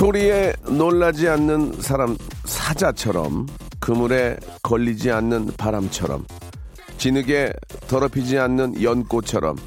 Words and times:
소리에 0.00 0.54
놀라지 0.62 1.28
않는 1.28 1.74
사람 1.82 2.16
사자처럼 2.46 3.46
그물에 3.80 4.38
걸리지 4.62 5.10
않는 5.10 5.48
바람처럼 5.58 6.24
진흙에 6.96 7.52
더럽히지 7.86 8.38
않는 8.38 8.82
연꽃처럼 8.82 9.58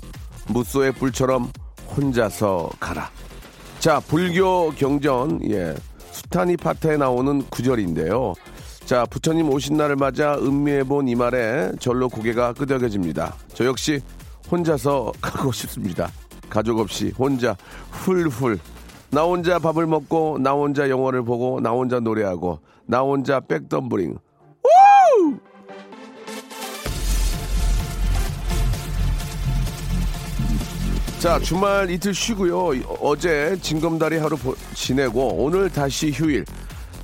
무소의 0.48 0.94
뿔처럼 0.94 1.52
혼자서 1.96 2.72
가라 2.80 3.12
자, 3.78 4.00
불교 4.00 4.72
경전, 4.72 5.52
예, 5.52 5.76
수타니 6.12 6.58
파트에 6.58 6.98
나오는 6.98 7.44
구절인데요. 7.52 8.34
자, 8.86 9.06
부처님 9.06 9.52
오신 9.52 9.78
날을 9.78 9.98
맞아 9.98 10.36
음미해본 10.40 11.10
이 11.10 11.16
말에 11.16 11.74
절로 11.80 12.10
고개가 12.10 12.54
끄덕여집니다. 12.54 13.36
저 13.54 13.66
역시 13.66 14.02
혼자서 14.50 15.12
가고 15.22 15.52
싶습니다. 15.52 16.10
가족 16.50 16.80
없이 16.80 17.14
혼자 17.16 17.56
훌훌. 17.92 18.58
나 19.14 19.22
혼자 19.22 19.60
밥을 19.60 19.86
먹고, 19.86 20.40
나 20.40 20.54
혼자 20.54 20.90
영화를 20.90 21.22
보고, 21.24 21.60
나 21.62 21.70
혼자 21.70 22.00
노래하고, 22.00 22.58
나 22.88 23.02
혼자 23.02 23.40
백덤블링. 23.40 24.18
우! 24.64 25.38
자, 31.20 31.40
주말 31.40 31.90
이틀 31.90 32.14
쉬고요. 32.14 32.72
어제 33.00 33.56
징검다리 33.62 34.18
하루 34.18 34.36
보- 34.36 34.56
지내고 34.74 35.36
오늘 35.38 35.70
다시 35.70 36.12
휴일. 36.12 36.44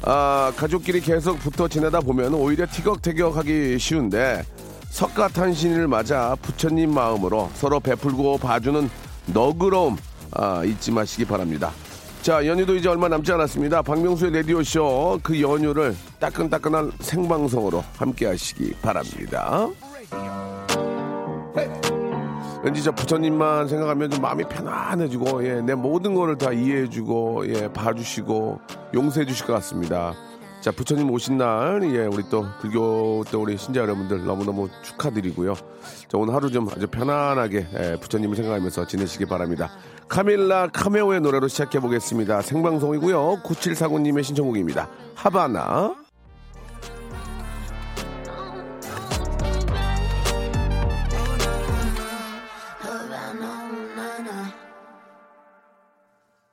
아, 0.01 0.51
가족끼리 0.57 0.99
계속 1.01 1.37
붙어 1.39 1.67
지내다 1.67 2.01
보면 2.01 2.33
오히려 2.33 2.65
티격태격하기 2.65 3.77
쉬운데 3.79 4.43
석가탄신일을 4.89 5.87
맞아 5.87 6.35
부처님 6.41 6.91
마음으로 6.93 7.49
서로 7.53 7.79
베풀고 7.79 8.39
봐주는 8.39 8.89
너그러움 9.27 9.97
아, 10.31 10.63
잊지 10.65 10.91
마시기 10.91 11.25
바랍니다. 11.25 11.71
자, 12.21 12.45
연휴도 12.45 12.75
이제 12.75 12.89
얼마 12.89 13.07
남지 13.07 13.31
않았습니다. 13.31 13.81
박명수의 13.81 14.33
라디오쇼 14.33 15.21
그 15.23 15.41
연휴를 15.41 15.95
따끈따끈한 16.19 16.91
생방송으로 16.99 17.83
함께 17.97 18.25
하시기 18.27 18.73
바랍니다. 18.81 19.67
왠지 22.61 22.83
저 22.83 22.91
부처님만 22.91 23.69
생각하면 23.69 24.09
좀 24.11 24.21
마음이 24.21 24.43
편안해지고 24.43 25.47
예, 25.47 25.61
내 25.61 25.75
모든 25.75 26.13
거를 26.13 26.37
다 26.37 26.51
이해해주고 26.51 27.47
예, 27.55 27.71
봐주시고 27.71 28.59
용서해 28.93 29.25
주실 29.25 29.45
것 29.45 29.53
같습니다. 29.53 30.13
자 30.59 30.71
부처님 30.71 31.09
오신 31.09 31.37
날 31.37 31.81
예, 31.95 32.05
우리 32.05 32.21
또 32.29 32.45
불교 32.59 33.23
또 33.31 33.41
우리 33.41 33.57
신자 33.57 33.79
여러분들 33.79 34.25
너무너무 34.25 34.67
축하드리고요. 34.83 35.53
자 35.53 36.17
오늘 36.17 36.33
하루 36.33 36.51
좀 36.51 36.67
아주 36.67 36.85
편안하게 36.85 37.67
예, 37.77 37.97
부처님을 38.01 38.35
생각하면서 38.35 38.87
지내시기 38.87 39.25
바랍니다. 39.25 39.71
카밀라 40.09 40.69
카메오의 40.69 41.21
노래로 41.21 41.47
시작해 41.47 41.79
보겠습니다. 41.79 42.41
생방송이고요. 42.41 43.41
9749님의 43.43 44.23
신청곡입니다. 44.23 44.89
하바나. 45.15 45.95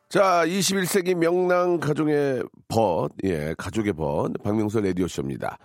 자, 0.08 0.46
21세기 0.46 1.14
명랑 1.14 1.80
가족의 1.80 2.42
벗, 2.68 3.10
예, 3.24 3.54
가족의 3.58 3.94
벗, 3.94 4.32
박명수 4.42 4.80
라디오쇼입니다. 4.80 5.58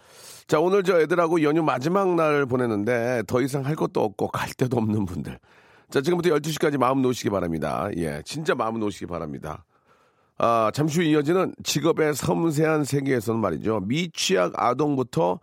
자, 0.48 0.60
오늘 0.60 0.84
저 0.84 1.00
애들하고 1.00 1.44
연휴 1.44 1.62
마지막 1.62 2.16
날 2.16 2.46
보내는데 2.46 3.24
더 3.28 3.42
이상 3.42 3.66
할 3.66 3.76
것도 3.76 4.02
없고 4.02 4.30
갈 4.30 4.50
데도 4.50 4.78
없는 4.78 5.06
분들. 5.06 5.40
자, 5.92 6.00
지금부터 6.00 6.30
12시까지 6.30 6.78
마음 6.78 7.02
놓으시기 7.02 7.30
바랍니다. 7.30 7.90
예, 7.98 8.22
진짜 8.24 8.56
마음 8.56 8.80
놓으시기 8.80 9.08
바랍니다. 9.08 9.66
아, 10.38 10.72
잠시 10.74 11.00
후 11.00 11.04
이어지는 11.04 11.54
직업의 11.64 12.16
섬세한 12.16 12.86
세계에서는 12.86 13.42
말이죠. 13.42 13.82
미취학 13.82 14.54
아동부터 14.56 15.42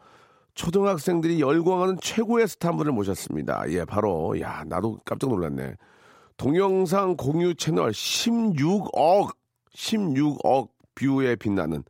초등학생들이 0.54 1.42
열광하는 1.42 1.98
최고의 2.00 2.48
스타분을 2.48 2.92
모셨습니다. 2.92 3.64
예, 3.68 3.84
바로, 3.84 4.40
야, 4.40 4.64
나도 4.66 4.98
깜짝 5.04 5.28
놀랐네. 5.28 5.74
동영상 6.38 7.16
공유 7.16 7.54
채널 7.54 7.90
16억 7.90 9.36
16억 9.76 10.68
view에 10.94 11.36
빛나는 11.36 11.84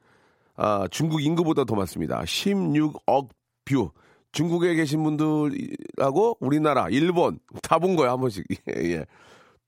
아, 0.57 0.89
중국 0.91 1.23
인구보다 1.23 1.63
더 1.63 1.77
많습니다. 1.77 2.23
16억 2.23 3.29
view. 3.65 3.93
중국에 4.33 4.75
계신 4.75 5.03
분들하고 5.03 6.37
우리나라, 6.41 6.89
일본 6.91 7.39
다 7.63 7.79
본 7.79 7.97
거예요 7.97 8.13
한 8.13 8.21
번씩. 8.21 8.45
예, 8.77 8.93
예. 8.93 9.07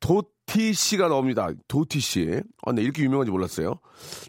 도티 0.01 0.73
씨가 0.73 1.09
나옵니다. 1.09 1.49
도티 1.69 2.01
씨. 2.01 2.41
아, 2.63 2.73
네, 2.73 2.83
이렇게 2.83 3.03
유명한지 3.03 3.31
몰랐어요. 3.31 3.75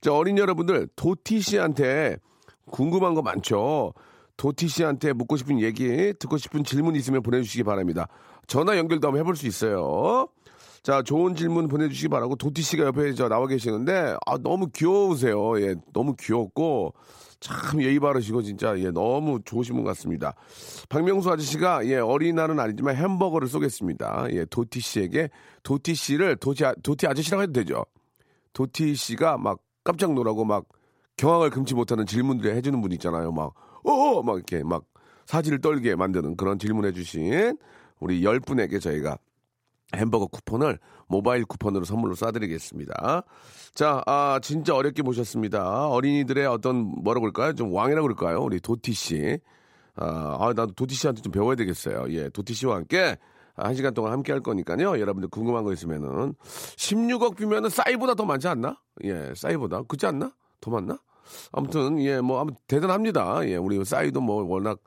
자, 0.02 0.14
어린 0.14 0.38
여러분들 0.38 0.88
도티 0.96 1.40
씨한테 1.42 2.18
궁금한 2.66 3.14
거 3.14 3.22
많죠. 3.22 3.94
도티 4.38 4.68
씨한테 4.68 5.14
묻고 5.14 5.38
싶은 5.38 5.60
얘기, 5.62 6.14
듣고 6.20 6.38
싶은 6.38 6.64
질문 6.64 6.96
있으면 6.96 7.22
보내주시기 7.22 7.64
바랍니다. 7.64 8.08
전화 8.48 8.78
연결도 8.78 9.08
한번 9.08 9.20
해볼 9.22 9.36
수 9.36 9.48
있어요. 9.48 10.28
자, 10.84 11.04
좋은 11.04 11.36
질문 11.36 11.68
보내주시기 11.68 12.08
바라고 12.08 12.36
도티 12.36 12.64
씨가 12.64 12.86
옆에 12.86 13.14
저 13.14 13.30
나와 13.30 13.46
계시는데 13.46 14.16
아 14.26 14.38
너무 14.40 14.68
귀여우세요. 14.74 15.62
예, 15.62 15.76
너무 15.94 16.16
귀엽고 16.20 16.96
참 17.40 17.82
예의 17.84 18.00
바르시고 18.00 18.42
진짜 18.42 18.78
예 18.80 18.90
너무 18.90 19.40
좋으신 19.46 19.76
분 19.76 19.84
같습니다. 19.84 20.34
박명수 20.90 21.30
아저씨가 21.30 21.86
예 21.86 21.98
어린날은 21.98 22.60
아니지만 22.60 22.96
햄버거를 22.96 23.48
쏘겠습니다. 23.48 24.28
예, 24.32 24.46
도티 24.46 24.80
씨에게 24.80 25.30
도티 25.62 25.94
씨를 25.94 26.38
도티 26.38 26.66
아, 26.66 26.74
도티 26.82 27.06
아저씨라고 27.06 27.44
해도 27.44 27.54
되죠. 27.54 27.86
도티 28.54 28.96
씨가 28.96 29.38
막 29.38 29.60
깜짝 29.84 30.14
놀라고 30.14 30.46
막 30.46 30.66
경악을 31.18 31.52
금치 31.52 31.76
못하는 31.76 32.08
질문들을 32.08 32.56
해주는 32.56 32.82
분 32.82 32.92
있잖아요. 32.94 33.32
막 33.32 33.54
어어 33.84 34.24
막 34.24 34.36
이렇게 34.36 34.64
막 34.64 34.86
사지를 35.28 35.62
떨게 35.62 35.96
만드는 35.96 36.38
그런 36.38 36.58
질문해 36.58 36.92
주신 36.94 37.56
우리 38.00 38.24
열 38.24 38.40
분에게 38.40 38.80
저희가 38.80 39.20
햄버거 39.96 40.28
쿠폰을 40.28 40.80
모바일 41.08 41.46
쿠폰으로 41.46 41.86
선물로 41.86 42.16
쏴드리겠습니다. 42.16 43.24
자, 43.74 44.02
아, 44.06 44.40
진짜 44.42 44.76
어렵게 44.76 45.02
모셨습니다. 45.02 45.88
어린이들의 45.88 46.46
어떤, 46.48 46.76
뭐라고 47.04 47.32
그럴까요? 47.32 47.54
좀 47.54 47.74
왕이라고 47.74 48.08
그럴까요? 48.08 48.42
우리 48.42 48.60
도티 48.60 48.94
씨. 48.94 49.40
아, 49.96 50.38
아, 50.40 50.54
나도 50.56 50.74
도티 50.74 50.96
씨한테 50.96 51.22
좀 51.22 51.32
배워야 51.32 51.56
되겠어요. 51.56 52.06
예, 52.10 52.30
도티 52.30 52.54
씨와 52.54 52.78
함께 52.78 53.18
아, 53.56 53.68
한 53.68 53.76
시간 53.76 53.94
동안 53.94 54.14
함께 54.14 54.32
할 54.32 54.42
거니까요. 54.42 55.00
여러분들 55.00 55.30
궁금한 55.30 55.64
거 55.64 55.74
있으면은 55.74 56.34
16억 56.78 57.36
뷰면은 57.38 57.70
싸이보다 57.70 58.16
더 58.16 58.26
많지 58.26 58.48
않나? 58.48 58.78
예, 59.04 59.34
싸이보다. 59.36 59.84
그렇지 59.84 60.06
않나? 60.06 60.32
더 60.62 60.72
많나? 60.72 60.98
아무튼, 61.52 62.02
예, 62.02 62.20
뭐, 62.22 62.40
아무튼 62.40 62.58
대단합니다. 62.68 63.48
예, 63.48 63.56
우리 63.58 63.84
싸이도 63.84 64.22
뭐 64.22 64.44
워낙 64.44 64.80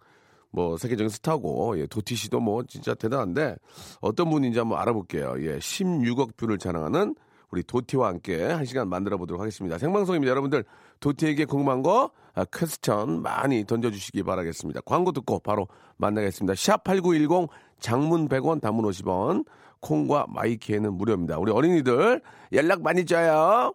뭐 0.55 0.77
세계적인 0.77 1.09
스타고 1.09 1.77
예, 1.81 1.87
도티 1.87 2.15
씨도 2.15 2.39
뭐 2.39 2.63
진짜 2.63 2.95
대단한데 2.95 3.57
어떤 4.01 4.31
분인지 4.31 4.61
한번 4.61 4.79
알아볼게요. 4.79 5.35
예, 5.41 5.59
16억 5.59 6.37
뷰를 6.37 6.59
자랑하는 6.59 7.17
우리 7.51 7.65
도티와 7.65 8.09
함께 8.09 8.45
한 8.45 8.65
시간 8.65 8.89
만들어 8.89 9.17
보도록 9.19 9.41
하겠습니다. 9.41 9.79
생방송입니다. 9.79 10.31
여러분들 10.31 10.65
도티에게 11.01 11.45
궁금한 11.45 11.83
거 11.83 12.11
아, 12.35 12.45
question 12.45 13.23
많이 13.23 13.65
던져주시기 13.65 14.23
바라겠습니다. 14.23 14.81
광고 14.85 15.11
듣고 15.11 15.41
바로 15.41 15.67
만나겠습니다. 15.97 16.55
샵 16.55 16.85
8910 16.85 17.49
장문 17.81 18.29
100원 18.29 18.61
단문 18.61 18.85
50원 18.87 19.45
콩과 19.81 20.27
마이키에는 20.29 20.95
무료입니다. 20.95 21.39
우리 21.39 21.51
어린이들 21.51 22.23
연락 22.53 22.83
많이 22.83 23.05
줘요. 23.05 23.75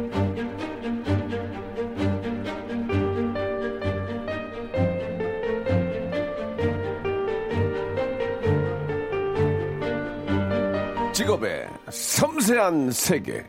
직업의 11.13 11.67
섬세한 11.89 12.91
세계. 12.91 13.43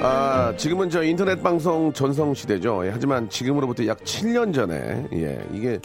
아, 0.00 0.54
지금은 0.56 0.88
저 0.88 1.02
인터넷 1.02 1.42
방송 1.42 1.92
전성 1.92 2.32
시대죠. 2.32 2.86
예, 2.86 2.90
하지만 2.90 3.28
지금으로부터 3.28 3.86
약 3.86 3.98
7년 3.98 4.54
전에, 4.54 5.06
예, 5.12 5.46
이게 5.52 5.78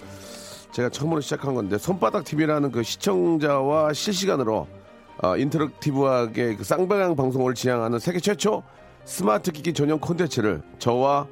제가 0.72 0.90
처음으로 0.90 1.20
시작한 1.20 1.54
건데, 1.54 1.78
손바닥 1.78 2.24
TV라는 2.24 2.72
그 2.72 2.84
시청자와 2.84 3.94
실시간으로 3.94 4.68
어, 5.24 5.36
인터랙티브하게 5.36 6.56
그 6.56 6.64
쌍방향 6.64 7.16
방송을 7.16 7.54
지향하는 7.54 8.00
세계 8.00 8.20
최초 8.20 8.64
스마트 9.04 9.52
기기 9.52 9.74
전용 9.74 10.00
콘텐츠를 10.00 10.62
저와 10.80 11.28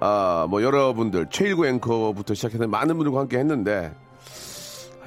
아, 0.00 0.46
뭐 0.50 0.62
여러분들 0.62 1.26
최일구 1.30 1.66
앵커부터 1.66 2.34
시작해서 2.34 2.66
많은 2.66 2.96
분들과 2.96 3.20
함께 3.20 3.38
했는데 3.38 3.92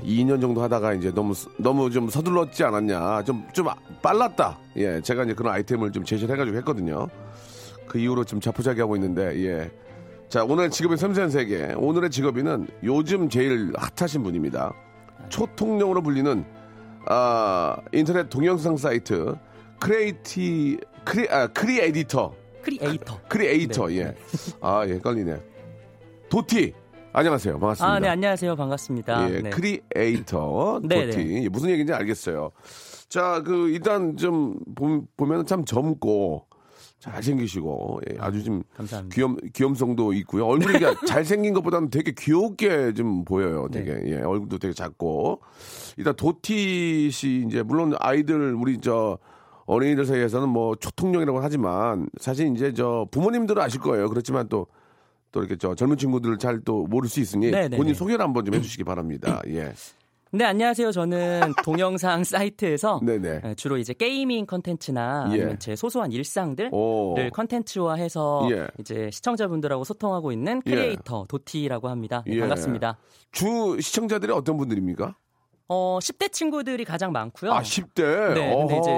2년 0.03 0.42
정도 0.42 0.62
하다가 0.62 0.94
이제 0.94 1.12
너무 1.13 1.33
너무 1.57 1.89
좀 1.89 2.09
서둘렀지 2.09 2.63
않았냐 2.63 3.24
좀 3.24 3.45
좀 3.53 3.68
빨랐다 4.01 4.57
예 4.77 5.01
제가 5.01 5.24
이제 5.24 5.33
그런 5.33 5.53
아이템을 5.53 5.92
좀 5.92 6.03
제시를 6.03 6.33
해가지고 6.33 6.57
했거든요 6.57 7.07
그 7.88 7.97
이후로 8.00 8.24
좀 8.25 8.39
자포자기하고 8.39 8.95
있는데 8.97 9.39
예 9.44 9.71
자 10.27 10.44
오늘 10.44 10.71
직업의 10.71 10.97
섬세한 10.97 11.30
세계 11.30 11.74
오늘의 11.77 12.09
직업인은 12.09 12.68
요즘 12.83 13.30
제일 13.30 13.71
핫하신 13.77 14.24
분입니다 14.24 14.74
초통령으로 15.30 16.01
불리는 16.01 16.44
아 17.07 17.77
인터넷 17.94 18.27
동영상 18.30 18.75
사이트 18.75 19.36
크레이티 19.80 20.80
크리 21.06 21.30
아 21.30 21.45
크리에디터 21.48 22.33
크리에이터. 22.63 23.19
크리에이터 23.30 23.88
네. 23.89 23.98
예. 23.98 24.15
아, 24.59 24.83
예, 24.88 24.94
헷갈리네. 24.94 25.39
도티. 26.30 26.74
안녕하세요. 27.17 27.59
반갑습니다. 27.59 27.94
아, 27.94 28.00
네, 28.00 28.09
안녕하세요. 28.09 28.57
반갑습니다. 28.57 29.31
예, 29.31 29.41
네. 29.44 29.50
크리에이터 29.50 30.81
네, 30.83 31.06
도티. 31.06 31.44
예, 31.45 31.47
무슨 31.50 31.69
얘기인지 31.69 31.94
알겠어요. 31.94 32.51
자, 33.07 33.41
그 33.41 33.69
일단 33.69 34.17
좀 34.17 34.59
보면 35.15 35.45
참 35.45 35.63
젊고 35.63 36.45
잘생기시고 37.00 38.01
예, 38.09 38.17
아주 38.19 38.44
좀 38.44 38.63
감사합니다. 38.75 39.15
귀염 39.15 39.38
귀염성도 39.53 40.12
있고요. 40.12 40.45
얼굴이 40.45 40.73
잘생긴 41.07 41.53
것보다는 41.53 41.89
되게 41.89 42.12
귀엽게 42.12 42.94
좀 42.95 43.23
보여요. 43.23 43.69
되게 43.71 43.94
네. 43.94 44.17
예, 44.17 44.21
얼굴도 44.21 44.57
되게 44.57 44.73
작고 44.73 45.39
일단 45.95 46.13
도티 46.17 47.12
씨 47.12 47.45
이제 47.47 47.63
물론 47.63 47.94
아이들 47.97 48.53
우리 48.56 48.81
저 48.81 49.19
어린이들 49.67 50.06
사이에서는 50.06 50.50
뭐 50.50 50.75
초통령이라고 50.75 51.39
하지만 51.39 52.09
사실 52.19 52.53
이제 52.53 52.73
저 52.73 53.07
부모님들은 53.09 53.62
아실 53.62 53.79
거예요. 53.79 54.09
그렇지만 54.09 54.50
또 54.50 54.67
또 55.36 55.42
이렇게 55.42 55.58
저 55.58 55.76
젊은 55.76 55.98
친구들 55.98 56.38
잘또 56.38 56.88
모를 56.88 57.10
수 57.10 57.20
있으니 57.20 57.52
네, 57.52 57.68
네, 57.68 57.76
본인 57.76 57.92
네. 57.92 58.00
소개를 58.00 58.24
한번 58.24 58.46
좀 58.46 58.56
해주시기 58.56 58.86
바랍니다. 58.86 59.42
예, 59.48 59.74
네, 60.32 60.46
안녕하세요. 60.46 60.94
저는 60.94 61.54
동영상 61.64 62.24
사이트에서 62.24 63.02
네네. 63.04 63.42
예, 63.46 63.56
주로 63.56 63.78
이제 63.78 63.94
gaming 63.94 64.45
컨텐츠나 64.46 65.26
예. 65.32 65.34
아니면 65.34 65.60
제 65.60 65.76
소소한 65.76 66.14
일상들을 66.14 66.70
오. 66.74 67.16
컨텐츠화해서 67.34 68.48
예. 68.52 68.68
이제 68.80 69.10
시청자분들하고 69.12 69.84
소통하고 69.84 70.32
있는 70.32 70.62
예. 70.68 70.72
크리에이터 70.72 71.26
도티라고 71.28 71.90
합니다. 71.90 72.24
네, 72.26 72.36
예. 72.36 72.40
반갑습니다. 72.40 72.98
주 73.34 73.78
시청자들이 73.82 74.32
어떤 74.32 74.56
분들입니까? 74.56 75.18
어, 75.67 75.97
10대 76.00 76.31
친구들이 76.31 76.85
가장 76.85 77.12
많고요. 77.12 77.51
아, 77.51 77.62
10대. 77.62 78.33
네, 78.35 78.56
근데 78.56 78.77
이제. 78.77 78.91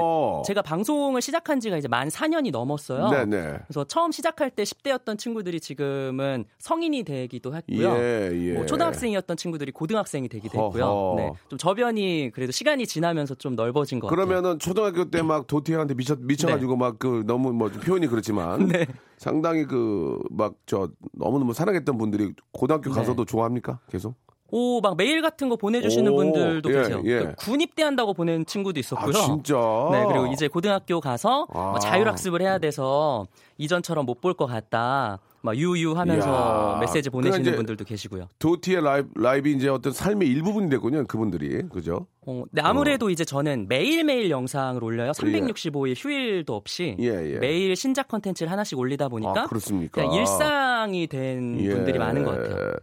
제가 0.45 0.61
방송을 0.61 1.21
시작한 1.21 1.61
지가 1.61 1.77
이제 1.77 1.87
만 1.87 2.09
4년이 2.09 2.51
넘었어요. 2.51 3.07
네네. 3.09 3.59
그래서 3.67 3.85
처음 3.85 4.11
시작할 4.11 4.49
때 4.51 4.63
10대였던 4.63 5.17
친구들이 5.17 5.61
지금은 5.61 6.43
성인이 6.59 7.03
되기도 7.03 7.55
했고요. 7.55 7.95
예, 7.97 8.31
예. 8.33 8.53
뭐 8.53 8.65
초등학생이었던 8.65 9.37
친구들이 9.37 9.71
고등학생이 9.71 10.27
되기도 10.27 10.65
했고요. 10.65 11.13
네, 11.15 11.31
좀 11.49 11.57
저변이 11.57 12.31
그래도 12.33 12.51
시간이 12.51 12.85
지나면서 12.85 13.35
좀 13.35 13.55
넓어진 13.55 13.99
것 14.01 14.07
같아요. 14.07 14.25
그러면은 14.27 14.59
초등학교 14.59 15.09
때 15.09 15.21
막 15.23 15.47
도티한테 15.47 15.93
미쳐 15.95 16.15
미쳐가지고 16.19 16.75
막그 16.75 17.23
너무 17.25 17.51
뭐좀 17.53 17.81
표현이 17.81 18.07
그렇지만 18.07 18.67
네. 18.67 18.85
상당히 19.17 19.65
그 19.65 20.19
막 20.31 20.55
저 20.65 20.89
너무 21.13 21.39
너무 21.39 21.53
사랑했던 21.53 21.97
분들이 21.97 22.33
고등학교 22.51 22.89
네. 22.89 22.95
가서도 22.95 23.23
좋아합니까? 23.25 23.79
계속? 23.89 24.15
오, 24.49 24.79
막 24.81 24.95
메일 24.97 25.21
같은 25.21 25.49
거 25.49 25.55
보내주시는 25.57 26.11
오, 26.11 26.15
분들도 26.15 26.69
예, 26.71 26.73
계세요. 26.77 27.01
예. 27.05 27.19
그 27.19 27.35
군입대한다고 27.37 28.13
보낸 28.13 28.45
친구도 28.45 28.77
아 28.77 28.79
있었고요. 28.79 29.13
진짜. 29.13 29.55
네, 29.91 30.05
그리고 30.07 30.27
이제 30.27 30.47
고등학교 30.47 31.01
가서 31.01 31.47
뭐 31.51 31.75
아. 31.75 31.79
자율학습을 31.79 32.41
해야 32.41 32.57
돼서 32.57 33.27
이전처럼 33.57 34.05
못 34.05 34.21
볼 34.21 34.33
것 34.33 34.45
같다. 34.47 35.19
막 35.41 35.55
유유 35.55 35.93
하면서 35.97 36.27
이야. 36.27 36.77
메시지 36.81 37.09
보내시는 37.09 37.31
그러니까 37.43 37.49
이제 37.51 37.55
분들도 37.55 37.85
계시고요. 37.85 38.27
도티의 38.39 38.81
라이브 38.83 39.09
라이브 39.15 39.49
이제 39.49 39.69
어떤 39.69 39.93
삶의 39.93 40.27
일부분이 40.27 40.69
됐군요. 40.69 41.05
그분들이 41.07 41.61
그죠? 41.69 42.07
어, 42.25 42.43
네, 42.51 42.61
아무래도 42.63 43.09
이제 43.09 43.23
저는 43.23 43.67
매일매일 43.69 44.29
영상을 44.29 44.83
올려요. 44.83 45.11
365일 45.11 45.93
휴일도 45.95 46.53
없이 46.55 46.97
예, 46.99 47.05
예. 47.33 47.37
매일 47.39 47.75
신작 47.75 48.07
컨텐츠를 48.09 48.51
하나씩 48.51 48.77
올리다 48.77 49.07
보니까 49.07 49.43
아 49.43 49.45
그렇습니까? 49.45 50.03
일상이 50.03 51.07
된 51.07 51.57
예. 51.61 51.69
분들이 51.69 51.99
많은 51.99 52.23
것 52.23 52.31
같아요. 52.31 52.73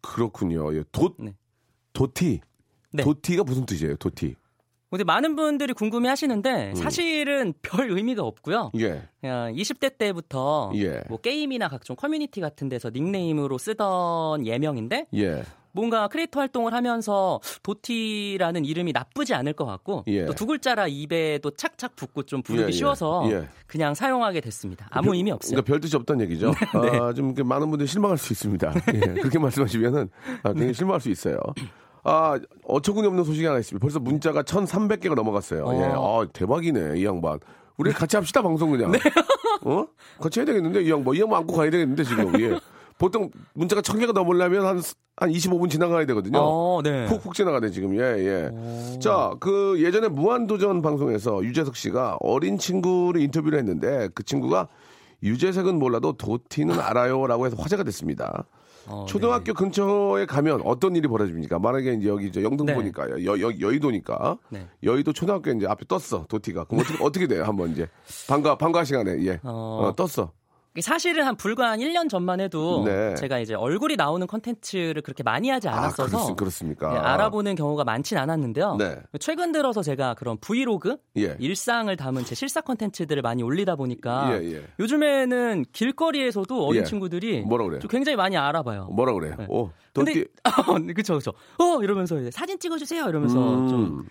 그렇군요. 0.00 0.74
예. 0.76 0.84
도 0.92 1.14
네. 1.18 1.34
도티. 1.92 2.40
네. 2.92 3.02
도티가 3.02 3.44
무슨 3.44 3.66
뜻이에요? 3.66 3.96
도티. 3.96 4.34
근데 4.90 5.04
많은 5.04 5.36
분들이 5.36 5.72
궁금해 5.72 6.08
음. 6.08 6.10
하시는데 6.10 6.74
사실은 6.74 7.54
별 7.62 7.90
의미가 7.90 8.24
없고요. 8.24 8.72
예. 8.80 9.08
그냥 9.20 9.54
20대 9.54 9.96
때부터 9.96 10.72
예. 10.74 11.02
뭐 11.08 11.18
게임이나 11.18 11.68
각종 11.68 11.94
커뮤니티 11.94 12.40
같은 12.40 12.68
데서 12.68 12.90
닉네임으로 12.90 13.56
쓰던 13.56 14.46
예명인데 14.46 15.06
예. 15.14 15.44
뭔가 15.72 16.08
크리에이터 16.08 16.40
활동을 16.40 16.72
하면서 16.72 17.40
도티라는 17.62 18.64
이름이 18.64 18.92
나쁘지 18.92 19.34
않을 19.34 19.52
것 19.52 19.64
같고 19.66 20.04
예. 20.08 20.26
또두 20.26 20.46
글자라 20.46 20.86
입에 20.88 21.38
또 21.42 21.50
착착 21.50 21.96
붙고 21.96 22.24
좀 22.24 22.42
부르기 22.42 22.62
예, 22.64 22.66
예. 22.68 22.72
쉬워서 22.72 23.22
예. 23.30 23.48
그냥 23.66 23.94
사용하게 23.94 24.40
됐습니다. 24.40 24.86
아무 24.90 25.06
별- 25.08 25.16
의미 25.16 25.30
없어요. 25.30 25.50
그러니까 25.52 25.66
별 25.66 25.80
뜻이 25.80 25.96
없다는 25.96 26.24
얘기죠. 26.26 26.52
네. 26.82 26.98
아, 26.98 27.12
좀 27.12 27.34
많은 27.44 27.68
분들이 27.70 27.86
실망할 27.86 28.18
수 28.18 28.32
있습니다. 28.32 28.72
예, 28.94 29.00
그렇게 29.20 29.38
말씀하시면은 29.40 30.08
아, 30.42 30.48
네. 30.48 30.54
굉장히 30.54 30.74
실망할 30.74 31.00
수 31.00 31.10
있어요. 31.10 31.38
아, 32.02 32.38
어처구니 32.64 33.06
없는 33.06 33.24
소식이 33.24 33.44
하나 33.46 33.58
있습니다. 33.58 33.82
벌써 33.82 34.00
문자가 34.00 34.42
1,300개가 34.42 35.14
넘어갔어요. 35.14 35.64
어. 35.66 35.74
예, 35.74 35.84
아, 35.94 36.26
대박이네, 36.32 36.98
이 36.98 37.04
양반. 37.04 37.38
우리 37.76 37.92
같이 37.92 38.16
합시다, 38.16 38.42
방송 38.42 38.70
그냥. 38.70 38.90
네. 38.92 38.98
어? 39.64 39.86
같이 40.18 40.40
해야 40.40 40.46
되겠는데, 40.46 40.82
이 40.82 40.90
양반. 40.90 41.14
이 41.14 41.20
양반 41.20 41.40
안고 41.40 41.54
가야 41.54 41.70
되겠는데, 41.70 42.04
지금. 42.04 42.40
예. 42.40 42.58
보통 43.00 43.30
문자가 43.54 43.80
1,000개가 43.80 44.12
넘으려면 44.12 44.66
한, 44.66 44.82
한 45.16 45.30
25분 45.30 45.70
지나가야 45.70 46.04
되거든요. 46.04 46.38
어, 46.38 46.82
네. 46.84 47.06
푹푹 47.06 47.32
지나가네 47.32 47.70
지금 47.70 47.96
예 47.96 48.00
예. 48.00 48.98
자그 49.00 49.82
예전에 49.82 50.08
무한도전 50.08 50.82
방송에서 50.82 51.42
유재석 51.42 51.76
씨가 51.76 52.18
어린 52.20 52.58
친구를 52.58 53.22
인터뷰를 53.22 53.58
했는데 53.58 54.10
그 54.14 54.22
친구가 54.22 54.68
유재석은 55.22 55.78
몰라도 55.78 56.12
도티는 56.12 56.78
알아요 56.78 57.26
라고 57.26 57.46
해서 57.46 57.56
화제가 57.58 57.84
됐습니다. 57.84 58.44
어, 58.86 59.06
초등학교 59.08 59.54
근처에 59.54 60.26
가면 60.26 60.60
어떤 60.64 60.94
일이 60.94 61.08
벌어집니까? 61.08 61.58
만약에 61.58 61.94
이제 61.94 62.08
여기 62.08 62.30
저 62.30 62.42
영등 62.42 62.66
네. 62.66 62.76
여, 63.24 63.40
여, 63.40 63.60
여의도니까 63.60 64.36
네. 64.50 64.66
여의도 64.82 65.14
초등학교 65.14 65.50
이제 65.52 65.66
앞에 65.66 65.86
떴어 65.88 66.26
도티가 66.28 66.64
그럼 66.64 66.80
어떻게 66.80 67.04
어떻게 67.04 67.26
돼요? 67.26 67.44
한번 67.44 67.70
이제 67.70 67.88
방과 68.28 68.56
방과 68.56 68.84
시간에 68.84 69.24
예 69.24 69.40
어. 69.42 69.88
어, 69.88 69.94
떴어. 69.96 70.32
사실은 70.80 71.26
한 71.26 71.36
불과 71.36 71.70
한 71.70 71.80
1년 71.80 72.08
전만 72.08 72.40
해도 72.40 72.84
네. 72.84 73.14
제가 73.16 73.40
이제 73.40 73.54
얼굴이 73.54 73.96
나오는 73.96 74.24
컨텐츠를 74.24 75.02
그렇게 75.02 75.24
많이 75.24 75.50
하지 75.50 75.68
아 75.68 75.76
않았어서 75.76 76.26
그렇, 76.26 76.36
그렇 76.36 76.50
습니까? 76.50 76.92
네, 76.92 76.98
알아보는 76.98 77.56
경우가 77.56 77.82
많진 77.82 78.16
않았는데요. 78.18 78.76
네. 78.76 79.00
최근 79.18 79.50
들어서 79.50 79.82
제가 79.82 80.14
그런 80.14 80.38
브이로그, 80.38 80.96
예. 81.16 81.36
일상을 81.40 81.94
담은 81.96 82.24
제 82.24 82.36
실사 82.36 82.60
컨텐츠들을 82.60 83.20
많이 83.20 83.42
올리다 83.42 83.74
보니까 83.74 84.40
예, 84.40 84.52
예. 84.52 84.62
요즘에는 84.78 85.64
길거리에서도 85.72 86.64
어린 86.64 86.82
예. 86.82 86.84
친구들이 86.84 87.40
뭐라 87.42 87.64
그래요? 87.64 87.80
좀 87.80 87.88
굉장히 87.88 88.14
많이 88.14 88.36
알아봐요. 88.36 88.84
뭐라 88.92 89.12
그래요? 89.14 89.34
네. 89.38 89.46
오 89.48 89.70
근데 89.92 90.12
도티 90.12 90.26
그쵸 90.94 91.14
그쵸. 91.14 91.32
어 91.58 91.82
이러면서 91.82 92.16
사진 92.30 92.58
찍어주세요 92.60 93.08
이러면서 93.08 93.54
음. 93.54 93.68
좀 93.68 94.04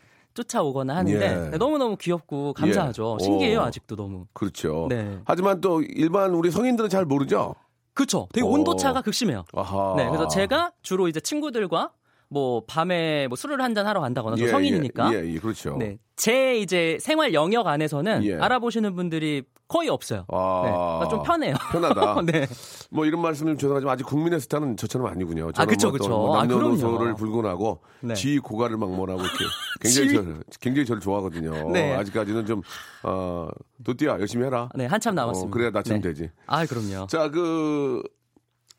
쫓아오거나 0.44 0.96
하는데 0.96 1.50
예. 1.54 1.58
너무 1.58 1.78
너무 1.78 1.98
귀엽고 1.98 2.54
감사하죠. 2.54 3.18
예. 3.20 3.24
신기해요 3.24 3.60
오. 3.60 3.64
아직도 3.64 3.96
너무. 3.96 4.26
그렇죠. 4.34 4.88
네. 4.90 5.20
하지만 5.26 5.60
또 5.62 5.82
일반 5.82 6.32
우리 6.34 6.50
성인들은 6.52 6.90
잘 6.90 7.06
모르죠. 7.06 7.56
그쵸. 7.94 8.28
되게 8.34 8.46
오. 8.46 8.52
온도차가 8.52 9.02
극심해요. 9.02 9.44
아하. 9.54 9.96
네, 9.98 10.06
그래서 10.08 10.28
제가 10.28 10.72
주로 10.82 11.08
이제 11.08 11.20
친구들과 11.20 11.92
뭐 12.32 12.64
밤에 12.68 13.28
뭐 13.28 13.36
술을 13.36 13.60
한 13.62 13.74
잔 13.74 13.86
하러 13.88 14.02
간다거나 14.02 14.36
저 14.36 14.46
예, 14.46 14.48
성인이니까. 14.50 15.14
예, 15.14 15.26
예, 15.34 15.40
그렇죠. 15.40 15.78
네, 15.78 15.98
제 16.16 16.58
이제 16.58 16.98
생활 17.02 17.34
영역 17.34 17.68
안에서는 17.68 18.24
예. 18.26 18.36
알아보시는 18.36 18.96
분들이 18.96 19.44
거의 19.68 19.90
없어요. 19.90 20.26
아. 20.30 20.62
네, 20.66 20.72
그러니까 20.72 21.08
좀 21.10 21.24
편해요. 21.24 21.56
편하다. 21.72 22.22
네. 22.32 22.48
뭐 22.90 23.06
이런 23.06 23.22
말씀은 23.22 23.58
죄송하지만 23.60 23.94
아직 23.94 24.04
국민의 24.06 24.40
스타는 24.42 24.78
저처럼 24.78 25.08
아니군요. 25.08 25.52
저는 25.52 25.68
그쵸, 25.70 25.90
뭐또 25.90 25.98
그쵸. 26.04 26.10
뭐 26.10 26.36
아, 26.38 26.40
남녀노소를 26.46 26.98
그럼요. 26.98 27.16
불문하고 27.16 27.80
네. 28.02 28.14
지위 28.16 28.40
고가를 28.40 28.78
막론하고 28.78 29.22
이렇게 29.22 29.38
굉장히? 29.82 30.14
저를 30.16 30.44
굉장히 30.60 30.86
저를 30.88 31.02
좋아하거든요. 31.02 31.70
네. 31.72 31.94
아직까지는 31.96 32.46
좀 32.48 32.62
어, 33.04 33.48
도띠야 33.84 34.20
열심히 34.20 34.46
해라. 34.46 34.70
네, 34.76 34.86
한참 34.88 35.14
남았습니다. 35.16 35.48
어, 35.48 35.52
그래야 35.52 35.70
나처럼 35.70 36.02
네. 36.02 36.10
되지. 36.10 36.32
아, 36.48 36.66
그럼요. 36.66 37.06
자, 37.08 37.30
그 37.30 38.02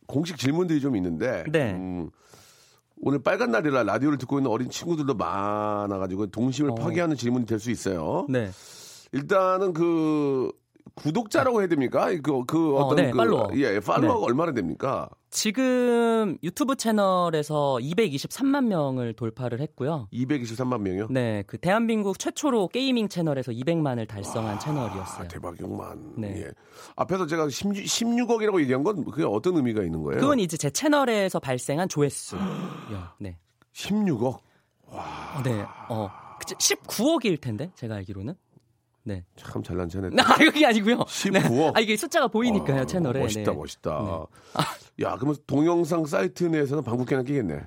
공식 0.06 0.36
질문들이 0.36 0.80
좀 0.80 0.96
있는데 0.96 1.44
네. 1.52 1.72
음, 1.72 2.10
오늘 3.02 3.22
빨간 3.22 3.50
날이라 3.50 3.82
라디오를 3.84 4.18
듣고 4.18 4.38
있는 4.38 4.50
어린 4.50 4.68
친구들도 4.68 5.14
많아가지고 5.14 6.26
동심을 6.28 6.72
어. 6.72 6.74
파괴하는 6.74 7.16
질문이 7.16 7.46
될 7.46 7.58
수 7.58 7.70
있어요. 7.70 8.26
네. 8.28 8.50
일단은 9.12 9.72
그 9.72 10.52
구독자라고 10.94 11.60
해야 11.60 11.68
됩니까? 11.68 12.08
그, 12.22 12.44
그 12.44 12.76
어, 12.76 12.84
어떤 12.84 12.96
네, 12.96 13.10
그 13.10 13.16
팔로워. 13.16 13.50
예, 13.54 13.80
팔로워가 13.80 14.20
네. 14.20 14.24
얼마나 14.26 14.52
됩니까? 14.52 15.08
지금 15.30 16.36
유튜브 16.42 16.74
채널에서 16.74 17.78
223만 17.80 18.64
명을 18.66 19.14
돌파를 19.14 19.60
했고요. 19.60 20.08
223만 20.12 20.80
명이요? 20.80 21.08
네, 21.10 21.44
그 21.46 21.56
대한민국 21.58 22.18
최초로 22.18 22.68
게이밍 22.68 23.08
채널에서 23.08 23.52
200만을 23.52 24.08
달성한 24.08 24.58
채널이었어요. 24.58 25.24
아, 25.24 25.28
대박이구만. 25.28 26.14
네. 26.18 26.42
예. 26.42 26.50
앞에서 26.96 27.26
제가 27.26 27.48
16, 27.48 27.74
16억이라고 27.74 28.60
얘기한 28.60 28.82
건 28.82 29.04
그게 29.04 29.24
어떤 29.24 29.56
의미가 29.56 29.82
있는 29.82 30.02
거예요? 30.02 30.20
그건 30.20 30.40
이제 30.40 30.56
제 30.56 30.68
채널에서 30.68 31.38
발생한 31.38 31.88
조회수요. 31.88 32.40
네. 33.18 33.38
16억? 33.72 34.38
네. 35.44 35.64
어. 35.88 36.10
19억일 36.40 37.40
텐데 37.40 37.70
제가 37.76 37.94
알기로는. 37.96 38.34
네. 39.02 39.24
참 39.36 39.62
잘난 39.62 39.88
체네. 39.88 40.08
아, 40.18 40.36
그게 40.36 40.66
아니고요. 40.66 40.98
19억? 40.98 41.32
네. 41.52 41.72
아, 41.74 41.80
이게 41.80 41.96
숫자가 41.96 42.28
보이니까요, 42.28 42.82
아, 42.82 42.86
채널에. 42.86 43.20
멋있다, 43.20 43.50
네. 43.52 43.56
멋있다. 43.56 44.26
야, 45.02 45.16
그러면 45.16 45.36
동영상 45.46 46.04
사이트 46.06 46.44
내에서는 46.44 46.84
방구깨나 46.84 47.22
끼겠네. 47.22 47.60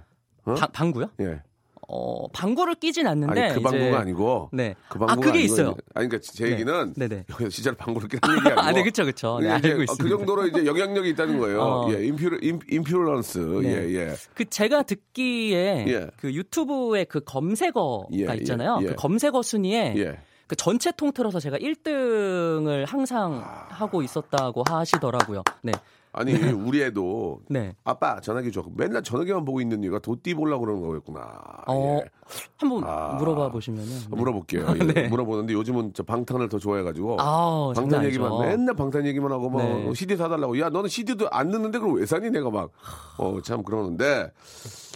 어? 0.46 0.54
방, 0.56 0.72
방구요? 0.72 1.10
예. 1.22 1.42
어, 1.90 2.28
방구를 2.30 2.76
끼진 2.76 3.08
않는데. 3.08 3.42
아니, 3.42 3.54
그 3.56 3.60
이제- 3.60 3.70
방구가 3.70 4.00
아니고. 4.00 4.50
네. 4.54 4.74
그 4.90 4.98
아, 5.04 5.06
방구가 5.08 5.16
그게 5.16 5.40
아니고 5.40 5.54
있어요. 5.54 5.68
이제- 5.72 5.82
아니, 5.96 6.08
그러니까 6.08 6.32
제 6.34 6.46
네. 6.46 6.52
얘기는. 6.54 6.94
네네. 6.96 7.26
여기서 7.30 7.50
진짜로 7.50 7.76
방구를 7.78 8.08
끼는 8.08 8.36
얘기 8.38 8.48
아니고. 8.48 8.62
아, 8.62 8.72
네, 8.72 8.84
그쵸, 8.84 9.04
그쵸. 9.06 9.40
네, 9.42 9.48
그게 9.48 9.58
이제 9.60 9.68
알고 9.68 9.78
그 9.78 9.84
있습니다. 9.84 10.18
정도로 10.18 10.48
이제 10.48 10.66
영향력이 10.66 11.10
있다는 11.10 11.40
거예요. 11.40 11.60
어. 11.62 11.94
예, 11.94 12.06
인퓨, 12.06 12.38
인, 12.42 12.60
인퓨런스. 12.70 13.38
네. 13.64 13.70
예, 13.90 13.96
예. 13.96 14.14
그 14.34 14.46
제가 14.46 14.84
듣기에 14.84 15.86
예. 15.90 16.08
그 16.18 16.34
유튜브의 16.34 17.06
그 17.06 17.20
검색어가 17.22 18.08
예, 18.14 18.28
예, 18.30 18.36
있잖아요. 18.38 18.80
예. 18.82 18.86
그 18.88 18.96
검색어 18.96 19.42
순위에 19.42 19.94
예. 19.98 20.18
그 20.48 20.56
전체 20.56 20.92
통틀어서 20.92 21.40
제가 21.40 21.58
1등을 21.58 22.86
항상 22.88 23.44
하고 23.70 24.02
있었다고 24.02 24.64
하시더라고요. 24.68 25.44
네. 25.62 25.72
아니, 26.16 26.32
우리 26.54 26.84
애도. 26.84 27.42
네. 27.50 27.76
아빠 27.84 28.22
전화기 28.22 28.52
줘. 28.52 28.64
맨날 28.76 29.02
전화기만 29.02 29.46
보고 29.46 29.62
있는 29.62 29.82
이유가 29.84 29.98
도띠 29.98 30.36
보려고 30.36 30.66
그러는 30.66 30.88
거였구나. 30.88 31.22
어, 31.66 32.00
예. 32.04 32.10
한번 32.58 32.84
아. 32.86 33.16
물어봐 33.18 33.50
보시면은. 33.50 33.90
네. 33.90 34.08
물어볼게요. 34.10 34.68
예, 34.96 35.08
물어보는데 35.08 35.54
요즘은 35.54 35.94
저 35.96 36.04
방탄을 36.04 36.50
더 36.50 36.60
좋아해가지고 36.60 37.18
아, 37.20 37.74
방탄 37.76 38.02
아니죠. 38.02 38.22
얘기만 38.22 38.40
맨날 38.48 38.76
방탄 38.76 39.08
얘기만 39.08 39.32
하고 39.32 39.50
뭐 39.50 39.64
네. 39.64 39.92
CD 39.96 40.16
사달라고 40.16 40.60
야 40.60 40.70
너는 40.70 40.88
CD도 40.88 41.30
안 41.32 41.50
듣는데 41.50 41.80
그럼 41.80 41.96
왜 41.96 42.06
사니 42.06 42.30
내가 42.30 42.52
막 42.52 42.70
어 43.18 43.42
참 43.42 43.64
그러는데 43.64 44.32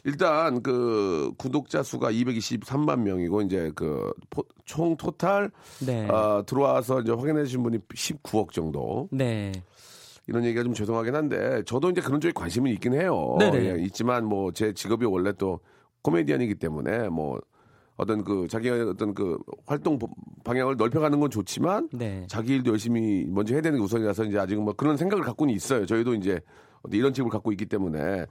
일단 0.07 0.63
그 0.63 1.31
구독자 1.37 1.83
수가 1.83 2.11
223만 2.11 3.01
명이고 3.01 3.41
이제 3.41 3.71
그 3.75 4.11
총 4.65 4.97
토탈 4.97 5.49
네. 5.85 6.07
어, 6.09 6.43
들어와서 6.45 6.99
이제 7.01 7.11
확인해 7.11 7.43
주신 7.45 7.63
분이 7.63 7.77
19억 7.79 8.51
정도 8.51 9.07
네. 9.11 9.51
이런 10.27 10.43
얘기가 10.43 10.63
좀 10.63 10.73
죄송하긴 10.73 11.15
한데 11.15 11.63
저도 11.65 11.89
이제 11.89 12.01
그런 12.01 12.19
쪽에 12.19 12.33
관심은 12.33 12.71
있긴 12.71 12.93
해요. 12.93 13.37
네네. 13.39 13.57
예, 13.79 13.83
있지만 13.85 14.25
뭐 14.25 14.51
제 14.51 14.73
직업이 14.73 15.05
원래 15.05 15.31
또 15.37 15.59
코미디언이기 16.01 16.55
때문에 16.55 17.07
뭐 17.09 17.39
어떤 17.95 18.23
그 18.25 18.47
자기의 18.49 18.89
어떤 18.89 19.13
그 19.13 19.37
활동 19.65 19.97
보- 19.97 20.09
방향을 20.43 20.75
넓혀가는 20.77 21.17
건 21.19 21.29
좋지만 21.29 21.87
네. 21.93 22.25
자기 22.29 22.55
일도 22.55 22.71
열심히 22.71 23.25
먼저 23.29 23.53
해야 23.53 23.61
되는 23.61 23.79
게 23.79 23.83
우선이라서 23.85 24.25
이제 24.25 24.37
아직은 24.37 24.63
뭐 24.63 24.73
그런 24.73 24.97
생각을 24.97 25.23
갖고는 25.23 25.53
있어요. 25.53 25.85
저희도 25.85 26.13
이제 26.15 26.39
이런 26.91 27.13
직업을 27.13 27.31
갖고 27.31 27.51
있기 27.51 27.65
때문에 27.65 28.25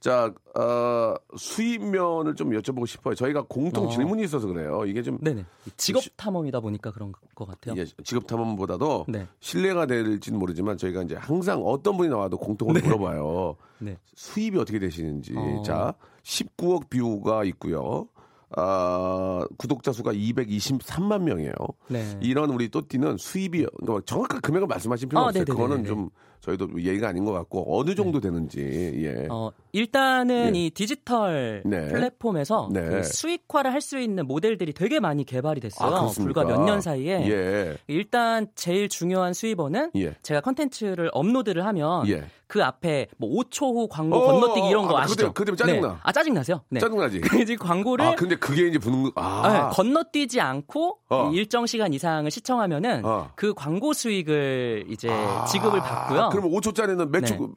자 0.00 0.32
어, 0.54 1.14
수입면을 1.36 2.34
좀 2.34 2.50
여쭤보고 2.50 2.86
싶어요. 2.86 3.14
저희가 3.14 3.44
공통 3.48 3.86
어. 3.86 3.88
질문이 3.88 4.22
있어서 4.24 4.46
그래요. 4.46 4.84
이게 4.86 5.02
좀 5.02 5.18
네네. 5.20 5.44
직업 5.76 6.02
탐험이다 6.16 6.60
보니까 6.60 6.90
그런 6.90 7.12
것 7.34 7.46
같아요. 7.46 7.74
예, 7.78 7.84
직업 8.04 8.26
탐험보다도 8.26 9.06
네. 9.08 9.26
신뢰가 9.40 9.86
될지는 9.86 10.38
모르지만 10.38 10.76
저희가 10.76 11.02
이제 11.02 11.14
항상 11.16 11.62
어떤 11.64 11.96
분이 11.96 12.08
나와도 12.08 12.38
공통으로 12.38 12.80
물어봐요. 12.80 13.56
네. 13.80 13.98
수입이 14.14 14.58
어떻게 14.58 14.78
되시는지. 14.78 15.34
어. 15.36 15.62
자, 15.64 15.94
19억 16.22 16.88
뷰가 16.88 17.44
있고요. 17.44 18.08
아, 18.54 19.46
구독자 19.56 19.92
수가 19.92 20.12
223만 20.12 21.22
명이에요. 21.22 21.54
네. 21.88 22.18
이런 22.20 22.50
우리 22.50 22.68
또띠는 22.68 23.16
수입이 23.16 23.66
그러니까 23.80 24.04
정확한 24.04 24.40
금액을 24.40 24.66
말씀하실 24.66 25.08
필요 25.08 25.20
아, 25.20 25.24
없어요. 25.26 25.44
네네네네. 25.44 25.56
그거는 25.62 25.84
좀 25.86 26.10
저희도 26.42 26.82
예의가 26.82 27.08
아닌 27.08 27.24
것 27.24 27.32
같고 27.32 27.78
어느 27.78 27.94
정도 27.94 28.18
되는지 28.20 28.60
예. 29.04 29.28
어, 29.30 29.52
일단은 29.72 30.54
예. 30.56 30.58
이 30.58 30.70
디지털 30.70 31.62
네. 31.64 31.86
플랫폼에서 31.88 32.68
네. 32.72 32.80
그 32.82 33.02
수익화를 33.04 33.72
할 33.72 33.82
수 33.82 33.98
있는 33.98 34.26
모델들이 34.28 34.72
되게 34.74 35.00
많이 35.00 35.24
개발이 35.24 35.60
됐어요. 35.60 35.92
아? 35.92 36.06
불과 36.06 36.44
몇 36.44 36.62
년 36.64 36.80
사이에. 36.80 37.28
예. 37.28 37.76
일단 37.88 38.46
제일 38.54 38.88
중요한 38.88 39.32
수입원은 39.34 39.90
예. 39.96 40.14
제가 40.22 40.40
컨텐츠를 40.40 41.10
업로드를 41.12 41.64
하면 41.66 42.06
예. 42.08 42.24
그 42.46 42.62
앞에 42.62 43.08
뭐 43.16 43.30
5초 43.30 43.74
후 43.74 43.88
광고 43.88 44.16
어, 44.16 44.26
건너뛰기 44.32 44.68
이런 44.68 44.86
거 44.86 44.98
아, 44.98 45.02
아시죠? 45.04 45.32
그거 45.32 45.44
때문에 45.46 45.56
짜증나. 45.56 45.88
네. 45.88 45.94
아 46.02 46.12
짜증 46.12 46.34
나세요? 46.34 46.60
네. 46.68 46.78
짜증 46.80 46.98
나지? 46.98 47.20
이제 47.42 47.56
광고를 47.56 48.04
아, 48.04 48.14
근데 48.14 48.36
그게 48.36 48.68
이제 48.68 48.78
버는 48.78 49.04
거. 49.04 49.12
아. 49.16 49.48
네, 49.70 49.74
건너뛰지 49.74 50.40
않고 50.40 50.98
어. 51.08 51.30
일정 51.32 51.66
시간 51.66 51.92
이상을 51.94 52.30
시청하면은 52.30 53.04
어. 53.06 53.30
그 53.34 53.54
광고 53.54 53.92
수익을 53.94 54.84
이제 54.90 55.08
아, 55.10 55.44
지급을 55.46 55.80
받고요. 55.80 56.28
그러면 56.32 56.50
5초짜리는 56.52 57.08
몇 57.10 57.24
초, 57.26 57.54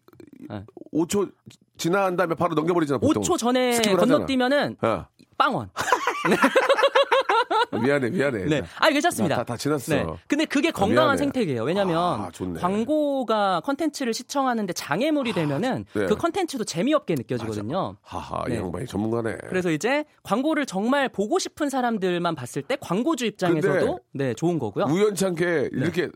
네. 0.49 0.63
5초 0.93 1.31
지난 1.77 2.15
다음에 2.15 2.35
바로 2.35 2.53
넘겨버리잖아. 2.55 2.99
보통. 2.99 3.23
5초 3.23 3.37
전에. 3.37 3.79
건너뛰면은 3.81 4.77
어. 4.81 5.05
빵원. 5.37 5.69
미안해, 7.71 8.09
미안해. 8.09 8.45
네. 8.45 8.61
아, 8.79 8.89
괜찮습니다. 8.89 9.37
다- 9.37 9.43
다 9.43 9.57
지났어. 9.57 9.93
네. 9.95 10.05
근데 10.27 10.45
그게 10.45 10.69
아, 10.69 10.71
건강한 10.71 11.15
미안해. 11.15 11.17
생태계예요. 11.17 11.63
왜냐면 11.63 11.97
아. 11.97 12.31
광고가 12.59 13.61
컨텐츠를 13.65 14.13
시청하는데 14.13 14.71
장애물이 14.73 15.33
되면은 15.33 15.85
네. 15.93 16.05
그 16.05 16.15
컨텐츠도 16.15 16.63
재미없게 16.63 17.15
느껴지거든요. 17.15 17.97
하하, 18.01 18.45
이 18.47 18.51
네. 18.51 18.57
양반이 18.57 18.85
전문가네. 18.87 19.37
그래서 19.49 19.71
이제 19.71 20.05
광고를 20.23 20.65
정말 20.65 21.09
보고 21.09 21.37
싶은 21.37 21.69
사람들만 21.69 22.35
봤을 22.35 22.61
때 22.61 22.77
광고주 22.79 23.25
입장에서도 23.25 23.99
네, 24.13 24.33
좋은 24.35 24.57
거고요. 24.57 24.85
우연찮게 24.85 25.69
이렇게 25.73 26.09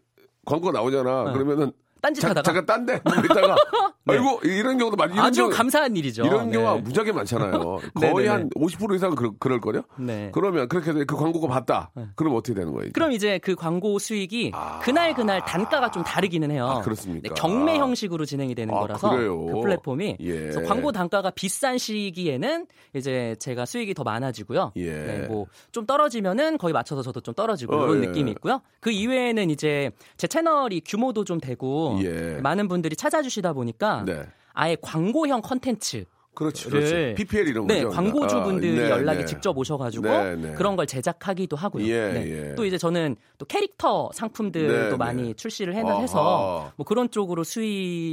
광고 0.46 0.72
나오잖아. 0.72 1.26
네. 1.26 1.34
그러면은 1.34 1.72
딴짓하다가 2.02 2.42
잠깐 2.44 2.66
딴데 2.66 3.02
뭐 3.04 3.14
있다가 3.16 3.56
아이고 4.08 4.40
이런 4.44 4.78
경우도 4.78 4.98
많 4.98 5.12
이런 5.12 5.26
아주 5.26 5.42
경우, 5.42 5.52
감사한 5.52 5.96
일이죠. 5.96 6.26
이런 6.26 6.48
네. 6.50 6.54
경우가 6.54 6.78
무지하게 6.78 7.12
많잖아요. 7.12 7.80
네, 8.00 8.12
거의 8.12 8.28
네, 8.28 8.34
한50% 8.34 8.96
이상 8.96 9.16
그럴, 9.16 9.32
그럴 9.40 9.60
거요. 9.60 9.84
네. 9.98 10.32
그러면 10.34 10.68
그렇게 10.68 10.90
해서 10.92 11.04
그 11.06 11.16
광고가 11.16 11.48
봤다. 11.48 11.92
그럼 12.16 12.36
어떻게 12.36 12.54
되는 12.54 12.72
거예요? 12.72 12.86
이제? 12.86 12.92
그럼 12.94 13.12
이제 13.12 13.40
그 13.40 13.56
광고 13.56 14.00
수익이 14.00 14.52
아. 14.54 14.80
그날 14.80 15.14
그날 15.14 15.44
단가가 15.46 15.92
좀 15.92 16.04
다르기는 16.04 16.50
해요. 16.52 16.66
아, 16.68 16.82
그렇습니까? 16.82 17.30
네, 17.30 17.36
경매 17.36 17.78
형식으로 17.78 18.26
진행이 18.26 18.56
되는 18.56 18.74
아, 18.74 18.80
거라서 18.80 19.10
그래요? 19.12 19.46
그 19.46 19.62
플랫폼이 19.62 20.18
예. 20.22 20.52
광고 20.68 20.92
단가가 20.92 21.30
비싼 21.30 21.78
시기에는 21.78 22.66
이제 22.96 23.36
제가 23.40 23.66
수익이 23.66 23.94
더 23.94 24.04
많아지고요. 24.04 24.74
예. 24.78 24.92
네, 24.92 25.28
뭐좀 25.28 25.86
떨어지면은 25.86 26.58
거의 26.58 26.74
맞춰서 26.74 27.02
저도 27.02 27.22
좀 27.22 27.34
떨어지고 27.34 27.76
어, 27.76 27.86
이런 27.86 28.04
예. 28.04 28.08
느낌이 28.08 28.32
있고요. 28.32 28.62
그 28.80 28.92
이외에는 28.92 29.50
이제 29.50 29.92
제 30.18 30.28
채널이 30.28 30.82
규모도 30.86 31.24
좀 31.26 31.40
되고 31.40 31.89
예. 32.04 32.40
많은 32.42 32.68
분들이 32.68 32.96
찾아주시다 32.96 33.54
보니까 33.54 34.04
네. 34.06 34.24
아예 34.54 34.76
광고형 34.82 35.42
컨텐츠 35.42 36.06
그렇지, 36.36 36.70
를 36.70 36.82
그렇지. 36.82 37.16
PPL 37.16 37.48
이런 37.50 37.68
네, 37.68 37.84
거죠. 37.84 37.96
광고주분들이 37.96 38.80
아, 38.80 38.84
네, 38.84 38.90
연락이 38.92 39.20
네. 39.22 39.26
직접 39.26 39.58
오셔가지고 39.58 40.08
네, 40.08 40.36
네. 40.38 40.54
그런 40.54 40.78
걸 40.78 40.88
제작하기도 40.88 41.58
하고요. 41.58 41.86
예, 41.86 42.14
네. 42.14 42.50
예. 42.52 42.56
또 42.56 42.64
이제 42.64 42.78
저는 42.78 43.18
또 43.38 43.46
캐릭터 43.46 44.10
상품들도 44.14 44.74
네, 44.74 44.90
네. 44.92 44.96
많이 44.96 45.34
출시를 45.34 45.76
해. 45.76 45.80
해서 45.80 46.72
뭐 46.78 46.86
그런 46.86 47.10
쪽으로 47.12 47.44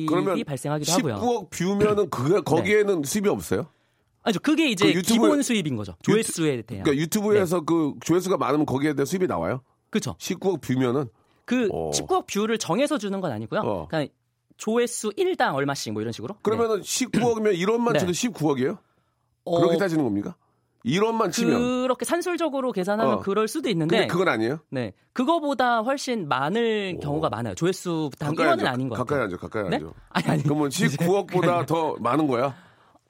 그러면 0.09 0.43
발생하기도 0.45 0.91
하고요. 0.93 1.15
19억 1.21 1.51
뷰면은 1.51 2.11
그 2.11 2.43
거기에는 2.43 3.03
수입이 3.05 3.29
없어요? 3.29 3.67
아니죠. 4.23 4.41
그게 4.41 4.71
이제 4.71 4.93
그 4.93 4.99
유튜브에- 5.01 5.07
기본 5.13 5.43
수입인 5.43 5.77
거죠. 5.77 5.95
조회수에 6.03 6.63
대한. 6.63 6.83
그러니까 6.83 7.01
유튜브에서 7.03 7.61
그 7.61 7.93
조회수가 8.01 8.39
많으면 8.39 8.67
거기에 8.67 8.95
대한 8.95 9.07
수입이 9.07 9.29
나와요? 9.29 9.61
그렇죠. 9.91 10.17
19억 10.19 10.61
뷰면은 10.63 11.07
그 11.47 11.69
어. 11.73 11.91
19억 11.95 12.27
뷰를 12.27 12.59
정해서 12.59 12.99
주는 12.99 13.19
건 13.23 13.33
아니고요. 13.33 13.61
어. 13.61 13.87
그러니까 13.89 14.13
조회수 14.59 15.11
1당 15.11 15.55
얼마씩 15.55 15.93
뭐 15.95 16.03
이런 16.03 16.13
식으로. 16.13 16.35
그러면은 16.43 16.81
19억이면 16.83 17.57
1원만 17.59 17.93
네. 17.95 17.99
쳐도 18.01 18.13
19억이에요? 18.13 18.77
어, 19.45 19.59
그렇게 19.61 19.79
따지는 19.79 20.05
겁니까? 20.05 20.35
1원만 20.85 21.33
치면. 21.33 21.83
그렇게 21.83 22.05
산술적으로 22.05 22.73
계산하면 22.73 23.15
어. 23.15 23.19
그럴 23.21 23.49
수도 23.49 23.69
있는데 23.71 24.07
그건 24.07 24.29
아니에요? 24.29 24.61
네. 24.71 24.93
그거보다 25.13 25.81
훨씬 25.81 26.29
많을 26.29 26.99
경우가 27.03 27.29
많아요. 27.29 27.55
조회수 27.55 28.11
당 28.19 28.35
1원은 28.35 28.67
아닌 28.67 28.89
것 28.89 28.97
가까이 28.97 29.19
같아요. 29.19 29.25
앉아, 29.25 29.37
가까이 29.37 29.69
네? 29.69 29.77
앉아. 29.77 29.93
아니 30.11 30.29
아니. 30.29 30.43
그러면 30.43 30.69
19억보다 30.71 31.67
더 31.67 31.97
많은 31.99 32.27
거야? 32.29 32.55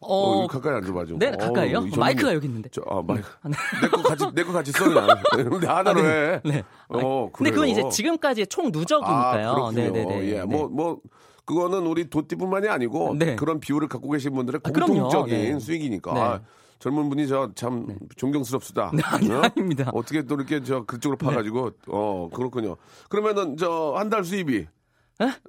어, 0.06 0.44
어, 0.44 0.46
가까이 0.46 0.74
앉아봐 0.76 1.04
좀. 1.06 1.18
네, 1.18 1.30
가까이요? 1.32 1.78
이 1.78 1.90
전문가- 1.90 1.98
마이크가 1.98 2.34
여기 2.34 2.46
있는데. 2.46 2.68
저, 2.72 2.82
아, 2.88 3.02
마이크. 3.06 3.28
내거 3.82 4.02
같이, 4.02 4.24
내거 4.34 4.52
같이 4.52 4.72
써, 4.72 4.84
그냥. 4.84 5.08
근데 5.32 5.66
하나로 5.66 6.00
해. 6.04 6.40
네. 6.44 6.62
어, 6.88 7.30
근데. 7.32 7.50
그건 7.50 7.68
이제 7.68 7.82
지금까지의 7.90 8.46
총 8.48 8.70
누적이니까요. 8.70 9.50
아. 9.50 9.70
네네네. 9.72 10.28
예, 10.32 10.42
뭐, 10.42 10.68
뭐, 10.68 11.00
그거는 11.44 11.86
우리 11.86 12.08
도띠뿐만이 12.10 12.68
아니고 12.68 13.14
네. 13.18 13.36
그런 13.36 13.60
비율을 13.60 13.88
갖고 13.88 14.10
계신 14.10 14.34
분들의 14.34 14.60
아. 14.64 14.70
공통적인 14.70 15.34
예. 15.54 15.58
수익이니까 15.58 16.12
네. 16.14 16.20
아, 16.20 16.40
젊은 16.80 17.08
분이 17.08 17.28
저 17.28 17.50
참 17.54 17.86
존경스럽습니다. 18.16 18.90
아니, 19.14 19.30
어? 19.32 19.42
아닙니다. 19.42 19.90
어떻게 19.94 20.22
또 20.22 20.34
이렇게 20.34 20.60
저 20.62 20.82
그쪽으로 20.84 21.16
파가지고 21.16 21.70
어 21.88 22.28
그렇군요. 22.34 22.76
그러면은 23.08 23.56
저 23.56 23.94
한 23.96 24.10
달 24.10 24.24
수입이 24.24 24.66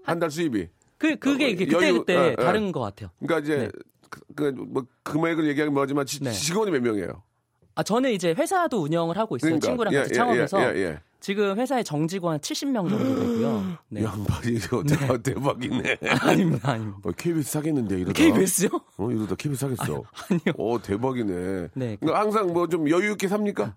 한 0.03 0.19
달 0.19 0.29
수입이 0.31 0.67
그 0.99 1.15
그게 1.17 1.45
어, 1.45 1.47
이게 1.49 1.65
그때 1.65 1.87
여유- 1.89 1.99
그때 1.99 2.15
예, 2.15 2.27
예. 2.31 2.35
다른 2.35 2.71
것 2.71 2.79
같아요. 2.79 3.09
그러니까 3.19 3.39
이제 3.43 3.57
네. 3.63 3.69
그, 4.09 4.21
그, 4.35 4.43
뭐 4.51 4.85
금액을 5.03 5.47
얘기하기 5.49 5.71
뭐하지만 5.71 6.05
지, 6.05 6.23
네. 6.23 6.31
직원이 6.31 6.71
몇 6.71 6.81
명이에요? 6.81 7.21
아 7.75 7.83
저는 7.83 8.11
이제 8.11 8.33
회사도 8.33 8.81
운영을 8.81 9.17
하고 9.17 9.35
있어요. 9.35 9.49
그러니까, 9.51 9.67
친구랑 9.67 9.93
예, 9.93 9.97
같이 9.99 10.09
예, 10.11 10.15
창업해서 10.15 10.61
예, 10.75 10.79
예, 10.79 10.99
지금 11.19 11.57
회사에 11.59 11.83
정직원 11.83 12.39
70명 12.39 12.89
정도 12.89 12.97
되고요. 13.19 13.77
네. 13.89 14.03
양반이 14.03 14.53
이거 14.55 14.83
대박, 14.83 15.21
대박이네. 15.21 15.97
아닙니다, 16.21 16.71
아닙니다. 16.71 16.99
어, 17.03 17.11
KBS 17.11 17.51
사겠는데 17.51 17.99
이러다. 17.99 18.13
KBS요? 18.13 18.69
어 18.97 19.11
이러다 19.11 19.35
KBS 19.35 19.61
사겠어. 19.61 19.83
아니요. 20.29 20.53
어 20.57 20.81
대박이네. 20.81 21.67
네. 21.75 21.97
그러니까 21.99 22.19
항상 22.19 22.51
뭐 22.53 22.67
좀 22.67 22.89
여유 22.89 23.11
있게 23.11 23.27
삽니까? 23.27 23.75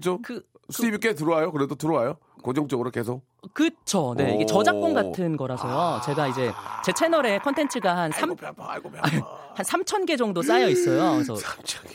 좀 0.00 0.22
그 0.22 0.42
수입이 0.70 0.98
꽤 0.98 1.14
들어와요. 1.14 1.52
그래도 1.52 1.74
들어와요. 1.74 2.16
고정적으로 2.42 2.90
계속. 2.90 3.22
그쵸. 3.52 4.14
네, 4.16 4.34
이게 4.34 4.44
오. 4.44 4.46
저작권 4.46 4.94
같은 4.94 5.36
거라서요. 5.36 6.00
제가 6.04 6.28
이제 6.28 6.52
제 6.84 6.92
채널에 6.92 7.38
컨텐츠가 7.38 7.96
한 7.96 8.10
3, 8.12 8.30
아이고 8.30 8.36
배 8.36 8.46
아파. 8.46 8.72
아이고 8.72 8.90
배한 8.90 9.22
아파. 9.22 9.62
3천 9.62 10.06
개 10.06 10.16
정도 10.16 10.40
쌓여 10.42 10.68
있어요. 10.68 11.12
그래서. 11.14 11.36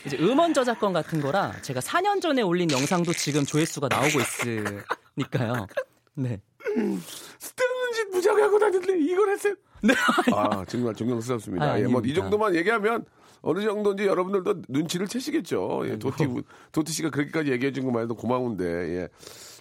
이제 0.06 0.16
음원 0.20 0.54
저작권 0.54 0.92
같은 0.92 1.20
거라 1.20 1.52
제가 1.62 1.80
4년 1.80 2.20
전에 2.20 2.42
올린 2.42 2.70
영상도 2.70 3.12
지금 3.12 3.44
조회수가 3.44 3.88
나오고 3.88 4.20
있으니까요. 4.20 5.66
네. 6.14 6.40
쓸데없는 6.64 7.92
짓 7.94 8.08
무지하게 8.12 8.42
하고 8.42 8.58
다녔네. 8.58 8.98
이걸 9.00 9.30
했어요. 9.30 9.54
네. 9.82 9.94
아 10.32 10.64
정말 10.66 10.94
존경스럽습니다. 10.94 11.64
아, 11.64 11.78
예, 11.78 11.82
뭐이 11.82 11.96
아닙니다. 11.96 12.20
정도만 12.20 12.54
얘기하면 12.54 13.04
어느 13.42 13.60
정도인지 13.62 14.06
여러분들도 14.06 14.62
눈치를 14.68 15.06
채시겠죠. 15.08 15.82
예, 15.88 15.98
도티 15.98 16.26
도티 16.72 16.92
씨가 16.92 17.10
그렇게까지 17.10 17.52
얘기해 17.52 17.72
준 17.72 17.84
것만 17.84 18.02
해도 18.04 18.14
고마운데. 18.14 18.64
예. 18.64 19.08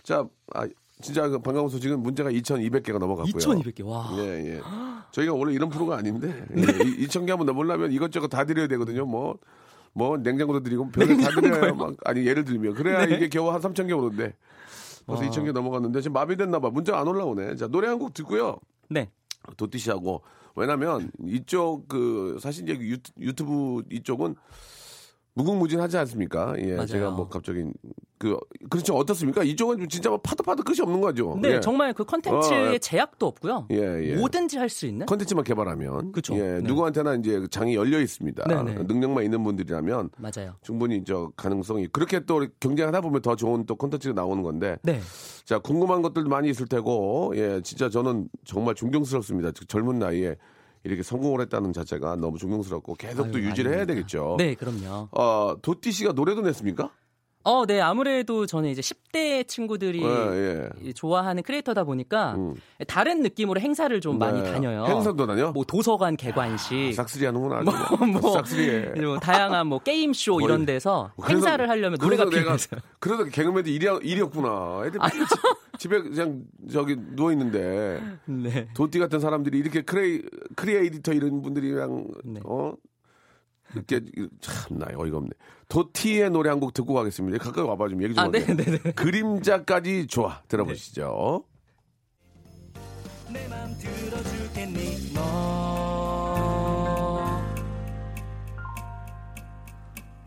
자, 0.03 0.25
아, 0.53 0.67
진짜 1.01 1.27
그 1.27 1.39
방광수 1.39 1.79
지금 1.79 2.01
문제가 2.01 2.32
2,200개가 2.32 2.98
넘어갔고요. 3.00 3.34
2,200개. 3.34 3.86
와. 3.86 4.10
예, 4.17 4.55
예. 4.55 4.62
저희가 5.12 5.34
원래 5.34 5.53
이런 5.53 5.70
프로가 5.70 5.98
아닌데 5.98 6.46
예, 6.58 6.62
2,000개 6.62 7.29
한번 7.29 7.46
넘으려면 7.48 7.91
이것저것 7.91 8.27
다 8.27 8.46
드려야 8.46 8.67
되거든요. 8.67 9.05
뭐. 9.05 9.38
뭐 9.98 10.17
냉장고도 10.17 10.60
드리고 10.62 10.89
별을 10.89 11.15
다 11.22 11.29
드려야 11.29 11.72
막 11.74 11.96
아니 12.03 12.25
예를 12.27 12.44
들면 12.44 12.74
그래야 12.74 13.05
네. 13.05 13.15
이게 13.15 13.29
겨우 13.29 13.50
한 13.50 13.62
3,000개 13.62 13.98
오는데 13.98 14.34
벌써 15.05 15.24
2,000개 15.24 15.53
넘어갔는데 15.53 16.01
지금 16.01 16.12
마비됐나 16.13 16.60
봐. 16.60 16.70
문자 16.70 16.98
안 17.00 17.08
올라오네. 17.08 17.55
자, 17.55 17.67
노래 17.70 17.88
한 17.88 17.98
곡 17.98 18.13
듣고요. 18.13 18.58
네. 18.89 19.10
도티 19.55 19.77
씨하고 19.77 20.22
왜냐면 20.56 21.12
이쪽 21.28 21.88
그 21.88 22.38
사실 22.42 22.68
이제 22.68 22.80
유튜, 22.80 23.12
유튜브 23.20 23.84
이쪽은 23.92 24.36
무궁무진하지 25.36 25.98
않습니까? 25.98 26.56
예, 26.60 26.74
맞아요. 26.74 26.86
제가 26.88 27.12
뭐 27.12 27.27
갑자기 27.27 27.65
그 28.18 28.38
그렇죠 28.70 28.96
어떻습니까? 28.96 29.44
이쪽은 29.44 29.88
진짜 29.89 30.10
뭐 30.10 30.18
파도 30.18 30.44
파도 30.44 30.63
끝이 30.63 30.77
없는 30.82 31.01
거죠. 31.01 31.38
네, 31.42 31.56
예. 31.56 31.60
정말 31.60 31.94
그 31.94 32.06
컨텐츠에 32.06 32.70
어, 32.70 32.74
예. 32.74 32.80
제약도 32.80 33.27
없고요. 33.27 33.68
예, 33.72 34.12
예. 34.12 34.15
뭐든지 34.15 34.58
할 34.58 34.70
수 34.70 34.86
있는? 34.86 35.06
컨텐츠만 35.06 35.44
개발하면 35.44 36.13
그쵸. 36.13 36.36
예, 36.36 36.39
네. 36.39 36.60
누구한테나 36.62 37.16
이제 37.16 37.46
장이 37.51 37.75
열려 37.75 38.00
있습니다. 38.00 38.46
네, 38.48 38.64
네. 38.64 38.83
능력만 38.83 39.25
있는 39.25 39.44
분들이라면 39.44 40.12
맞아요. 40.18 40.55
충분히 40.62 41.03
저 41.03 41.31
가능성이 41.36 41.88
그렇게 41.88 42.22
또 42.22 42.48
경쟁하다 42.62 43.01
보면 43.01 43.22
더 43.22 43.36
좋은 43.36 43.66
또 43.66 43.75
컨텐츠가 43.75 44.14
나오는 44.14 44.42
건데 44.42 44.77
네. 44.83 45.01
자, 45.44 45.60
궁금한 45.60 46.01
것들도 46.01 46.27
많이 46.27 46.50
있을 46.50 46.66
테고, 46.66 47.33
예, 47.36 47.62
진짜 47.62 47.88
저는 47.88 48.29
정말 48.46 48.74
존경스럽습니다. 48.74 49.51
즉, 49.51 49.70
젊은 49.70 50.00
나이에 50.00 50.38
이렇게 50.86 51.04
성공을 51.04 51.42
했다는 51.42 51.74
자체가 51.74 52.16
너무 52.16 52.38
존경스럽고 52.38 52.94
계속 52.94 53.32
또 53.32 53.38
아유, 53.40 53.48
유지를 53.48 53.72
해야 53.72 53.82
아닙니다. 53.82 53.96
되겠죠. 53.96 54.36
네, 54.38 54.54
그럼요. 54.56 55.10
어, 55.12 55.56
도띠 55.62 55.92
씨가 55.92 56.12
노래도 56.14 56.42
냈습니까? 56.42 56.92
어, 57.46 57.64
네, 57.68 57.79
아무래도 57.79 58.48
저는 58.48 58.70
이제 58.72 58.81
10대 58.81 59.48
친구들이 59.48 60.01
예, 60.03 60.08
예. 60.10 60.70
이 60.81 60.94
좋아하는 60.96 61.44
크리에이터다 61.44 61.84
보니까 61.84 62.34
음. 62.36 62.55
다른 62.88 63.22
느낌으로 63.22 63.62
행사를 63.62 64.01
좀 64.01 64.18
많이 64.18 64.42
네. 64.42 64.51
다녀요. 64.51 64.84
행사도 64.86 65.27
다녀? 65.27 65.51
뭐 65.51 65.64
도서관 65.64 66.18
개관식, 66.18 66.96
싹쓸이 66.96 67.24
하는구나. 67.25 67.62
뭐, 67.62 68.08
뭐, 68.08 68.31
싹쓸이해. 68.34 69.00
뭐 69.00 69.20
다양한 69.20 69.68
뭐 69.68 69.77
게임 69.77 70.12
쇼 70.12 70.42
이런 70.42 70.66
데서 70.66 71.12
행사를 71.29 71.70
하려면 71.70 72.00
노래가 72.01 72.25
그래서 72.25 72.42
필요해서요. 72.42 72.79
그래서 73.00 73.24
개그맨도 73.25 73.70
일이, 73.70 73.88
일이었구나. 74.01 74.81
애들 74.88 75.00
집- 75.12 75.79
집에 75.79 76.01
그냥 76.01 76.42
저기 76.72 76.96
누워 77.16 77.31
있는데. 77.31 78.01
네. 78.25 78.68
도띠 78.74 78.98
같은 78.98 79.20
사람들이 79.20 79.60
이렇게 79.60 79.81
크레이, 79.84 80.24
크리에이터 80.55 81.14
이런 81.14 81.44
분들이랑, 81.44 82.08
네. 82.24 82.40
어? 82.44 82.74
참나, 84.42 84.88
어이가 84.96 85.18
없네. 85.18 85.29
도티의 85.68 86.29
노래 86.29 86.50
한 86.50 86.59
곡 86.59 86.74
듣고 86.74 86.94
가겠습니다. 86.94 87.38
가까이 87.40 87.64
와봐 87.66 87.90
좀 87.90 88.03
얘기 88.03 88.14
좀 88.14 88.24
아, 88.24 88.27
네. 88.29 88.40
네, 88.46 88.55
네. 88.55 88.77
그림자까지 88.92 90.07
좋아. 90.07 90.42
들어보시죠. 90.48 91.44
내맘 93.33 93.74
들어주겠니 93.79 95.14
너 95.14 96.16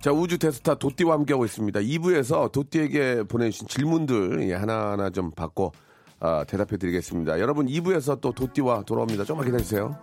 자, 0.01 0.13
우주 0.13 0.39
대스타 0.39 0.77
도티와 0.77 1.15
함께하고 1.15 1.45
있습니다. 1.45 1.81
2부에서 1.81 2.53
도티에게 2.53 3.25
보내주신 3.25 3.67
질문들 3.69 4.49
예, 4.49 4.55
하나하나 4.55 5.11
좀 5.11 5.31
받고 5.33 5.73
아, 6.21 6.45
대답해 6.45 6.77
드리겠습니다. 6.77 7.41
여러분 7.41 7.67
2부에서 7.67 8.21
또 8.21 8.33
도티와 8.33 8.83
돌아옵니다. 8.83 9.25
조금만 9.25 9.47
기다리세요. 9.47 9.97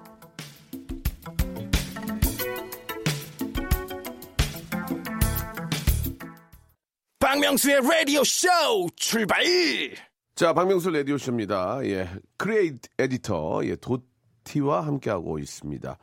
박명수의 7.39 7.81
라디오 7.81 8.23
쇼 8.23 8.47
출발 8.95 9.43
자, 10.35 10.53
박명수 10.53 10.89
라디오 10.89 11.17
쇼입니다. 11.17 11.79
예, 11.83 12.09
크리에이터, 12.37 13.61
예, 13.65 13.75
도티와 13.75 14.85
함께하고 14.85 15.37
있습니다. 15.39 15.97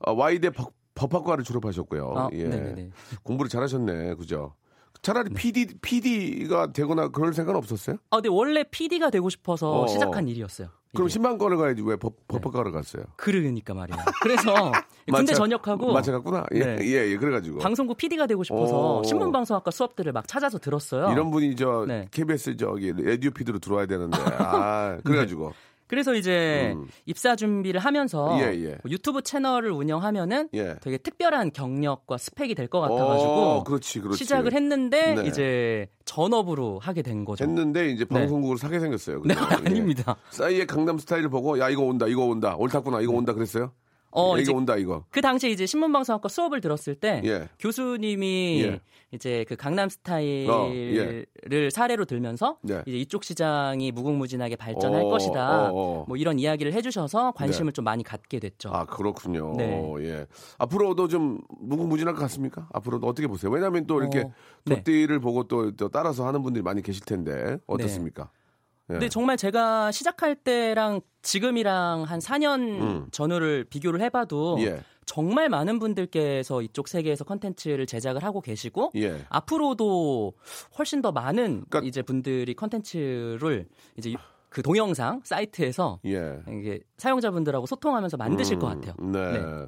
어, 0.00 0.12
와이대 0.12 0.50
법- 0.50 0.74
법학과를 0.94 1.42
졸업하셨고요. 1.42 2.12
아, 2.14 2.28
예. 2.34 2.44
네네네. 2.44 2.90
공부를 3.22 3.48
잘하셨네. 3.48 4.14
그죠? 4.16 4.54
차라리 5.00 5.30
PD, 5.32 5.74
PD가 5.80 6.72
되거나 6.72 7.08
그럴 7.08 7.32
생각은 7.32 7.56
없었어요? 7.58 7.96
아, 8.10 8.16
근데 8.16 8.28
원래 8.28 8.62
PD가 8.70 9.08
되고 9.08 9.30
싶어서 9.30 9.82
어, 9.82 9.86
시작한 9.86 10.28
일이었어요. 10.28 10.68
그럼 10.94 11.06
이게. 11.08 11.12
신방과를 11.12 11.56
가야지 11.56 11.82
왜 11.82 11.96
법, 11.96 12.14
법학과를 12.28 12.72
갔어요? 12.72 13.04
그러니까 13.16 13.74
말이에요. 13.74 14.00
그래서 14.22 14.72
군대 15.12 15.34
전역하고 15.34 15.92
맞춰갔구나. 15.92 16.46
예, 16.54 16.58
네. 16.60 16.76
예, 16.82 17.10
예, 17.10 17.16
그래가지고. 17.16 17.58
방송국 17.58 17.96
PD가 17.96 18.26
되고 18.26 18.42
싶어서 18.42 18.98
오. 19.00 19.02
신문 19.04 19.30
방송학과 19.32 19.70
수업들을 19.70 20.12
막 20.12 20.26
찾아서 20.26 20.58
들었어요. 20.58 21.10
이런 21.12 21.30
분이 21.30 21.56
저 21.56 21.84
네. 21.86 22.08
KBS 22.10 22.56
저기 22.56 22.92
라디오 22.96 23.30
피드로 23.30 23.58
들어와야 23.58 23.86
되는데 23.86 24.16
아 24.38 24.98
그래가지고 25.04 25.52
그래서 25.94 26.12
이제 26.14 26.72
음. 26.74 26.88
입사 27.06 27.36
준비를 27.36 27.78
하면서 27.78 28.36
예, 28.40 28.52
예. 28.52 28.68
뭐 28.82 28.90
유튜브 28.90 29.22
채널을 29.22 29.70
운영하면은 29.70 30.48
예. 30.52 30.74
되게 30.80 30.98
특별한 30.98 31.52
경력과 31.52 32.18
스펙이 32.18 32.56
될것 32.56 32.82
어, 32.82 32.92
같아가지고 32.92 33.62
그렇지 33.62 34.00
그렇지 34.00 34.18
시작을 34.18 34.52
했는데 34.52 35.14
네. 35.14 35.28
이제 35.28 35.86
전업으로 36.04 36.80
하게 36.80 37.02
된 37.02 37.24
거죠. 37.24 37.44
했는데 37.44 37.90
이제 37.90 38.04
네. 38.10 38.12
방송국을 38.18 38.58
사게 38.58 38.80
생겼어요. 38.80 39.22
네, 39.24 39.34
그죠? 39.38 39.46
예. 39.52 39.54
아닙니다. 39.70 40.16
싸이의 40.30 40.66
강남 40.66 40.98
스타일을 40.98 41.28
보고 41.28 41.60
야 41.60 41.70
이거 41.70 41.82
온다 41.82 42.08
이거 42.08 42.24
온다 42.24 42.56
옳다구나 42.56 43.00
이거 43.00 43.12
온다 43.12 43.32
그랬어요. 43.32 43.70
어, 44.14 44.36
야, 44.36 44.40
이제 44.40 44.52
온다 44.52 44.76
이거. 44.76 45.04
그 45.10 45.20
당시에 45.20 45.50
이제 45.50 45.66
신문방송학과 45.66 46.28
수업을 46.28 46.60
들었을 46.60 46.94
때 46.94 47.20
예. 47.24 47.48
교수님이 47.58 48.62
예. 48.64 48.80
이제 49.10 49.44
그 49.48 49.56
강남 49.56 49.88
스타일을 49.88 50.50
어, 50.50 50.70
예. 50.72 51.70
사례로 51.70 52.04
들면서 52.04 52.58
네. 52.62 52.82
이제 52.86 52.96
이쪽 52.96 53.24
시장이 53.24 53.90
무궁무진하게 53.90 54.56
발전할 54.56 55.02
어, 55.02 55.08
것이다. 55.08 55.70
어, 55.70 55.72
어. 55.74 56.04
뭐 56.06 56.16
이런 56.16 56.38
이야기를 56.38 56.72
해주셔서 56.72 57.32
관심을 57.32 57.72
좀 57.72 57.84
많이 57.84 58.04
갖게 58.04 58.38
됐죠. 58.38 58.70
아 58.72 58.84
그렇군요. 58.84 59.54
네. 59.56 59.82
예. 60.00 60.26
앞으로도 60.58 61.08
좀 61.08 61.40
무궁무진할 61.60 62.14
것 62.14 62.20
같습니까? 62.20 62.68
앞으로도 62.72 63.08
어떻게 63.08 63.26
보세요? 63.26 63.50
왜냐하면 63.50 63.86
또 63.86 64.00
이렇게 64.00 64.20
어, 64.20 64.32
네. 64.64 64.76
도티를 64.76 65.18
보고 65.18 65.42
또, 65.44 65.72
또 65.72 65.88
따라서 65.88 66.24
하는 66.24 66.42
분들이 66.42 66.62
많이 66.62 66.82
계실 66.82 67.04
텐데 67.04 67.58
어떻습니까? 67.66 68.30
예. 68.32 68.43
근데 68.86 69.08
정말 69.08 69.36
제가 69.38 69.90
시작할 69.92 70.34
때랑 70.36 71.00
지금이랑 71.22 72.02
한 72.02 72.18
4년 72.18 72.60
음. 72.82 73.06
전후를 73.10 73.64
비교를 73.64 74.00
해봐도 74.02 74.56
예. 74.60 74.82
정말 75.06 75.48
많은 75.48 75.78
분들께서 75.78 76.60
이쪽 76.62 76.88
세계에서 76.88 77.24
컨텐츠를 77.24 77.86
제작을 77.86 78.22
하고 78.24 78.40
계시고 78.42 78.92
예. 78.96 79.24
앞으로도 79.30 80.34
훨씬 80.78 81.00
더 81.00 81.12
많은 81.12 81.64
그러니까- 81.70 81.80
이제 81.88 82.02
분들이 82.02 82.52
컨텐츠를 82.54 83.66
이제 83.96 84.12
유- 84.12 84.16
그 84.50 84.62
동영상 84.62 85.20
사이트에서 85.24 85.98
예. 86.04 86.40
이게 86.48 86.80
사용자분들하고 86.98 87.66
소통하면서 87.66 88.16
만드실 88.18 88.58
것 88.58 88.66
같아요. 88.68 88.94
네. 89.00 89.32
네. 89.32 89.66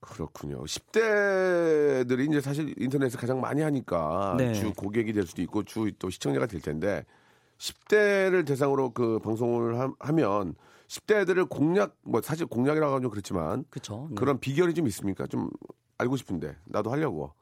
그렇군요. 0.00 0.62
10대들이 0.64 2.28
이제 2.28 2.40
사실 2.40 2.74
인터넷을 2.78 3.18
가장 3.18 3.40
많이 3.40 3.62
하니까 3.62 4.34
네. 4.38 4.52
주 4.52 4.72
고객이 4.74 5.12
될 5.12 5.26
수도 5.26 5.42
있고 5.42 5.62
주 5.62 5.90
또 5.98 6.10
시청자가 6.10 6.46
될 6.46 6.60
텐데 6.60 7.04
10대를 7.58 8.46
대상으로 8.46 8.90
그 8.90 9.18
방송을 9.20 9.78
하, 9.98 10.12
면 10.12 10.54
10대 10.88 11.22
애들을 11.22 11.46
공략 11.46 11.96
뭐 12.02 12.20
사실 12.22 12.46
공략이라고 12.46 12.92
하면 12.92 13.02
좀 13.02 13.10
그렇지만 13.10 13.64
그쵸. 13.70 14.06
네. 14.10 14.14
그런 14.16 14.38
비결이 14.38 14.74
좀 14.74 14.86
있습니까? 14.88 15.26
좀 15.26 15.48
알고 15.98 16.16
싶은데 16.16 16.56
나도 16.66 16.90
하려고. 16.90 17.32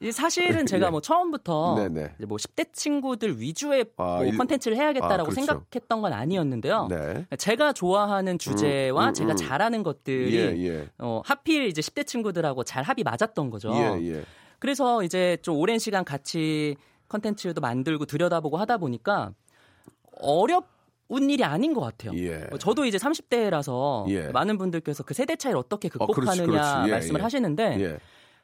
이 0.00 0.12
사실은 0.12 0.64
제가 0.64 0.86
예. 0.86 0.90
뭐 0.90 1.00
처음부터 1.00 1.74
네네. 1.76 2.14
이제 2.18 2.26
뭐 2.26 2.36
10대 2.38 2.72
친구들 2.72 3.40
위주의 3.40 3.84
아, 3.96 4.16
뭐 4.16 4.24
일- 4.24 4.36
컨텐츠를 4.36 4.76
해야겠다라고 4.76 5.14
아, 5.22 5.24
그렇죠. 5.24 5.34
생각했던 5.34 6.00
건 6.00 6.12
아니었는데요. 6.12 6.86
네. 6.88 7.26
제가 7.36 7.72
좋아하는 7.72 8.38
주제와 8.38 9.08
음, 9.08 9.14
제가 9.14 9.32
음. 9.32 9.36
잘하는 9.36 9.82
것들이 9.82 10.36
예, 10.36 10.68
예. 10.68 10.88
어, 10.98 11.20
하필 11.24 11.66
이제 11.66 11.80
10대 11.82 12.06
친구들하고 12.06 12.64
잘 12.64 12.82
합이 12.82 13.02
맞았던 13.02 13.50
거죠. 13.50 13.72
예, 13.74 13.98
예. 14.14 14.24
그래서 14.58 15.02
이제 15.02 15.36
좀 15.42 15.56
오랜 15.56 15.78
시간 15.78 16.04
같이 16.04 16.76
컨텐츠도 17.08 17.60
만들고 17.60 18.06
들여다보고 18.06 18.56
하다 18.58 18.78
보니까 18.78 19.32
어려운 20.20 21.30
일이 21.30 21.44
아닌 21.44 21.72
것 21.74 21.80
같아요. 21.80 22.12
예. 22.16 22.46
어, 22.50 22.58
저도 22.58 22.84
이제 22.84 22.98
30대라서 22.98 24.08
예. 24.10 24.28
많은 24.28 24.58
분들께서 24.58 25.02
그 25.02 25.14
세대 25.14 25.36
차이를 25.36 25.58
어떻게 25.58 25.88
어, 25.98 26.06
그렇지, 26.06 26.14
극복하느냐 26.14 26.46
그렇지. 26.46 26.88
예, 26.88 26.92
말씀을 26.92 27.20
예. 27.20 27.22
하시는데 27.22 27.80
예. 27.80 27.98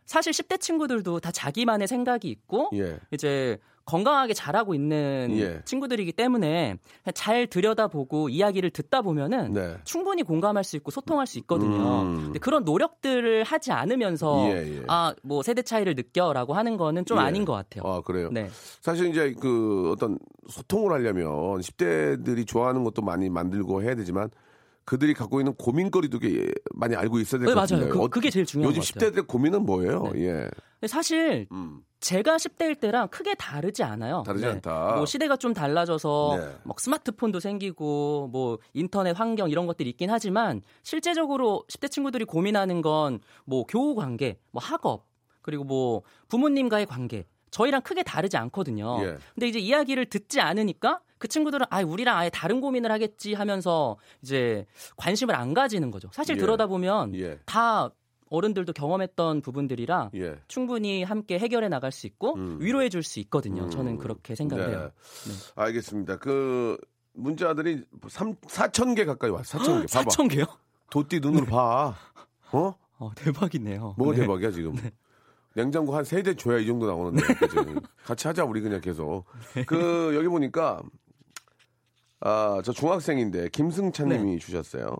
사실 0.06 0.32
10대 0.32 0.60
친구들도 0.60 1.20
다 1.20 1.30
자기만의 1.30 1.88
생각이 1.88 2.28
있고 2.28 2.70
예. 2.74 2.98
이제 3.10 3.58
건강하게 3.86 4.32
자라고 4.34 4.74
있는 4.74 5.28
예. 5.32 5.60
친구들이기 5.64 6.12
때문에 6.12 6.78
잘 7.14 7.46
들여다보고 7.46 8.30
이야기를 8.30 8.70
듣다 8.70 9.02
보면은 9.02 9.52
네. 9.52 9.76
충분히 9.84 10.22
공감할 10.22 10.64
수 10.64 10.76
있고 10.76 10.90
소통할 10.90 11.26
수 11.26 11.38
있거든요. 11.40 12.02
음. 12.02 12.20
근데 12.24 12.38
그런 12.38 12.64
노력들을 12.64 13.44
하지 13.44 13.72
않으면서 13.72 14.48
예, 14.50 14.78
예. 14.78 14.82
아뭐 14.88 15.42
세대 15.42 15.62
차이를 15.62 15.94
느껴라고 15.94 16.54
하는 16.54 16.76
거는 16.76 17.04
좀 17.04 17.18
예. 17.18 17.22
아닌 17.22 17.44
것 17.44 17.52
같아요. 17.52 17.90
아, 17.90 18.00
그래요? 18.00 18.30
네. 18.32 18.48
사실 18.80 19.08
이제 19.08 19.34
그 19.38 19.92
어떤 19.92 20.18
소통을 20.48 20.92
하려면 20.92 21.26
10대들이 21.60 22.46
좋아하는 22.46 22.84
것도 22.84 23.02
많이 23.02 23.28
만들고 23.28 23.82
해야 23.82 23.94
되지만 23.94 24.30
그들이 24.84 25.14
갖고 25.14 25.40
있는 25.40 25.54
고민거리도 25.54 26.18
꽤 26.18 26.48
많이 26.74 26.94
알고 26.94 27.18
있어야 27.20 27.40
될 27.40 27.48
네, 27.48 27.54
것 27.54 27.70
맞아요. 27.72 27.88
그, 27.88 28.08
그게 28.08 28.30
제일 28.30 28.44
중요한 28.46 28.70
요즘 28.74 28.80
것 28.82 28.94
같아요. 28.94 29.10
10대들의 29.10 29.26
고민은 29.26 29.64
뭐예요? 29.64 30.12
예. 30.16 30.48
근데 30.80 30.86
사실 30.88 31.46
음. 31.52 31.80
제가 32.00 32.36
10대일 32.36 32.78
때랑 32.78 33.08
크게 33.08 33.34
다르지 33.34 33.82
않아요. 33.82 34.22
다르지 34.26 34.44
않다. 34.44 34.96
뭐 34.96 35.06
시대가 35.06 35.36
좀 35.36 35.54
달라져서 35.54 36.36
네. 36.38 36.56
막 36.64 36.78
스마트폰도 36.78 37.40
생기고 37.40 38.28
뭐 38.30 38.58
인터넷 38.74 39.18
환경 39.18 39.48
이런 39.48 39.66
것들이 39.66 39.88
있긴 39.88 40.10
하지만 40.10 40.60
실제적으로 40.82 41.64
10대 41.70 41.90
친구들이 41.90 42.24
고민하는 42.26 42.82
건 42.82 43.20
뭐 43.46 43.64
교우 43.66 43.94
관계, 43.94 44.38
뭐 44.52 44.62
학업, 44.62 45.06
그리고 45.42 45.64
뭐 45.64 46.02
부모님과의 46.28 46.86
관계 46.86 47.26
저희랑 47.50 47.82
크게 47.82 48.02
다르지 48.02 48.36
않거든요. 48.36 48.98
예. 49.02 49.16
근데 49.34 49.48
이제 49.48 49.58
이야기를 49.58 50.06
듣지 50.06 50.40
않으니까 50.40 51.00
그 51.24 51.28
친구들은 51.28 51.64
아 51.70 51.80
우리랑 51.80 52.18
아예 52.18 52.28
다른 52.28 52.60
고민을 52.60 52.92
하겠지 52.92 53.32
하면서 53.32 53.96
이제 54.20 54.66
관심을 54.98 55.34
안 55.34 55.54
가지는 55.54 55.90
거죠. 55.90 56.10
사실 56.12 56.36
예. 56.36 56.38
들여다 56.38 56.66
보면 56.66 57.14
예. 57.14 57.38
다 57.46 57.88
어른들도 58.28 58.74
경험했던 58.74 59.40
부분들이라 59.40 60.10
예. 60.16 60.36
충분히 60.48 61.02
함께 61.02 61.38
해결해 61.38 61.70
나갈 61.70 61.92
수 61.92 62.06
있고 62.06 62.34
음. 62.34 62.58
위로해 62.60 62.90
줄 62.90 63.02
수 63.02 63.20
있거든요. 63.20 63.62
음. 63.62 63.70
저는 63.70 63.96
그렇게 63.96 64.34
생각을 64.34 64.68
해요. 64.68 64.90
네. 65.26 65.32
알겠습니다. 65.54 66.18
그 66.18 66.76
문자들이 67.14 67.84
3 68.06 68.34
4천 68.34 68.94
개 68.94 69.06
가까이 69.06 69.30
와. 69.30 69.40
4천 69.40 69.86
개. 69.88 69.94
봐봐. 69.94 70.10
4천 70.10 70.30
개요? 70.30 70.44
도띠 70.90 71.20
눈으로 71.20 71.46
봐. 71.46 71.94
어? 72.52 72.74
어, 72.98 73.10
대박이네요. 73.16 73.94
뭐가 73.96 74.12
네. 74.12 74.20
대박이야 74.20 74.50
지금. 74.50 74.74
냉장고 75.54 75.96
한 75.96 76.04
세 76.04 76.20
대 76.22 76.34
줘야 76.34 76.58
이 76.58 76.66
정도 76.66 76.86
나오는데? 76.86 77.22
같이 78.04 78.26
하자 78.28 78.44
우리 78.44 78.60
그냥 78.60 78.82
계속. 78.82 79.24
네. 79.54 79.64
그 79.64 80.12
여기 80.16 80.28
보니까 80.28 80.82
아 82.26 82.60
저 82.64 82.72
중학생인데 82.72 83.50
김승찬님이 83.50 84.32
네. 84.32 84.38
주셨어요. 84.38 84.96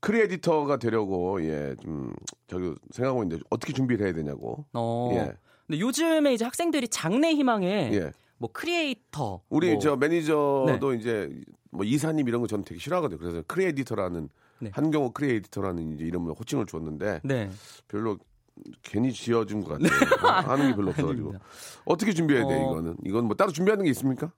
크리에이터가 0.00 0.78
되려고 0.78 1.42
예 1.44 1.74
좀 1.82 2.12
저기 2.46 2.72
생각하고 2.90 3.22
있는데 3.24 3.42
어떻게 3.50 3.72
준비를 3.72 4.04
해야 4.06 4.14
되냐고. 4.14 4.64
어. 4.72 5.10
예. 5.14 5.32
근데 5.66 5.80
요즘에 5.80 6.34
이제 6.34 6.44
학생들이 6.44 6.88
장래 6.88 7.32
희망에 7.32 7.90
예. 7.92 8.12
뭐 8.38 8.50
크리에이터 8.52 9.42
우리 9.48 9.70
뭐 9.70 9.78
저 9.80 9.96
매니저도 9.96 10.94
이제 10.94 11.30
뭐 11.70 11.84
이사님 11.84 12.28
이런 12.28 12.40
거 12.40 12.46
저는 12.46 12.64
되게 12.64 12.78
싫어하거든요. 12.80 13.18
그래서 13.18 13.42
크리에이터라는 13.46 14.28
네. 14.60 14.70
한경호 14.72 15.12
크리에이터라는 15.12 15.94
이제 15.94 16.04
이름을 16.04 16.32
호칭을 16.38 16.66
줬는데 16.66 17.20
네. 17.24 17.50
별로 17.88 18.18
괜히 18.82 19.12
지어준 19.12 19.64
것 19.64 19.78
같아요. 19.80 19.88
하는 20.50 20.68
게 20.70 20.76
별로 20.76 20.90
없어가지고 20.90 21.28
아닙니다. 21.30 21.44
어떻게 21.84 22.12
준비해야 22.12 22.46
돼 22.46 22.54
어. 22.54 22.58
이거는 22.72 22.96
이건 23.04 23.24
뭐 23.26 23.34
따로 23.36 23.50
준비하는 23.52 23.84
게 23.84 23.90
있습니까? 23.90 24.30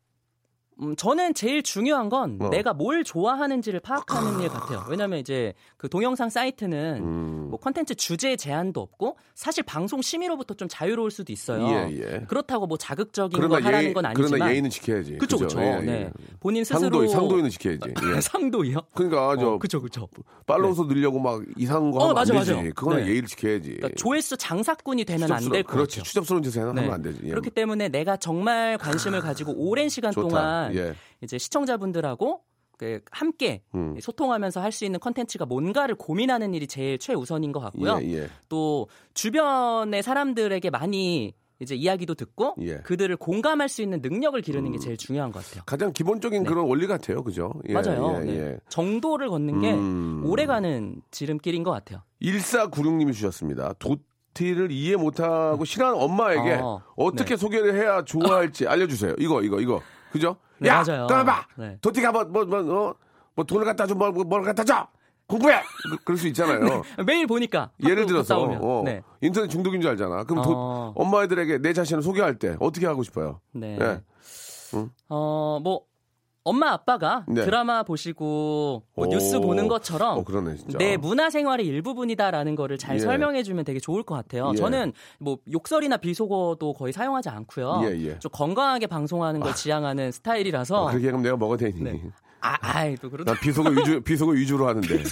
음, 0.80 0.96
저는 0.96 1.34
제일 1.34 1.62
중요한 1.62 2.08
건 2.08 2.38
어. 2.40 2.48
내가 2.48 2.72
뭘 2.72 3.04
좋아하는지를 3.04 3.80
파악하는 3.80 4.40
일 4.40 4.48
같아요. 4.48 4.84
왜냐면 4.88 5.18
이제 5.20 5.54
그 5.76 5.88
동영상 5.88 6.30
사이트는 6.30 7.00
음. 7.02 7.46
뭐 7.50 7.58
컨텐츠 7.58 7.94
주제 7.94 8.36
제한도 8.36 8.80
없고 8.80 9.16
사실 9.34 9.62
방송 9.62 10.02
심의로부터 10.02 10.54
좀 10.54 10.68
자유로울 10.68 11.10
수도 11.10 11.32
있어요. 11.32 11.66
예, 11.68 11.96
예. 11.96 12.20
그렇다고 12.26 12.66
뭐 12.66 12.76
자극적인 12.76 13.38
거 13.40 13.46
그러나 13.46 13.64
하라는 13.66 13.84
예의 13.84 13.94
건 13.94 14.06
아니지만 14.06 14.30
그러나 14.30 14.50
예의는 14.50 14.70
지켜야지. 14.70 15.18
그쵸? 15.18 15.38
그쵸. 15.38 15.60
예, 15.60 15.76
예. 15.76 15.80
네. 15.80 16.10
본인 16.40 16.64
스스로 16.64 16.80
상도 16.80 17.06
상도에는 17.08 17.50
지켜야지. 17.50 17.94
예. 18.16 18.20
상도요? 18.20 18.80
그러니까 18.94 19.36
저 19.38 19.48
어, 19.52 19.58
그쵸 19.58 19.80
그쵸. 19.80 20.08
팔로우 20.46 20.74
수 20.74 20.84
늘려고 20.84 21.20
막 21.20 21.42
이상한 21.56 21.90
거 21.90 21.98
어, 21.98 22.02
하면 22.04 22.14
맞아, 22.14 22.34
안 22.34 22.40
되지. 22.40 22.52
맞아. 22.52 22.68
그거는 22.70 23.04
네. 23.04 23.10
예의를 23.10 23.28
지켜야지. 23.28 23.74
그러니까 23.76 23.88
조회수 23.96 24.36
장사꾼이 24.36 25.04
되면 25.04 25.30
안될것 25.30 25.66
그렇지. 25.66 26.02
추잡스러운 26.02 26.42
짓을 26.42 26.62
하면 26.62 26.74
네. 26.74 26.90
안 26.90 27.02
되지. 27.02 27.20
예. 27.24 27.30
그렇기 27.30 27.50
때문에 27.50 27.88
내가 27.88 28.16
정말 28.16 28.76
관심을 28.78 29.20
가지고 29.20 29.52
오랜 29.56 29.88
시간 29.88 30.12
좋다. 30.12 30.28
동안 30.28 30.63
예. 30.74 30.94
이제 31.22 31.38
시청자분들하고 31.38 32.42
그 32.76 33.00
함께 33.10 33.62
음. 33.74 33.96
소통하면서 34.00 34.60
할 34.60 34.72
수 34.72 34.84
있는 34.84 34.98
컨텐츠가 34.98 35.46
뭔가를 35.46 35.94
고민하는 35.94 36.54
일이 36.54 36.66
제일 36.66 36.98
최우선인 36.98 37.52
것 37.52 37.60
같고요. 37.60 38.00
예, 38.02 38.22
예. 38.22 38.28
또 38.48 38.88
주변의 39.14 40.02
사람들에게 40.02 40.70
많이 40.70 41.34
이제 41.60 41.76
이야기도 41.76 42.14
듣고 42.14 42.56
예. 42.62 42.72
음. 42.72 42.80
그들을 42.82 43.16
공감할 43.16 43.68
수 43.68 43.80
있는 43.80 44.00
능력을 44.02 44.40
기르는 44.42 44.72
게 44.72 44.78
제일 44.78 44.96
중요한 44.96 45.30
것 45.30 45.44
같아요. 45.44 45.62
가장 45.66 45.92
기본적인 45.92 46.42
그런 46.44 46.66
원리 46.66 46.88
같아요. 46.88 47.22
그죠? 47.22 47.52
예, 47.68 47.72
네. 47.72 47.80
맞아요. 47.80 48.16
예, 48.22 48.24
네. 48.24 48.38
예. 48.38 48.56
정도를 48.68 49.28
걷는 49.30 49.60
게 49.60 49.72
음. 49.72 50.22
오래가는 50.26 51.00
지름길인 51.12 51.62
것 51.62 51.70
같아요. 51.70 52.02
1496님이 52.20 53.12
주셨습니다. 53.12 53.74
도티를 53.78 54.72
이해 54.72 54.96
못하고 54.96 55.64
싫어하는 55.64 56.00
엄마에게 56.02 56.54
어, 56.60 56.82
어떻게 56.96 57.36
소개를 57.36 57.74
해야 57.76 58.02
좋아할지 58.04 58.66
알려주세요. 58.66 59.14
이거, 59.18 59.42
이거, 59.42 59.60
이거. 59.60 59.80
그죠? 60.10 60.36
네, 60.58 60.68
야, 60.68 60.82
맞아요. 60.86 61.06
떠나봐! 61.06 61.46
네. 61.56 61.78
도티가 61.80 62.12
뭐, 62.12 62.24
뭐, 62.24 62.44
뭐, 62.44 62.88
어? 62.88 62.94
뭐 63.34 63.44
돈을 63.44 63.64
갖다 63.64 63.86
줘, 63.86 63.94
뭐, 63.94 64.10
뭐, 64.10 64.24
뭘 64.24 64.42
갖다 64.42 64.64
줘! 64.64 64.86
공부해! 65.26 65.60
그, 65.90 65.96
그럴 66.04 66.18
수 66.18 66.28
있잖아요. 66.28 66.82
매일 67.06 67.26
보니까 67.26 67.70
예를 67.82 68.06
들어서. 68.06 68.42
어, 68.42 68.82
네. 68.84 69.02
인터넷 69.20 69.48
중독인 69.48 69.80
줄 69.80 69.90
알잖아. 69.90 70.24
그럼 70.24 70.42
도- 70.42 70.52
어. 70.54 70.92
엄마 70.96 71.22
애들에게 71.24 71.58
내 71.58 71.72
자신을 71.72 72.02
소개할 72.02 72.38
때 72.38 72.56
어떻게 72.60 72.86
하고 72.86 73.02
싶어요? 73.02 73.40
네. 73.52 73.78
예. 73.80 74.00
어, 75.08 75.60
뭐 75.62 75.82
엄마 76.44 76.72
아빠가 76.72 77.24
네. 77.26 77.42
드라마 77.44 77.82
보시고 77.82 78.82
뭐 78.94 79.06
오. 79.06 79.08
뉴스 79.08 79.40
보는 79.40 79.66
것처럼 79.66 80.18
어, 80.18 80.24
그러네. 80.24 80.56
내 80.78 80.98
문화 80.98 81.30
생활의 81.30 81.66
일부분이다라는 81.66 82.54
거를 82.54 82.76
잘 82.76 82.96
예. 82.96 82.98
설명해 83.00 83.42
주면 83.42 83.64
되게 83.64 83.80
좋을 83.80 84.02
것 84.02 84.14
같아요. 84.14 84.50
예. 84.52 84.56
저는 84.56 84.92
뭐 85.18 85.38
욕설이나 85.50 85.96
비속어도 85.96 86.74
거의 86.74 86.92
사용하지 86.92 87.30
않고요. 87.30 87.80
예, 87.84 87.98
예. 88.08 88.18
좀 88.18 88.30
건강하게 88.30 88.86
방송하는 88.88 89.40
걸 89.40 89.54
지향하는 89.54 90.12
스타일이라서 90.12 90.84
어, 90.84 90.90
그렇게 90.90 91.06
하면 91.06 91.22
내가 91.22 91.36
뭐가 91.36 91.56
되니? 91.56 91.80
네. 91.82 92.02
아, 92.42 92.58
아이 92.60 92.94
또 92.96 93.08
그러다 93.08 93.32
난 93.32 93.40
비속어 93.40 93.70
위주, 93.70 94.00
비속어 94.04 94.32
위주로 94.32 94.68
하는데. 94.68 95.02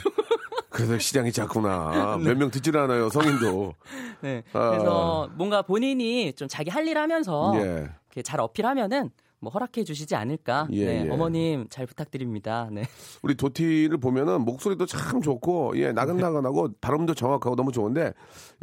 그래서 0.68 0.98
시장이 0.98 1.32
작구나. 1.32 2.18
몇명 2.22 2.50
듣질 2.50 2.76
않아요, 2.76 3.08
성인도. 3.08 3.72
네. 4.20 4.42
아. 4.52 4.70
그래서 4.70 5.30
뭔가 5.34 5.62
본인이 5.62 6.32
좀 6.34 6.46
자기 6.46 6.68
할 6.70 6.86
일 6.86 6.98
하면서 6.98 7.54
예. 7.56 7.88
잘 8.22 8.40
어필하면은 8.40 9.10
뭐 9.42 9.50
허락해 9.50 9.82
주시지 9.82 10.14
않을까. 10.14 10.68
예, 10.70 10.86
네, 10.86 11.06
예. 11.06 11.10
어머님 11.10 11.66
잘 11.68 11.84
부탁드립니다. 11.84 12.68
네. 12.70 12.84
우리 13.22 13.34
도티를 13.34 13.98
보면은 13.98 14.42
목소리도 14.42 14.86
참 14.86 15.20
좋고 15.20 15.72
예 15.78 15.90
나긋나긋하고 15.90 16.68
발음도 16.80 17.14
정확하고 17.14 17.56
너무 17.56 17.72
좋은데 17.72 18.12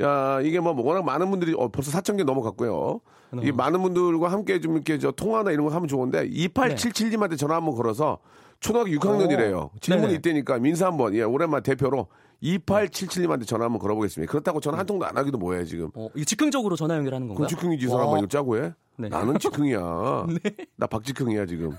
야 0.02 0.40
이게 0.42 0.62
뭐 0.62 0.74
워낙 0.82 1.04
많은 1.04 1.30
분들이 1.30 1.54
어, 1.54 1.68
벌써 1.68 1.92
4천 1.92 2.16
개 2.18 2.24
넘어갔고요. 2.24 3.02
이 3.44 3.52
많은 3.52 3.82
분들과 3.82 4.32
함께 4.32 4.62
좀 4.62 4.76
이렇게 4.76 4.98
저 4.98 5.12
통화나 5.12 5.52
이런 5.52 5.66
거 5.68 5.76
하면 5.76 5.88
좋은데 5.90 6.30
2877님한테 6.30 7.38
전화 7.38 7.58
한번 7.58 7.76
걸어서 7.76 8.20
초등학교 8.62 8.90
6학년이래요. 8.92 9.70
질문이 9.82 10.14
네네. 10.14 10.18
있다니까 10.20 10.60
민사 10.60 10.88
한번 10.88 11.14
예 11.14 11.24
오랜만 11.24 11.62
대표로 11.62 12.08
2877님한테 12.42 13.46
전화 13.46 13.66
한번 13.66 13.80
걸어보겠습니다. 13.80 14.32
그렇다고 14.32 14.62
전화 14.62 14.80
한 14.80 14.86
통도 14.86 15.06
안 15.06 15.18
하기도 15.18 15.38
뭐해 15.38 15.66
지금. 15.66 15.90
어, 15.94 16.08
이거 16.16 16.24
즉흥적으로 16.24 16.78
전화 16.78 16.96
연결하는 16.96 17.28
건가요? 17.28 17.48
그럼 17.48 17.50
즉흥이지 17.50 17.86
이 17.86 17.90
사람 17.90 18.08
와. 18.08 18.18
이거 18.18 18.28
짜고 18.28 18.64
해? 18.64 18.74
네. 19.00 19.08
나는 19.08 19.40
즉흥이야. 19.40 19.80
나 20.76 20.88
박즉흥이야 20.88 21.46
지금. 21.46 21.72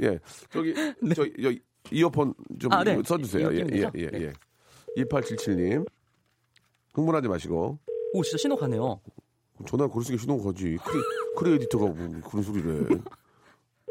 예 0.00 0.18
저기 0.50 0.72
저, 1.16 1.24
저 1.42 1.52
이어폰 1.90 2.34
좀 2.60 2.72
아, 2.72 2.84
네. 2.84 3.00
써주세요. 3.04 3.50
이- 3.50 3.56
예? 3.58 3.66
예, 3.80 3.90
예, 3.96 4.06
네. 4.10 4.32
예. 4.96 5.02
2877님. 5.04 5.84
흥분하지 6.94 7.28
마시고. 7.28 7.78
오 8.14 8.22
진짜 8.22 8.38
신호 8.38 8.56
가네요. 8.56 9.00
전화 9.66 9.88
걸 9.88 10.02
수있게 10.04 10.20
신호가 10.22 10.44
가지. 10.52 10.76
크리, 10.84 11.02
크리 11.36 11.54
에디터가 11.54 11.84
뭐 11.86 12.20
그런 12.30 12.42
소리를 12.44 12.90
해. 12.92 12.96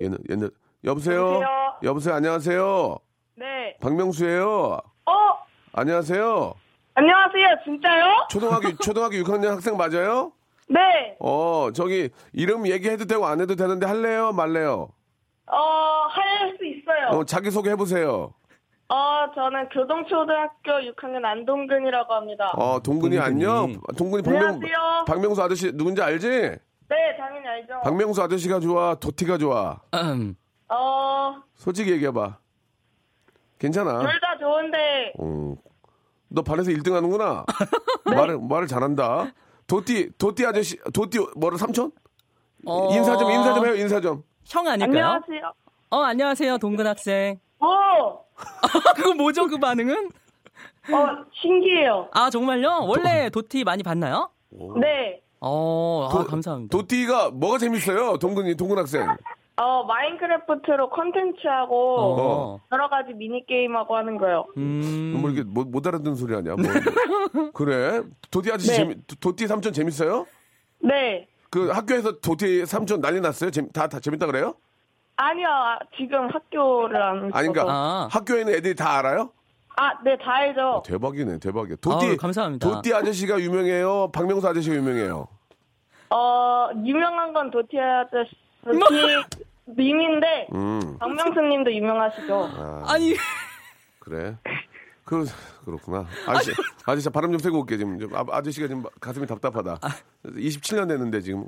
옛날, 0.02 0.20
옛날. 0.30 0.52
여보세요? 0.86 1.18
여보세요? 1.26 1.48
여보세요? 1.84 2.16
안녕하세요? 2.16 2.98
네. 3.36 3.78
박명수예요. 3.82 4.80
어, 5.06 5.12
안녕하세요. 5.74 6.54
안녕하세요. 6.94 7.48
진짜요? 7.66 8.28
초등학교 8.30 8.76
초등학교 8.78 9.16
6학년 9.18 9.48
학생 9.48 9.76
맞아요? 9.76 10.32
네. 10.70 11.16
어, 11.20 11.70
저기 11.74 12.10
이름 12.34 12.68
얘기해도 12.68 13.06
되고 13.06 13.26
안 13.26 13.40
해도 13.42 13.56
되는데 13.56 13.86
할래요, 13.86 14.32
말래요? 14.34 14.90
어, 15.48 15.58
할 16.10 16.58
수 16.58 16.66
있어요. 16.66 17.08
어, 17.20 17.24
자기 17.26 17.52
소개 17.52 17.70
해보세요. 17.72 18.34
어, 18.90 19.28
저는 19.36 19.70
교동초등학교 19.70 20.72
6학년 20.94 21.24
안동근이라고 21.26 22.14
합니다. 22.14 22.52
어, 22.56 22.80
동근이 22.82 23.16
동근이. 23.18 23.20
안녕. 23.20 23.82
동근이 23.98 24.24
박명 24.24 24.44
안녕하세요. 24.48 25.06
박명수 25.08 25.42
아저씨 25.42 25.72
누군지 25.74 26.02
알지? 26.02 26.28
네, 26.30 27.18
당연히 27.18 27.48
알죠. 27.48 27.82
박명수 27.84 28.22
아저씨가 28.24 28.60
좋아, 28.62 28.96
도티가 28.96 29.38
좋아. 29.38 29.80
음. 29.94 30.36
어, 30.70 31.36
솔직히 31.56 31.92
얘기해봐. 31.92 32.38
괜찮아. 33.60 34.00
둘 34.00 34.20
다 34.22 34.38
좋은데, 34.40 35.14
어, 35.20 35.56
너 36.30 36.42
반에서 36.44 36.72
1등 36.72 36.94
하는구나. 36.94 37.46
말을 38.06 38.40
말을 38.40 38.68
잘한다. 38.68 39.32
도티 39.68 40.12
도티 40.18 40.46
아저씨 40.46 40.78
도티 40.94 41.20
뭐라 41.36 41.58
삼촌? 41.58 41.92
어, 42.66 42.94
인사 42.96 43.18
좀 43.18 43.30
인사 43.30 43.54
좀 43.54 43.66
해요 43.66 43.76
인사 43.76 44.00
좀. 44.02 44.24
형 44.48 44.66
아닐까요? 44.68 45.06
안녕하세요. 45.06 45.52
어, 45.90 46.02
안녕하세요, 46.02 46.58
동근 46.58 46.88
학생. 46.88 47.40
오! 47.60 47.66
그거 48.96 49.14
뭐죠, 49.14 49.48
그 49.48 49.58
반응은? 49.58 50.08
어, 50.08 51.26
신기해요. 51.42 52.10
아, 52.14 52.30
정말요? 52.30 52.86
원래 52.88 53.30
도티 53.30 53.64
많이 53.66 53.84
봤나요? 53.84 54.30
네. 54.52 55.22
어, 55.42 56.08
아, 56.10 56.18
도- 56.18 56.26
감사합니다. 56.26 56.76
도티가 56.78 57.32
뭐가 57.32 57.58
재밌어요? 57.58 58.18
동근이 58.18 58.56
동근 58.56 58.78
학생. 58.78 59.06
어, 59.60 59.84
마인크래프트로 59.86 60.90
컨텐츠하고, 60.92 61.96
어. 62.00 62.62
여러 62.72 62.90
가지 62.90 63.14
미니게임하고 63.14 63.96
하는 63.96 64.18
거요. 64.18 64.46
음. 64.58 65.18
뭐 65.20 65.32
이렇게 65.32 65.50
못, 65.50 65.68
못 65.68 65.86
알아듣는 65.88 66.16
소리 66.16 66.36
하냐? 66.36 66.56
뭐. 66.56 66.64
그래? 67.54 68.04
도티 68.30 68.52
아저씨 68.52 68.70
네. 68.70 68.76
재미 68.78 68.96
도- 69.08 69.16
도티 69.20 69.48
삼촌 69.48 69.74
재밌어요? 69.74 70.28
네. 70.80 71.28
그 71.50 71.70
학교에서 71.70 72.20
도티 72.20 72.66
삼촌 72.68 73.02
난리 73.02 73.20
났어요? 73.20 73.50
재미- 73.50 73.72
다, 73.72 73.88
다 73.88 74.00
재밌다 74.00 74.28
그래요? 74.28 74.54
아니요, 75.16 75.48
아, 75.50 75.80
지금 75.98 76.30
학교를 76.30 77.02
안. 77.02 77.18
아니 77.34 77.48
그러니까 77.48 77.64
아. 77.68 78.08
학교에 78.12 78.42
있는 78.42 78.54
애들이 78.54 78.76
다 78.76 79.00
알아요? 79.00 79.32
아, 79.76 79.92
네, 80.04 80.16
다 80.18 80.34
알죠. 80.36 80.84
대박이네, 80.86 81.40
대박이야. 81.40 81.78
도티 81.82 82.06
아유, 82.06 82.18
감사합니다. 82.18 82.68
도티 82.70 82.94
아저씨가 82.94 83.40
유명해요. 83.40 84.12
박명수 84.12 84.48
아저씨가 84.48 84.76
유명해요. 84.76 85.28
어, 86.12 86.70
유명한 86.86 87.34
건 87.34 87.50
도티 87.50 87.80
아저씨, 87.80 88.32
도티 88.64 88.78
님인데, 89.68 90.48
음, 90.54 90.98
박명수님도 91.00 91.74
유명하시죠. 91.74 92.50
아 92.86 92.98
니, 92.98 93.16
그래. 94.00 94.38
그 95.04 95.26
그렇구나. 95.64 96.06
아저씨, 96.28 96.52
아저씨 96.86 97.10
바람 97.10 97.32
좀 97.32 97.40
쐬고 97.40 97.60
올게 97.60 97.78
지금. 97.78 97.98
좀 97.98 98.14
아, 98.14 98.26
아저씨가 98.30 98.68
지금 98.68 98.84
가슴이 99.00 99.26
답답하다. 99.26 99.80
27년 100.26 100.90
됐는데 100.90 101.22
지금. 101.22 101.46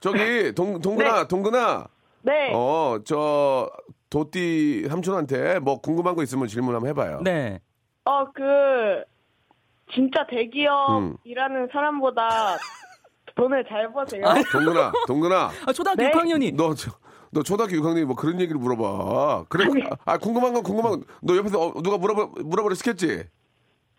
저기 0.00 0.52
동 0.54 0.80
동근아, 0.80 1.28
동근아. 1.28 1.86
네. 2.22 2.50
어, 2.54 2.98
저 3.04 3.70
도띠 4.08 4.86
삼촌한테 4.88 5.58
뭐 5.58 5.80
궁금한 5.80 6.14
거 6.14 6.22
있으면 6.22 6.46
질문 6.46 6.74
한번 6.74 6.88
해봐요. 6.88 7.20
네. 7.22 7.60
어, 8.06 8.24
그, 8.32 9.04
진짜 9.92 10.22
음. 10.22 10.26
대기업 10.30 11.16
일하는 11.24 11.68
사람보다 11.72 12.56
돈을 13.34 13.64
잘 13.68 13.92
버세요. 13.92 14.24
동근아, 14.52 14.92
동근아. 15.06 15.50
아, 15.66 15.72
초등학교 15.72 16.02
네. 16.02 16.10
6학년이. 16.10 16.54
너, 16.54 16.74
저, 16.74 16.90
너 17.34 17.42
초등학교 17.42 17.74
6학년이 17.76 18.04
뭐 18.04 18.14
그런 18.16 18.40
얘기를 18.40 18.58
물어봐. 18.60 19.46
그래. 19.48 19.66
아, 20.04 20.16
궁금한 20.18 20.54
건 20.54 20.62
궁금한 20.62 20.92
건. 20.92 21.04
너 21.20 21.36
옆에서 21.36 21.60
어, 21.60 21.82
누가 21.82 21.98
물어봐, 21.98 22.40
물어보려 22.44 22.74
시켰지? 22.76 23.24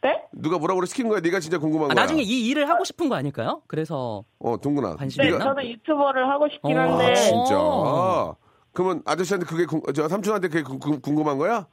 네? 0.02 0.22
누가 0.32 0.58
물어보려 0.58 0.86
시킨 0.86 1.10
거야? 1.10 1.20
네가 1.20 1.40
진짜 1.42 1.58
궁금한 1.60 1.92
아, 1.92 1.94
거야? 1.94 2.04
나중에 2.04 2.22
이 2.22 2.48
일을 2.48 2.70
하고 2.70 2.84
싶은 2.86 3.10
거 3.10 3.16
아닐까요? 3.16 3.62
그래서 3.68 4.24
어, 4.40 4.56
동근아. 4.58 4.96
관심이 4.96 5.28
네, 5.28 5.34
있나? 5.34 5.44
저도 5.44 5.64
유튜버를 5.68 6.30
하고 6.30 6.48
싶긴 6.50 6.78
어, 6.78 6.82
한데, 6.82 7.12
아, 7.12 7.16
진짜. 7.16 7.60
어. 7.60 8.36
그러면 8.72 9.02
아저씨한테 9.06 9.46
그게 9.46 9.66
궁- 9.66 9.82
저 9.94 10.08
삼촌한테 10.08 10.48
그게 10.48 10.64
궁- 10.64 10.80
궁- 10.80 11.02
궁금한 11.02 11.38
거야? 11.38 11.68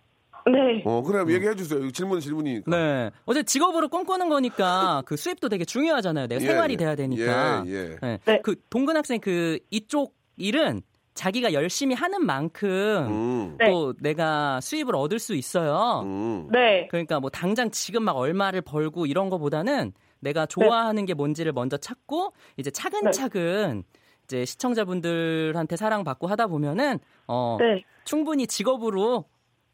네. 0.47 0.83
어, 0.85 1.03
그래 1.03 1.23
얘기해 1.33 1.55
주세요. 1.55 1.89
질문 1.93 2.19
질문이니까. 2.19 2.69
네. 2.77 3.11
어제 3.27 3.45
직업으로 3.45 3.89
꿈꾸는 3.89 4.29
거니까 4.29 5.03
그 5.07 5.17
수입도 5.17 5.49
되게 5.49 5.65
중요하잖아요. 5.65 6.27
내가 6.27 6.41
예, 6.43 6.47
생활이 6.47 6.73
예. 6.73 6.77
돼야 6.77 6.97
되니까. 6.97 7.65
예, 7.67 7.71
예. 7.73 7.97
네. 8.03 8.19
네. 8.25 8.41
그 8.43 8.57
동근 8.69 8.97
학생 8.97 9.21
그 9.21 9.59
이쪽 9.71 10.15
일은 10.37 10.83
자기가 11.15 11.53
열심히 11.53 11.95
하는 11.95 12.25
만큼 12.25 12.69
음. 13.09 13.57
네. 13.59 13.71
또 13.71 13.93
내가 14.01 14.61
수입을 14.61 14.97
얻을 14.97 15.19
수 15.19 15.35
있어요. 15.35 16.03
음. 16.05 16.49
네. 16.51 16.89
그러니까 16.91 17.21
뭐 17.21 17.31
당장 17.31 17.71
지금 17.71 18.03
막 18.05 18.17
얼마를 18.17 18.63
벌고 18.63 19.07
이런 19.07 19.29
거보다는 19.29 19.93
내가 20.21 20.47
좋아하는 20.47 21.05
게 21.05 21.15
뭔지를 21.15 21.53
먼저 21.53 21.77
찾고 21.77 22.33
이제 22.57 22.71
차근차근 22.71 23.83
이제 24.25 24.45
시청자분들한테 24.45 25.77
사랑받고 25.77 26.29
하다 26.29 26.47
보면은 26.47 26.99
어 27.27 27.57
네. 27.61 27.85
충분히 28.05 28.47
직업으로 28.47 29.25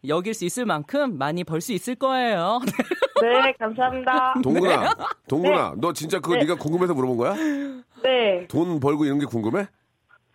여길 0.06 0.32
수 0.34 0.44
있을 0.44 0.64
만큼 0.64 1.18
많이 1.18 1.44
벌 1.44 1.60
수 1.60 1.72
있을 1.72 1.94
거예요. 1.94 2.60
네, 3.20 3.52
감사합니다. 3.58 4.34
동근아, 4.42 4.94
동근아, 5.28 5.74
너 5.76 5.92
진짜 5.92 6.20
그거 6.20 6.34
네. 6.34 6.40
네가 6.42 6.54
궁금해서 6.56 6.94
물어본 6.94 7.16
거야? 7.16 7.34
네. 8.02 8.46
돈 8.48 8.78
벌고 8.80 9.04
이런 9.04 9.18
게 9.18 9.26
궁금해? 9.26 9.66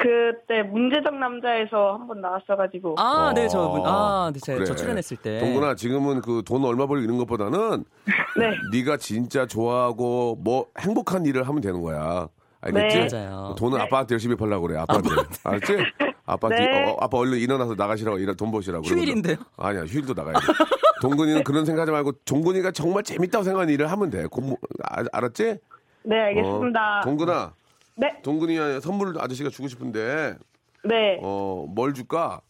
그때 0.03 0.61
문제적 0.63 1.15
남자에서 1.15 1.93
한 1.97 2.07
번 2.07 2.19
나왔어가지고. 2.21 2.95
아, 2.99 3.31
네, 3.33 3.47
저, 3.47 3.59
어, 3.61 3.81
아, 3.87 4.31
네, 4.33 4.39
제, 4.41 4.55
그래. 4.55 4.65
저 4.65 4.75
출연했을 4.75 5.17
때. 5.17 5.39
동근아, 5.39 5.75
지금은 5.75 6.21
그 6.21 6.43
돈 6.43 6.65
얼마 6.65 6.85
벌고 6.85 7.01
이런 7.03 7.17
것보다는 7.19 7.85
네. 8.37 8.57
네가 8.71 8.97
진짜 8.97 9.45
좋아하고 9.47 10.35
뭐 10.43 10.67
행복한 10.79 11.25
일을 11.25 11.47
하면 11.47 11.61
되는 11.61 11.81
거야. 11.81 12.27
알겠지? 12.61 12.97
네. 13.15 13.25
맞아요. 13.29 13.55
돈은 13.57 13.79
아빠한테 13.79 14.13
열심히 14.15 14.35
벌라고 14.35 14.67
그래. 14.67 14.77
아빠한테. 14.79 15.09
알았지? 15.43 15.77
아빠한테 16.25 16.65
네. 16.69 16.85
어, 16.91 16.97
아빠 16.99 17.17
얼른 17.17 17.37
일어나서 17.37 17.75
나가시라고 17.75 18.17
일돈 18.19 18.51
버시라고. 18.51 18.83
그러면 18.83 19.03
휴일인데요? 19.05 19.35
너- 19.57 19.63
아니야, 19.65 19.83
휴일도 19.83 20.13
나가야 20.13 20.33
돼. 20.33 20.39
동근이는 21.01 21.43
그런 21.43 21.65
생각하지 21.65 21.91
말고 21.91 22.13
종근이가 22.25 22.71
정말 22.71 23.03
재밌다고 23.03 23.43
생각하는 23.43 23.73
일을 23.73 23.91
하면 23.91 24.09
돼. 24.09 24.25
공부 24.27 24.55
아, 24.83 25.03
알았지? 25.11 25.57
네, 26.03 26.19
알겠습니다. 26.19 26.99
어, 26.99 27.03
동근아, 27.03 27.53
네. 27.95 28.21
동근이 28.23 28.81
선물 28.81 29.15
아저씨가 29.19 29.49
주고 29.49 29.67
싶은데 29.67 30.35
네. 30.83 31.19
어, 31.21 31.65
뭘 31.69 31.93
줄까? 31.93 32.41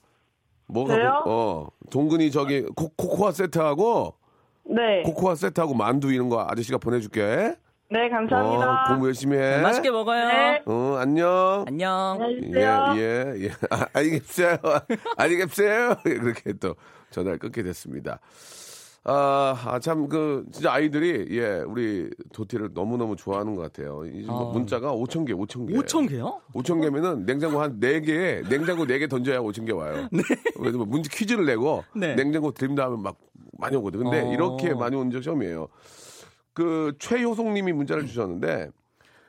뭐가 0.67 0.95
저요? 0.95 1.23
어, 1.25 1.67
동근이 1.91 2.31
저기 2.31 2.61
코, 2.75 2.89
코코아 2.89 3.31
세트하고 3.31 4.15
네. 4.65 5.03
코코아 5.03 5.35
세트하고 5.35 5.73
만두 5.73 6.11
이런 6.11 6.29
거 6.29 6.45
아저씨가 6.49 6.77
보내줄게. 6.77 7.55
네, 7.89 8.09
감사합니다. 8.09 8.71
어, 8.71 8.87
공부 8.87 9.05
열심히 9.07 9.37
해. 9.37 9.61
맛있게 9.61 9.91
먹어요. 9.91 10.27
네. 10.27 10.61
어, 10.65 10.97
안녕. 10.99 11.63
안녕. 11.67 12.17
예. 12.55 12.95
예, 12.97 13.33
예. 13.45 13.49
아, 13.69 13.85
알겠어요. 13.93 14.57
알겠어요. 15.17 15.95
그렇게 16.01 16.53
또 16.53 16.75
전화를 17.11 17.37
끊게 17.37 17.61
됐습니다. 17.61 18.19
아, 19.05 19.59
아, 19.65 19.79
참, 19.79 20.07
그, 20.07 20.45
진짜 20.53 20.71
아이들이, 20.71 21.27
예, 21.37 21.57
우리 21.67 22.09
도티를 22.31 22.69
너무너무 22.73 23.17
좋아하는 23.17 23.53
것 23.53 23.61
같아요. 23.63 24.05
이뭐 24.05 24.49
아. 24.49 24.53
문자가 24.53 24.93
5천 24.93 25.27
개, 25.27 25.33
5천 25.33 25.67
개. 25.67 25.73
5천 25.73 26.07
개요? 26.07 26.39
5천 26.53 26.81
개면은 26.81 27.25
냉장고 27.25 27.61
한 27.61 27.81
4개, 27.81 28.47
냉장고 28.47 28.85
4개 28.85 29.09
던져야 29.09 29.39
5천 29.41 29.65
개 29.67 29.73
와요. 29.73 30.07
그래서 30.57 30.77
뭐 30.77 30.85
문제 30.87 31.09
퀴즈를 31.11 31.45
내고 31.45 31.83
네. 31.93 32.15
냉장고 32.15 32.51
드림 32.51 32.75
다음에 32.75 32.95
막 33.01 33.17
많이 33.59 33.75
오거든. 33.75 34.03
근데 34.03 34.21
어. 34.21 34.31
이렇게 34.31 34.73
많이 34.73 34.95
온 34.95 35.11
적 35.11 35.21
처음이에요. 35.21 35.67
그 36.53 36.93
최효송 36.99 37.53
님이 37.55 37.73
문자를 37.73 38.05
주셨는데 38.05 38.69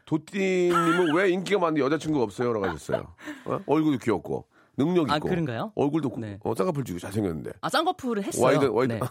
도티님은 0.06 1.14
왜 1.16 1.30
인기가 1.30 1.58
많은데 1.58 1.80
여자친구가 1.80 2.22
없어요? 2.22 2.52
라고 2.52 2.66
하셨어요. 2.66 3.06
어? 3.46 3.58
얼굴도 3.66 3.98
귀엽고 3.98 4.44
능력 4.76 5.02
있고 5.02 5.12
아, 5.12 5.18
그런가요? 5.18 5.72
얼굴도 5.74 6.10
네. 6.18 6.38
어, 6.42 6.54
쌍꺼풀 6.54 6.84
지고 6.84 6.98
잘생겼는데 6.98 7.52
아, 7.60 7.68
쌍꺼풀을 7.68 8.24
했어요. 8.24 8.44
와이드 8.44 8.64
와이드 8.66 8.92
네. 8.92 9.00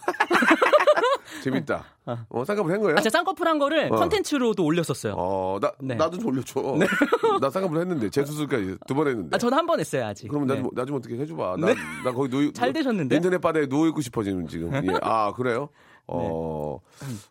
재밌다. 1.44 1.84
어, 2.30 2.44
쌍꺼풀 2.46 2.72
한 2.72 2.82
거예요? 2.82 2.98
아, 2.98 3.02
제가 3.02 3.10
쌍꺼풀 3.18 3.48
한 3.48 3.60
거를 3.60 3.92
어. 3.92 3.96
컨텐츠로도 3.96 4.64
올렸었어요. 4.64 5.16
어, 5.18 5.58
나 5.62 5.72
네. 5.80 5.96
나도 5.96 6.18
좀 6.18 6.28
올려줘. 6.28 6.62
나 7.42 7.50
쌍꺼풀 7.50 7.80
했는데 7.80 8.10
재수술까지 8.10 8.78
두 8.88 8.94
번 8.94 9.08
했는데. 9.08 9.36
아, 9.36 9.38
저는 9.38 9.58
한 9.58 9.66
번 9.66 9.80
했어요, 9.80 10.06
아직. 10.06 10.28
그러면 10.28 10.48
나 10.48 10.56
네. 10.56 10.62
좀, 10.62 10.70
나 10.74 10.86
좀 10.86 10.96
어떻게 10.98 11.18
해줘봐. 11.18 11.56
나, 11.58 11.68
네. 11.68 11.76
나 12.04 12.12
거기 12.12 12.30
누워, 12.30 12.52
잘 12.54 12.72
되셨는데? 12.72 13.16
인터넷 13.16 13.40
바다에 13.40 13.66
누워있고 13.66 14.02
싶어, 14.02 14.24
지금, 14.24 14.48
지금. 14.48 14.72
예. 14.74 14.98
아, 15.02 15.34
그래요? 15.34 15.70
어, 16.08 16.80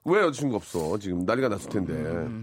왜 0.04 0.20
여자친구 0.20 0.56
없어? 0.56 0.98
지금 0.98 1.24
난리가 1.24 1.48
났을 1.48 1.68
텐데. 1.68 1.92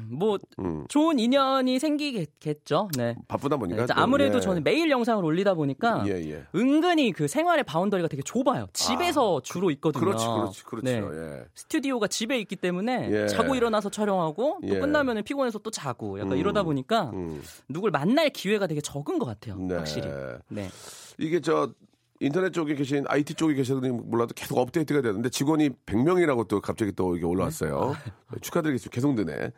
뭐 0.10 0.38
음. 0.60 0.86
좋은 0.88 1.18
인연이 1.18 1.80
생기겠죠. 1.80 2.90
네. 2.96 3.16
바쁘다 3.28 3.58
보니까. 3.58 3.82
네, 3.82 3.94
또, 3.94 4.00
아무래도 4.00 4.38
예. 4.38 4.42
저는 4.42 4.64
매일 4.64 4.92
영상을 4.92 5.24
올리다 5.24 5.56
보니까 5.56 6.04
예, 6.08 6.12
예. 6.32 6.44
은근히 6.56 7.12
그 7.12 7.28
생활의 7.28 7.64
바운더리가 7.64 8.08
되게 8.08 8.22
좁아요. 8.22 8.68
집에서 8.74 9.42
주로 9.42 9.72
있거든요. 9.72 10.06
그렇지, 10.06 10.26
그렇지, 10.28 10.64
그렇죠. 10.64 10.86
네. 10.86 11.18
예. 11.18 11.46
스튜디오가 11.56 12.08
집에 12.08 12.40
있기 12.40 12.56
때문에 12.56 13.10
예. 13.12 13.28
자고 13.28 13.56
일어나서 13.56 13.90
촬영하고 13.90 14.60
또 14.62 14.76
예. 14.76 14.80
끝나면 14.80 15.24
피곤해서 15.24 15.60
또 15.60 15.72
자고 15.72 16.20
약간 16.20 16.34
음. 16.34 16.38
이러다 16.38 16.64
보니까 16.64 17.10
음. 17.14 17.42
누굴 17.68 17.92
만날 17.92 18.30
기회가 18.30 18.68
되게 18.68 18.82
적은 18.82 19.18
것 19.18 19.26
같아요. 19.26 19.58
네. 19.58 19.76
확실히. 19.76 20.08
네. 20.50 20.70
이게 21.18 21.42
저, 21.42 21.72
인터넷 22.22 22.52
쪽에 22.52 22.76
계신 22.76 23.06
IT 23.08 23.36
쪽에 23.36 23.54
계시는 23.54 24.10
몰라도 24.10 24.34
계속 24.36 24.58
업데이트가 24.58 25.02
되는데 25.02 25.30
직원이 25.30 25.70
100명이라고 25.86 26.48
또 26.48 26.60
갑자기 26.60 26.92
또 26.92 27.16
이게 27.16 27.26
올라왔어요. 27.26 27.96
축하드리겠습니다. 28.42 28.94
계속 28.94 29.16
드네. 29.16 29.52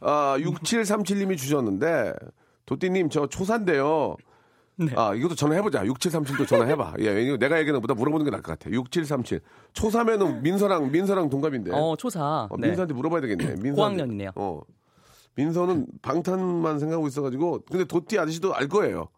아, 0.00 0.36
6737님이 0.38 1.36
주셨는데 1.36 2.12
도띠님 2.66 3.10
저 3.10 3.26
초산데요. 3.28 4.16
아, 4.96 5.14
이것도 5.14 5.34
전화해보자. 5.34 5.84
6737도 5.84 6.48
전화해봐. 6.48 6.94
예, 7.00 7.10
왜냐면 7.10 7.38
내가 7.38 7.58
얘기하는 7.58 7.80
것보다 7.80 7.94
물어보는 7.94 8.24
게 8.24 8.30
나을 8.30 8.42
것 8.42 8.58
같아. 8.58 8.70
6737. 8.70 9.40
초사면은 9.72 10.42
민서랑, 10.42 10.90
민서랑 10.90 11.28
동갑인데. 11.28 11.70
어, 11.74 11.94
초사. 11.96 12.48
어, 12.50 12.56
네. 12.58 12.68
민서한테 12.68 12.94
물어봐야 12.94 13.20
되겠네. 13.20 13.56
민서. 13.60 13.76
고학년이네요. 13.76 14.30
어. 14.36 14.62
민서는 15.36 15.86
방탄만 16.02 16.78
생각하고 16.78 17.06
있어가지고. 17.08 17.64
근데 17.70 17.84
도띠 17.84 18.18
아저씨도 18.18 18.54
알 18.54 18.68
거예요. 18.68 19.08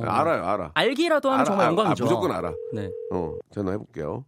알아요, 0.00 0.44
알아. 0.44 0.70
알기라도 0.74 1.28
하면 1.30 1.40
알아, 1.40 1.44
정말. 1.44 1.66
영광이죠. 1.66 2.04
아, 2.04 2.06
무조건 2.06 2.32
알아. 2.32 2.54
네. 2.72 2.90
어, 3.12 3.34
전화 3.50 3.72
해볼게요. 3.72 4.24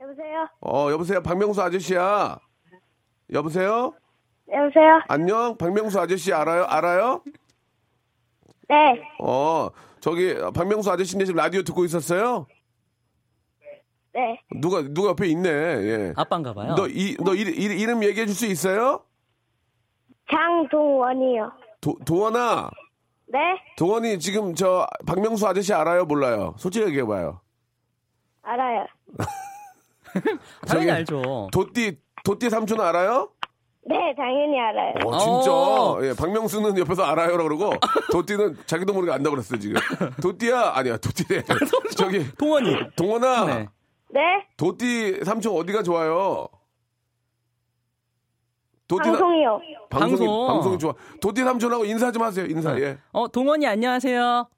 여보세요? 0.00 0.48
어, 0.60 0.90
여보세요? 0.90 1.22
박명수 1.22 1.60
아저씨야. 1.62 2.38
여보세요? 3.32 3.92
여보세요? 4.52 5.00
안녕? 5.08 5.56
박명수 5.58 6.00
아저씨 6.00 6.32
알아요? 6.32 6.64
알아요? 6.64 7.22
네. 8.68 9.02
어, 9.20 9.68
저기, 10.00 10.34
박명수 10.54 10.90
아저씨인데 10.90 11.24
지금 11.26 11.36
라디오 11.38 11.62
듣고 11.62 11.84
있었어요? 11.84 12.46
네. 14.14 14.40
누가, 14.60 14.80
누가 14.82 15.10
옆에 15.10 15.26
있네, 15.26 15.48
예. 15.50 16.12
아빠인가 16.16 16.54
봐요. 16.54 16.74
너, 16.74 16.88
이, 16.88 17.16
너 17.22 17.34
이, 17.34 17.40
이, 17.42 17.64
이름 17.64 18.02
얘기해 18.02 18.24
줄 18.26 18.34
수 18.34 18.46
있어요? 18.46 19.02
장동원이요. 20.30 21.52
도, 21.80 21.94
도원아, 22.04 22.70
네? 23.28 23.38
도원이 23.76 24.18
지금 24.20 24.54
저 24.54 24.86
박명수 25.06 25.46
아저씨 25.46 25.72
알아요? 25.72 26.04
몰라요? 26.04 26.54
솔직히 26.58 26.86
얘기해봐요. 26.86 27.40
알아요. 28.42 28.86
당연히 30.66 30.90
알죠. 30.92 31.48
도띠, 31.52 31.98
도띠 32.24 32.48
삼촌 32.50 32.80
알아요? 32.80 33.30
네, 33.88 33.96
당연히 34.16 34.58
알아요. 34.58 34.94
어, 35.04 35.18
진짜. 35.18 35.52
어. 35.52 35.98
예, 36.02 36.12
박명수는 36.14 36.76
옆에서 36.78 37.04
알아요라고 37.04 37.44
그러고, 37.44 37.72
도띠는 38.10 38.56
자기도 38.66 38.92
모르게 38.92 39.12
안다고 39.12 39.36
그랬어, 39.36 39.56
지금. 39.56 39.80
도띠야, 40.20 40.72
아니야, 40.74 40.96
도띠래. 40.96 41.42
저기, 41.96 42.28
동원이. 42.36 42.76
동원아, 42.96 43.44
네. 43.44 43.68
네? 44.10 44.20
도띠 44.56 45.24
삼촌 45.24 45.56
어디가 45.56 45.84
좋아요? 45.84 46.48
삼- 48.88 48.98
방송이요. 49.12 49.60
방송이, 49.90 50.18
방송. 50.26 50.46
방송이 50.46 50.78
좋아. 50.78 50.94
도띠 51.20 51.42
삼촌하고 51.42 51.84
인사 51.84 52.12
좀 52.12 52.22
하세요, 52.22 52.46
인사, 52.46 52.78
예. 52.78 52.98
어, 53.12 53.26
동원이 53.28 53.66
안녕하세요. 53.66 54.48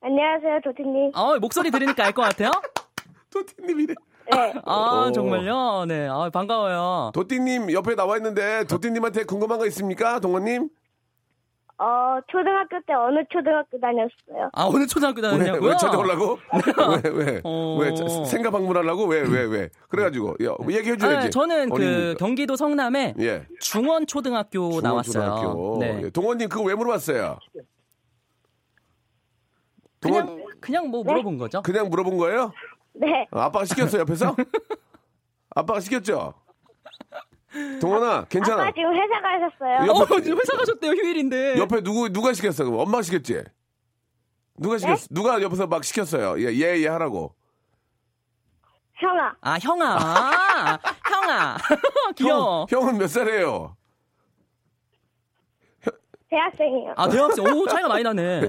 안녕하세요, 0.00 0.60
도티님. 0.64 1.12
어, 1.14 1.38
목소리 1.38 1.70
들으니까 1.70 2.04
알 2.04 2.12
것 2.12 2.22
같아요. 2.22 2.50
도띠님이래. 3.32 3.94
네. 4.30 4.54
아, 4.66 5.06
오. 5.08 5.12
정말요? 5.12 5.86
네. 5.88 6.06
아, 6.10 6.28
반가워요. 6.30 7.10
도띠님 7.14 7.72
옆에 7.72 7.94
나와 7.94 8.16
있는데, 8.18 8.64
도띠님한테 8.64 9.24
궁금한 9.24 9.58
거 9.58 9.66
있습니까, 9.66 10.20
동원님? 10.20 10.68
어, 11.80 12.18
초등학교 12.26 12.80
때 12.86 12.92
어느 12.92 13.22
초등학교 13.30 13.78
다녔어요? 13.78 14.50
아, 14.52 14.64
오늘 14.64 14.88
초등학교 14.88 15.20
왜, 15.22 15.30
다녔냐고요? 15.30 15.70
왜 15.70 15.76
찾아오려고? 15.76 16.38
왜, 17.04 17.10
왜? 17.10 17.40
어. 17.44 17.76
왜? 17.80 17.94
자, 17.94 18.04
생가 18.24 18.50
방문하려고? 18.50 19.06
왜, 19.06 19.20
왜, 19.20 19.44
왜? 19.44 19.68
그래가지고, 19.88 20.36
야, 20.44 20.56
얘기해줘야지. 20.68 21.26
아, 21.28 21.30
저는 21.30 21.70
그. 21.70 22.16
경기도 22.18 22.56
성남에 22.56 23.14
예. 23.20 23.46
중원초등학교 23.60 24.80
나왔어요. 24.80 25.12
중앙초등학교. 25.12 25.78
네. 25.78 26.00
예. 26.04 26.10
동원님, 26.10 26.48
그거 26.48 26.64
왜 26.64 26.74
물어봤어요? 26.74 27.38
동원, 30.00 30.26
그냥 30.26 30.44
그냥 30.60 30.88
뭐 30.90 31.04
물어본 31.04 31.38
거죠. 31.38 31.62
그냥 31.62 31.88
물어본 31.88 32.16
거예요? 32.18 32.52
네. 32.94 33.26
어, 33.30 33.38
아빠가 33.38 33.64
시켰어, 33.64 33.98
옆에서? 34.00 34.34
아빠가 35.54 35.78
시켰죠? 35.78 36.34
동원아, 37.80 38.24
괜찮아. 38.26 38.62
아빠 38.62 38.72
지금 38.72 38.92
회사 38.94 39.20
가셨어요? 39.20 39.88
옆에, 40.00 40.14
어, 40.14 40.20
지금 40.20 40.38
회사 40.38 40.56
가셨대요, 40.56 40.92
휴일인데. 40.92 41.58
옆에 41.58 41.80
누구, 41.82 42.08
누가 42.10 42.32
시켰어? 42.32 42.64
그럼 42.64 42.80
엄마가 42.80 43.02
시켰지? 43.02 43.42
누가 44.58 44.74
네? 44.76 44.78
시켰어? 44.80 45.06
누가 45.10 45.40
옆에서 45.42 45.66
막 45.66 45.82
시켰어요? 45.84 46.38
예, 46.40 46.52
예, 46.52 46.78
예 46.78 46.88
하라고. 46.88 47.34
형아. 48.96 49.36
아, 49.40 49.58
형아. 49.60 50.78
형아. 51.08 51.56
귀여워. 52.16 52.66
형, 52.68 52.80
형은 52.82 52.98
몇 52.98 53.08
살이에요? 53.08 53.76
대학생이요. 56.30 56.92
아, 56.96 57.08
대학생. 57.08 57.44
오, 57.46 57.66
차이가 57.66 57.88
많이 57.88 58.02
나네. 58.02 58.42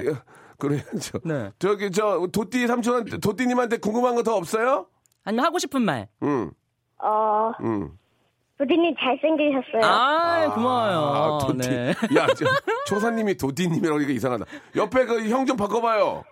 그래야죠. 0.57 1.19
네. 1.23 1.51
저기, 1.59 1.89
저, 1.91 2.27
도띠 2.33 2.67
삼촌한테, 2.67 3.19
도띠님한테 3.19 3.77
궁금한 3.77 4.15
거 4.15 4.23
더 4.23 4.35
없어요? 4.35 4.88
아니면 5.23 5.45
하고 5.45 5.57
싶은 5.59 5.81
말. 5.83 6.09
응, 6.23 6.51
어, 7.01 7.51
응. 7.62 7.91
도티님 8.59 8.93
잘생기셨어요. 8.99 9.81
아, 9.83 10.53
고마워요. 10.53 10.97
아, 10.99 11.37
도띠. 11.47 11.69
네. 11.69 11.87
야, 12.17 12.27
저, 12.35 12.45
초사님이 12.87 13.35
도띠님이라고 13.37 13.95
하니까 13.95 14.11
이상하다. 14.11 14.45
옆에 14.75 15.05
그 15.05 15.29
형 15.31 15.45
좀 15.45 15.55
바꿔봐요. 15.55 16.23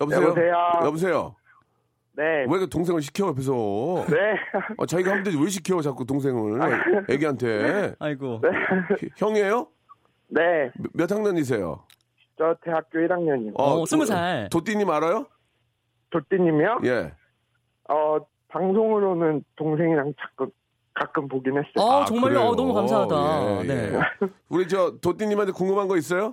여보세요? 0.00 0.22
여보세요? 0.22 0.54
여보세요? 0.84 1.36
네. 2.16 2.24
왜 2.48 2.58
그 2.58 2.68
동생을 2.70 3.02
시켜, 3.02 3.28
옆에서? 3.28 3.52
네. 4.08 4.16
어, 4.78 4.86
자기가 4.86 5.10
하면 5.10 5.22
되지, 5.24 5.38
왜 5.38 5.48
시켜, 5.50 5.80
자꾸 5.82 6.06
동생을. 6.06 7.04
애기한테. 7.10 7.94
아이고. 7.98 8.40
형이에요? 9.18 9.68
네. 10.28 10.70
몇, 10.78 10.90
몇 10.94 11.12
학년이세요? 11.12 11.84
저 12.38 12.56
대학교 12.64 12.98
1학년이요. 12.98 13.52
어, 13.56 13.84
스무 13.84 14.06
살. 14.06 14.48
도띠님 14.50 14.88
알아요? 14.88 15.26
도띠님이요? 16.10 16.80
예. 16.84 17.12
어, 17.90 18.18
방송으로는 18.48 19.44
동생이랑 19.56 20.14
가끔, 20.18 20.50
가끔 20.94 21.28
보긴 21.28 21.52
했어요. 21.58 21.72
어, 21.84 22.02
아, 22.02 22.04
정말요? 22.04 22.40
어, 22.40 22.56
너무 22.56 22.72
감사하다. 22.72 23.62
예, 23.62 23.62
네. 23.66 23.92
예. 23.94 24.00
우리 24.48 24.66
저 24.68 24.92
도띠님한테 25.00 25.52
궁금한 25.52 25.88
거 25.88 25.96
있어요? 25.96 26.32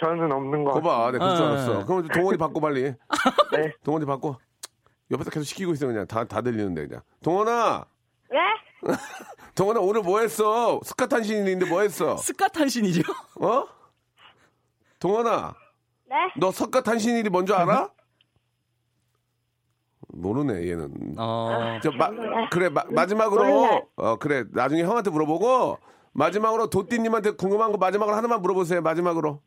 저는 0.00 0.30
없는 0.32 0.64
거 0.64 0.72
거봐, 0.72 1.12
네, 1.12 1.18
그럴 1.18 1.36
줄 1.36 1.44
아, 1.44 1.48
알았어. 1.50 1.80
예. 1.80 1.84
그럼 1.84 2.08
동원이 2.08 2.38
바꿔 2.38 2.60
빨리. 2.60 2.82
네. 2.82 3.72
동원이 3.84 4.04
바꿔. 4.06 4.36
옆에서 5.10 5.30
계속 5.30 5.44
시키고 5.44 5.72
있어 5.74 5.86
그냥 5.86 6.06
다 6.06 6.24
다 6.24 6.40
들리는데 6.40 6.86
그냥. 6.88 7.02
동원아, 7.22 7.84
네? 8.30 8.38
동원아 9.54 9.80
오늘 9.80 10.02
뭐 10.02 10.18
했어? 10.20 10.80
스카탄신인데 10.82 11.66
뭐 11.68 11.82
했어? 11.82 12.16
스카탄신이죠? 12.16 13.02
어? 13.40 13.66
동원아, 14.98 15.54
네? 16.08 16.16
너 16.38 16.50
석가탄신일이 16.50 17.28
뭔 17.30 17.46
줄 17.46 17.54
알아? 17.54 17.90
모르네 20.16 20.68
얘는. 20.70 21.14
어. 21.18 21.78
저 21.82 21.90
마, 21.92 22.10
그래 22.50 22.68
마, 22.68 22.84
마지막으로 22.88 23.44
몰라. 23.44 23.80
어 23.96 24.16
그래 24.16 24.44
나중에 24.52 24.82
형한테 24.82 25.10
물어보고 25.10 25.78
마지막으로 26.12 26.68
도티님한테 26.70 27.32
궁금한 27.32 27.72
거 27.72 27.78
마지막으로 27.78 28.16
하나만 28.16 28.40
물어보세요 28.42 28.80
마지막으로. 28.82 29.40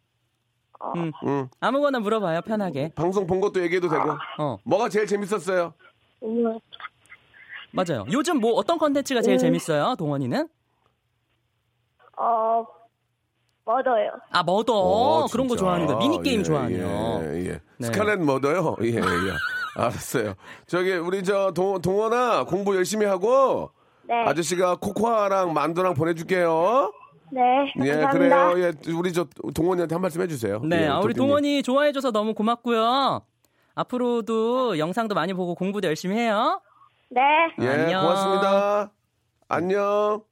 음. 0.96 1.12
응. 1.26 1.50
아무거나 1.60 2.00
물어봐요, 2.00 2.42
편하게. 2.42 2.92
방송 2.96 3.26
본 3.26 3.42
것도 3.42 3.62
얘기해도 3.64 3.90
되고. 3.90 4.12
어, 4.38 4.58
뭐가 4.64 4.90
제일 4.90 5.08
재밌었어요? 5.08 5.74
음, 6.24 6.60
맞아요. 7.72 8.06
요즘 8.12 8.40
뭐 8.40 8.54
어떤 8.54 8.78
컨텐츠가 8.78 9.22
제일 9.24 9.40
재밌어요, 9.40 9.96
동원이는? 9.98 10.48
어, 12.18 12.66
머더요. 13.66 14.12
아, 14.32 14.44
murder. 14.44 14.74
어, 14.74 15.26
그런 15.32 15.48
거. 15.48 15.56
좋아하는 15.56 15.88
거. 15.88 15.98
미니 15.98 16.22
게임 16.22 16.40
예, 16.42 16.44
좋아하네요. 16.44 17.20
예, 17.24 17.46
예. 17.46 17.62
네. 17.78 17.88
스칼렛 17.88 18.20
murder요? 18.20 18.76
예, 18.82 18.88
예. 18.96 19.02
알았어요. 19.78 20.34
저기, 20.66 20.94
우리 20.94 21.24
저, 21.24 21.52
동, 21.54 21.82
동원아, 21.82 22.44
공부 22.46 22.76
열심히 22.76 23.06
하고, 23.06 23.72
네. 24.04 24.16
아저씨가 24.26 24.78
코코아랑 24.78 25.54
만두랑 25.54 25.94
보내줄게요. 25.94 26.92
네. 27.32 27.42
예, 27.84 27.92
감사합니다. 27.94 28.54
그래요. 28.54 28.74
예, 28.88 28.92
우리 28.94 29.12
저, 29.14 29.26
동원이한테 29.54 29.96
한 29.96 30.02
말씀 30.02 30.22
해주세요. 30.22 30.62
네, 30.64 30.84
예, 30.84 30.88
아, 30.88 31.00
우리. 31.00 31.14
동원이 31.14 31.62
좋아해줘서 31.64 32.12
너무 32.12 32.34
고맙고요. 32.34 33.22
앞으로도 33.76 34.80
영상도 34.80 35.14
많이 35.14 35.34
보고 35.34 35.54
공부도 35.56 35.88
열심히 35.88 36.16
해요. 36.16 36.62
네. 37.10 37.22
예, 37.62 37.68
안녕. 37.68 38.02
고맙습니다. 38.02 38.92
안녕. 39.50 40.24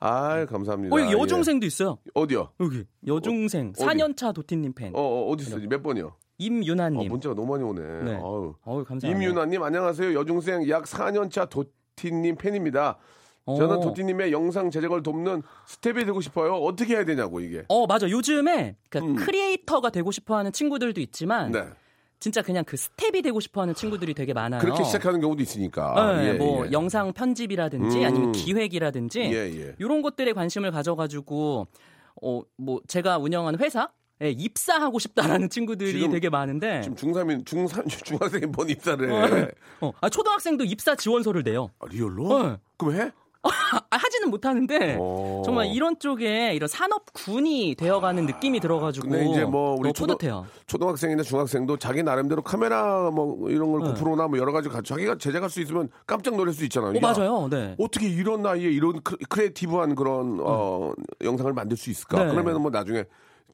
아이, 0.00 0.46
감사합니다. 0.46 0.94
어, 0.94 1.00
여기 1.00 1.12
여중생도 1.12 1.66
있어요. 1.66 1.98
예. 2.06 2.10
어디요? 2.14 2.50
여기 2.60 2.84
여중생 3.06 3.72
어디? 3.76 3.84
4년차 3.84 4.32
도티님 4.32 4.72
팬 4.74 4.92
어, 4.94 5.00
어, 5.00 5.28
어디 5.28 5.42
있어? 5.42 5.58
몇 5.58 5.82
번이요? 5.82 6.14
어, 6.38 6.44
임윤아님. 6.44 7.08
문자가 7.08 7.34
너무 7.34 7.52
많이 7.52 7.64
오네. 7.64 7.80
네. 8.04 8.14
아유. 8.16 8.54
어우 8.64 8.84
감사합니다. 8.84 9.08
임윤아님 9.08 9.62
안녕하세요. 9.62 10.14
여중생 10.18 10.68
약 10.68 10.84
4년차 10.84 11.48
도티님 11.50 12.36
팬입니다. 12.36 12.98
저는 13.46 13.78
어. 13.78 13.80
도티님의 13.80 14.30
영상 14.30 14.70
제작을 14.70 15.02
돕는 15.02 15.42
스태프가 15.66 16.04
되고 16.04 16.20
싶어요. 16.20 16.54
어떻게 16.54 16.94
해야 16.94 17.04
되냐고 17.04 17.40
이게. 17.40 17.64
어 17.68 17.86
맞아 17.86 18.08
요즘에 18.08 18.76
그 18.90 18.98
음. 18.98 19.16
크리에이터가 19.16 19.90
되고 19.90 20.10
싶어하는 20.12 20.52
친구들도 20.52 21.00
있지만 21.00 21.50
네. 21.50 21.64
진짜 22.20 22.42
그냥 22.42 22.64
그 22.64 22.76
스태프가 22.76 23.22
되고 23.22 23.40
싶어하는 23.40 23.74
친구들이 23.74 24.12
되게 24.12 24.32
많아요. 24.34 24.60
그렇게 24.60 24.84
시작하는 24.84 25.20
경우도 25.20 25.42
있으니까. 25.42 26.16
네, 26.18 26.28
예, 26.28 26.32
뭐 26.34 26.66
예. 26.66 26.72
영상 26.72 27.12
편집이라든지 27.12 28.00
음. 28.00 28.04
아니면 28.04 28.32
기획이라든지 28.32 29.20
예, 29.20 29.32
예. 29.34 29.74
이런 29.78 30.02
것들에 30.02 30.32
관심을 30.34 30.70
가져가지고 30.70 31.66
어 32.22 32.42
뭐 32.56 32.80
제가 32.86 33.16
운영하는 33.18 33.60
회사 33.60 33.90
예, 34.22 34.30
입사하고 34.30 34.98
싶다라는 34.98 35.48
친구들이 35.48 36.08
되게 36.10 36.28
많은데 36.28 36.82
지금 36.82 36.96
중3인 36.96 37.46
중삼 37.46 37.86
중학생이 37.86 38.46
뭔 38.46 38.68
입사를 38.68 39.10
어, 39.10 39.24
해? 39.26 39.48
어, 39.80 39.92
아, 40.00 40.08
초등학생도 40.08 40.64
입사 40.64 40.96
지원서를 40.96 41.44
내요. 41.44 41.70
아, 41.78 41.86
real로? 41.88 42.32
어. 42.32 42.58
그럼 42.76 42.94
해? 42.96 43.10
아, 43.44 43.96
하지는 43.96 44.30
못하는데 44.30 44.96
어. 45.00 45.42
정말 45.44 45.68
이런 45.68 45.96
쪽에 46.00 46.52
이런 46.54 46.66
산업군이 46.66 47.76
되어가는 47.78 48.26
느낌이 48.26 48.58
들어가지고 48.58 49.08
근데 49.08 49.30
이제 49.30 49.44
뭐 49.44 49.74
우리 49.74 49.82
너무 49.82 49.92
초등, 49.92 50.14
뿌듯해요. 50.14 50.46
초등학생이나 50.66 51.22
중학생도 51.22 51.76
자기 51.78 52.02
나름대로 52.02 52.42
카메라 52.42 53.12
뭐 53.12 53.48
이런 53.48 53.70
걸 53.70 53.82
네. 53.82 53.88
고프로나 53.90 54.26
뭐 54.26 54.38
여러 54.40 54.50
가지 54.50 54.68
자기가 54.84 55.18
제작할 55.18 55.48
수 55.48 55.60
있으면 55.60 55.88
깜짝 56.04 56.34
놀랄 56.36 56.52
수 56.52 56.64
있잖아요. 56.64 56.90
어, 56.90 56.94
야, 56.96 57.00
맞아요. 57.00 57.48
네. 57.48 57.76
어떻게 57.78 58.08
이런 58.08 58.42
나이에 58.42 58.68
이런 58.68 59.00
크- 59.04 59.16
creative한 59.28 59.94
그런 59.94 60.38
어, 60.40 60.92
영상을 61.22 61.52
만들 61.52 61.76
수 61.76 61.90
있을까? 61.90 62.24
네. 62.24 62.30
그러면 62.32 62.60
뭐 62.60 62.72
나중에 62.72 63.04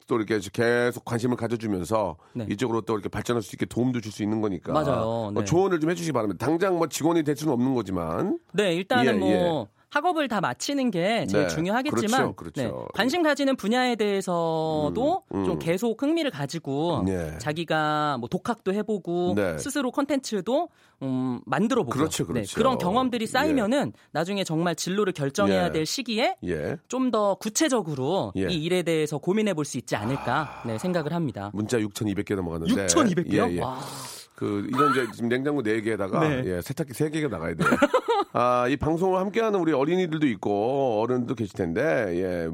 또 0.07 0.17
이렇게 0.17 0.39
계속 0.53 1.05
관심을 1.05 1.37
가져주면서 1.37 2.17
네. 2.35 2.47
이쪽으로 2.51 2.83
또 2.83 2.95
이렇게 2.95 3.09
발전할 3.09 3.43
수 3.43 3.55
있게 3.55 3.67
도움도 3.67 4.01
줄 4.01 4.13
수 4.15 4.23
있는 4.23 4.41
거니까. 4.41 4.73
맞아요. 4.73 5.31
뭐 5.33 5.43
네. 5.43 5.45
조언을 5.45 5.81
좀 5.81 5.91
해주시기 5.91 6.13
바랍니다. 6.13 6.45
당장 6.47 6.79
뭐 6.79 6.87
직원이 6.89 7.25
될 7.25 7.37
수는 7.37 7.53
없는 7.53 7.75
거지만. 7.75 8.39
네, 8.53 8.75
일단은 8.75 9.07
예, 9.07 9.13
뭐 9.19 9.29
예. 9.31 9.84
학업을 9.95 10.27
다 10.27 10.41
마치는 10.41 10.91
게 10.91 11.25
제일 11.29 11.47
네, 11.47 11.49
중요하겠지만 11.49 12.35
그렇죠, 12.35 12.35
그렇죠. 12.35 12.61
네, 12.63 12.73
관심 12.95 13.23
가지는 13.23 13.55
분야에 13.55 13.95
대해서도 13.95 15.23
음, 15.33 15.41
음. 15.41 15.45
좀 15.45 15.59
계속 15.61 16.03
흥미를 16.03 16.33
가지고 16.33 17.05
네. 17.07 17.39
자기가 17.39 18.17
뭐 18.19 18.29
독학도 18.29 18.75
해보고 18.75 19.35
네. 19.37 19.57
스스로 19.59 19.93
컨텐츠도 19.93 20.69
음, 21.03 21.41
만들어보고 21.47 21.97
그렇죠, 21.97 22.25
네, 22.25 22.33
그렇죠. 22.33 22.57
그런 22.57 22.79
경험들이 22.79 23.27
쌓이면은 23.29 23.93
나중에 24.11 24.43
정말 24.43 24.75
진로를 24.75 25.13
결정해야 25.13 25.67
예. 25.67 25.73
될 25.73 25.87
시기에 25.87 26.37
예. 26.45 26.77
좀더 26.89 27.37
구체적으로 27.37 28.33
예. 28.37 28.49
이 28.51 28.65
일에 28.65 28.83
대해서 28.83 29.19
고민해 29.19 29.55
볼 29.55 29.65
수 29.65 29.79
있지 29.79 29.97
않을까 29.97 30.63
네, 30.67 30.77
생각을 30.77 31.13
합니다. 31.15 31.51
문자 31.55 31.79
6,200개 31.79 32.35
넘어갔는데. 32.35 32.87
6,200개요? 32.87 33.65
그 34.35 34.67
이런 34.69 34.91
이제 34.93 35.07
지금 35.13 35.29
냉장고 35.29 35.63
4 35.63 35.81
개에다가 35.81 36.29
네. 36.29 36.43
예, 36.47 36.61
세탁기 36.61 36.93
3 36.93 37.11
개가 37.11 37.29
나가야 37.29 37.55
돼요. 37.55 37.69
아, 38.33 38.67
이 38.69 38.77
방송을 38.77 39.21
함께하는 39.21 39.61
우리 39.61 39.73
어린이들도 39.73 40.27
있고 40.27 41.01
어른도 41.01 41.35
계실 41.35 41.55
텐데 41.55 41.83
예. 41.83 42.51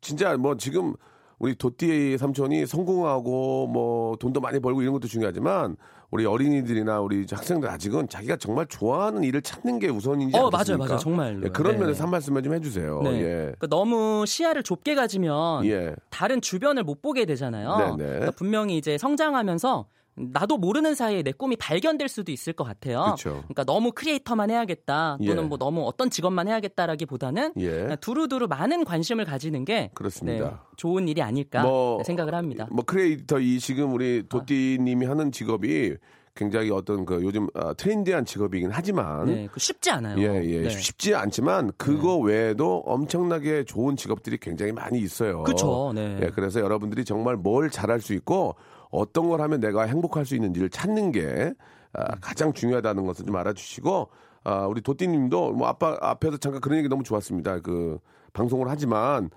진짜 0.00 0.36
뭐 0.36 0.56
지금 0.56 0.94
우리 1.38 1.54
도띠 1.54 2.18
삼촌이 2.18 2.66
성공하고 2.66 3.66
뭐 3.66 4.16
돈도 4.16 4.40
많이 4.40 4.60
벌고 4.60 4.82
이런 4.82 4.92
것도 4.92 5.08
중요하지만 5.08 5.76
우리 6.10 6.26
어린이들이나 6.26 7.00
우리 7.00 7.24
학생들 7.28 7.68
아직은 7.68 8.08
자기가 8.08 8.36
정말 8.36 8.66
좋아하는 8.66 9.24
일을 9.24 9.40
찾는 9.40 9.78
게 9.78 9.88
우선이지 9.88 10.36
어, 10.36 10.50
않겠습니까? 10.52 10.76
맞아요, 10.76 10.78
맞아요. 10.78 10.98
정말로요. 10.98 11.44
예, 11.46 11.48
그런 11.48 11.72
네. 11.72 11.80
면에서 11.80 12.04
한 12.04 12.10
말씀만 12.10 12.42
좀 12.42 12.52
해주세요. 12.52 13.00
네. 13.02 13.10
예. 13.22 13.24
그러니까 13.24 13.66
너무 13.68 14.24
시야를 14.26 14.62
좁게 14.62 14.94
가지면 14.94 15.64
예. 15.64 15.96
다른 16.10 16.42
주변을 16.42 16.84
못 16.84 17.00
보게 17.00 17.24
되잖아요. 17.24 17.96
그러니까 17.96 18.30
분명히 18.32 18.76
이제 18.76 18.98
성장하면서 18.98 19.86
나도 20.14 20.58
모르는 20.58 20.94
사이에 20.94 21.22
내 21.22 21.32
꿈이 21.32 21.56
발견될 21.56 22.08
수도 22.08 22.32
있을 22.32 22.52
것 22.52 22.64
같아요. 22.64 23.14
그쵸. 23.16 23.42
그러니까 23.44 23.64
너무 23.64 23.92
크리에이터만 23.92 24.50
해야겠다 24.50 25.18
또는 25.24 25.44
예. 25.44 25.46
뭐 25.46 25.56
너무 25.58 25.86
어떤 25.86 26.10
직업만 26.10 26.48
해야겠다라기보다는 26.48 27.54
예. 27.58 27.96
두루두루 28.00 28.46
많은 28.48 28.84
관심을 28.84 29.24
가지는 29.24 29.64
게 29.64 29.90
그렇습니다. 29.94 30.50
네, 30.50 30.56
좋은 30.76 31.08
일이 31.08 31.22
아닐까 31.22 31.62
뭐, 31.62 32.02
생각을 32.04 32.34
합니다. 32.34 32.68
뭐 32.70 32.84
크리에이터 32.84 33.40
이 33.40 33.58
지금 33.58 33.92
우리 33.94 34.24
도티님이 34.28 35.06
하는 35.06 35.32
직업이 35.32 35.96
굉장히 36.34 36.70
어떤 36.70 37.04
그 37.04 37.22
요즘 37.22 37.46
아, 37.54 37.74
trendy한 37.74 38.24
직업이긴 38.24 38.70
하지만 38.72 39.26
네, 39.26 39.48
그 39.52 39.60
쉽지 39.60 39.90
않아요. 39.90 40.18
예, 40.18 40.42
예. 40.44 40.62
네. 40.62 40.68
쉽지 40.70 41.14
않지만 41.14 41.72
그거 41.76 42.16
외에도 42.18 42.78
엄청나게 42.86 43.64
좋은 43.64 43.96
직업들이 43.96 44.38
굉장히 44.38 44.72
많이 44.72 44.98
있어요. 44.98 45.42
그쵸, 45.42 45.92
네. 45.94 46.18
예, 46.22 46.30
그래서 46.34 46.60
여러분들이 46.60 47.04
정말 47.04 47.36
뭘 47.36 47.70
잘할 47.70 48.00
수 48.00 48.14
있고 48.14 48.54
어떤 48.90 49.28
걸 49.28 49.40
하면 49.42 49.60
내가 49.60 49.82
행복할 49.82 50.24
수 50.24 50.34
있는지를 50.34 50.70
찾는 50.70 51.12
게 51.12 51.52
아, 51.92 52.16
가장 52.20 52.52
중요하다는 52.54 53.04
것을 53.04 53.26
좀 53.26 53.36
알아주시고 53.36 54.08
아, 54.44 54.66
우리 54.66 54.80
도띠님도 54.80 55.52
뭐 55.52 55.68
아빠 55.68 55.96
앞에서 56.00 56.38
잠깐 56.38 56.60
그런 56.62 56.78
얘기 56.78 56.88
너무 56.88 57.02
좋았습니다. 57.02 57.60
그 57.60 57.98
방송을 58.32 58.70
하지만 58.70 59.28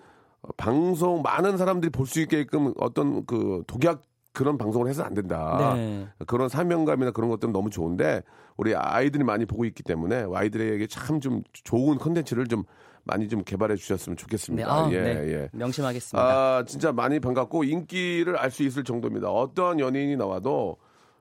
어, 0.42 0.48
방송 0.56 1.22
많은 1.22 1.58
사람들이 1.58 1.92
볼 1.92 2.08
수 2.08 2.22
있게끔 2.22 2.74
어떤 2.78 3.26
그 3.26 3.64
독약 3.68 4.02
그런 4.36 4.58
방송을 4.60 4.88
해서 4.88 5.02
안 5.04 5.14
된다. 5.16 5.74
네. 5.76 6.08
그런 6.28 6.48
사명감이나 6.50 7.12
그런 7.12 7.30
것들은 7.32 7.52
너무 7.54 7.70
좋은데 7.72 8.22
우리 8.58 8.76
아이들이 8.76 9.24
많이 9.24 9.46
보고 9.46 9.66
있기 9.66 9.82
때문에 9.82 10.26
아이들에게 10.32 10.86
참 10.88 11.20
좀 11.20 11.42
좋은 11.52 11.98
컨텐츠를 11.98 12.46
좀 12.48 12.64
많이 13.06 13.28
좀 13.30 13.44
개발해 13.44 13.76
주셨으면 13.76 14.16
네, 14.18 14.22
좋겠습니다. 14.22 14.72
아, 14.72 14.90
예, 14.92 15.02
네. 15.02 15.10
예. 15.34 15.50
명심하겠습니다. 15.54 16.24
아, 16.58 16.64
진짜 16.66 16.92
많이 16.92 17.20
반갑고 17.20 17.64
인기를 17.64 18.36
알 18.38 18.52
수 18.52 18.64
있을 18.64 18.84
정도입니다. 18.84 19.30
어떠한 19.30 19.80
연예인이 19.80 20.16
나와도 20.18 20.78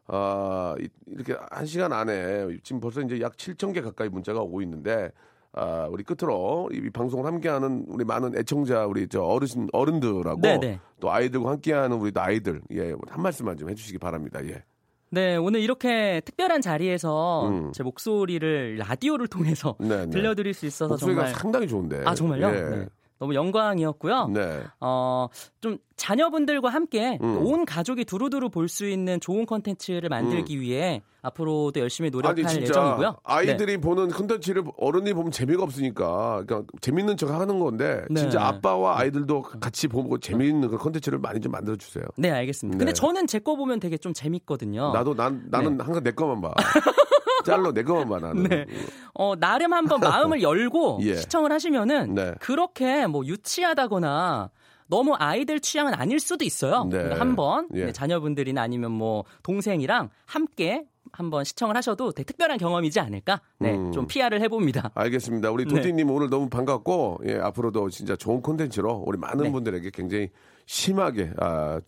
아, 0.06 0.74
이- 0.80 0.88
이렇게 1.06 1.34
한 1.50 1.64
시간 1.66 1.92
안에 1.92 2.46
지금 2.62 2.80
벌써 2.80 3.00
이제 3.00 3.20
약 3.20 3.36
7천 3.36 3.72
개 3.72 3.80
가까이 3.80 4.08
문자가 4.08 4.40
오고 4.40 4.60
있는데 4.62 5.10
아, 5.56 5.86
우리 5.90 6.02
끝으로 6.02 6.68
이 6.72 6.90
방송을 6.90 7.26
함께하는 7.26 7.86
우리 7.88 8.04
많은 8.04 8.36
애청자 8.36 8.86
우리 8.86 9.06
저 9.08 9.22
어르신 9.22 9.68
어른들하고 9.72 10.40
네, 10.40 10.58
네. 10.58 10.80
또 11.00 11.12
아이들과 11.12 11.50
함께하는 11.50 11.96
우리 11.96 12.10
또 12.10 12.20
아이들 12.20 12.60
예, 12.72 12.94
한 13.08 13.22
말씀만 13.22 13.56
좀 13.56 13.70
해주시기 13.70 13.98
바랍니다. 13.98 14.44
예. 14.44 14.64
네, 15.10 15.36
오늘 15.36 15.60
이렇게 15.60 16.20
특별한 16.24 16.60
자리에서 16.60 17.48
음. 17.48 17.72
제 17.72 17.84
목소리를 17.84 18.78
라디오를 18.78 19.28
통해서 19.28 19.76
네, 19.78 20.06
네. 20.06 20.10
들려드릴 20.10 20.54
수 20.54 20.66
있어서 20.66 20.94
목소리가 20.94 21.26
정말 21.26 21.40
상당히 21.40 21.68
좋은데. 21.68 22.02
아 22.04 22.14
정말요? 22.14 22.48
예. 22.48 22.52
네. 22.52 22.86
너무 23.18 23.34
영광이었고요. 23.34 24.28
네. 24.28 24.62
어, 24.80 25.28
좀 25.60 25.78
자녀분들과 25.96 26.68
함께 26.68 27.18
음. 27.22 27.38
온 27.46 27.64
가족이 27.64 28.04
두루두루 28.04 28.50
볼 28.50 28.68
수 28.68 28.86
있는 28.88 29.20
좋은 29.20 29.46
컨텐츠를 29.46 30.08
만들기 30.08 30.60
위해 30.60 31.02
앞으로도 31.22 31.78
열심히 31.80 32.10
노력할 32.10 32.38
음. 32.40 32.46
아니 32.46 32.60
예정이고요. 32.62 33.08
네. 33.10 33.16
아이들이 33.22 33.76
보는 33.78 34.08
컨텐츠를 34.08 34.64
어른이 34.76 35.12
보면 35.14 35.30
재미가 35.30 35.62
없으니까 35.62 36.42
그러니까 36.44 36.62
재밌는 36.80 37.16
척 37.16 37.30
하는 37.30 37.60
건데 37.60 38.04
네. 38.10 38.20
진짜 38.20 38.44
아빠와 38.44 38.98
아이들도 38.98 39.42
같이 39.42 39.86
보고 39.86 40.18
재미있는 40.18 40.68
그 40.68 40.76
컨텐츠를 40.76 41.18
많이 41.20 41.40
좀 41.40 41.52
만들어 41.52 41.76
주세요. 41.76 42.04
네, 42.16 42.30
네, 42.30 42.34
알겠습니다. 42.38 42.76
네. 42.76 42.84
근데 42.84 42.92
저는 42.92 43.26
제 43.28 43.38
거 43.38 43.54
보면 43.56 43.78
되게 43.78 43.96
좀 43.98 44.12
재밌거든요. 44.14 44.92
나도 44.92 45.14
난 45.14 45.44
나는 45.50 45.78
항상 45.80 46.02
내 46.02 46.10
것만 46.10 46.40
봐. 46.40 46.52
짤로 47.44 47.72
내 47.72 47.82
것만 47.82 48.08
봐 48.08 48.18
나는. 48.26 48.44
네. 48.44 48.66
어, 49.14 49.34
나름 49.36 49.72
한번 49.72 50.00
마음을 50.00 50.40
열고 50.42 51.00
예. 51.02 51.16
시청을 51.16 51.52
하시면은 51.52 52.14
네. 52.14 52.34
그렇게 52.40 53.06
뭐 53.06 53.24
유치하다거나 53.24 54.50
너무 54.86 55.14
아이들 55.14 55.60
취향은 55.60 55.94
아닐 55.94 56.20
수도 56.20 56.44
있어요. 56.44 56.84
네. 56.84 56.98
그러니까 56.98 57.20
한번 57.20 57.68
예. 57.74 57.86
네, 57.86 57.92
자녀분들이나 57.92 58.60
아니면 58.62 58.92
뭐 58.92 59.24
동생이랑 59.42 60.10
함께 60.26 60.84
한번 61.12 61.44
시청을 61.44 61.76
하셔도 61.76 62.10
되게 62.12 62.24
특별한 62.24 62.58
경험이지 62.58 62.98
않을까? 62.98 63.40
네, 63.58 63.74
음. 63.76 63.92
좀 63.92 64.06
PR을 64.06 64.40
해봅니다. 64.40 64.90
알겠습니다. 64.94 65.50
우리 65.50 65.64
네. 65.64 65.74
도티님 65.74 66.10
오늘 66.10 66.28
너무 66.28 66.48
반갑고 66.48 67.20
예, 67.26 67.38
앞으로도 67.38 67.90
진짜 67.90 68.16
좋은 68.16 68.42
콘텐츠로 68.42 69.04
우리 69.06 69.16
많은 69.18 69.44
네. 69.44 69.52
분들에게 69.52 69.90
굉장히 69.92 70.30
심하게 70.66 71.30
아, 71.38 71.80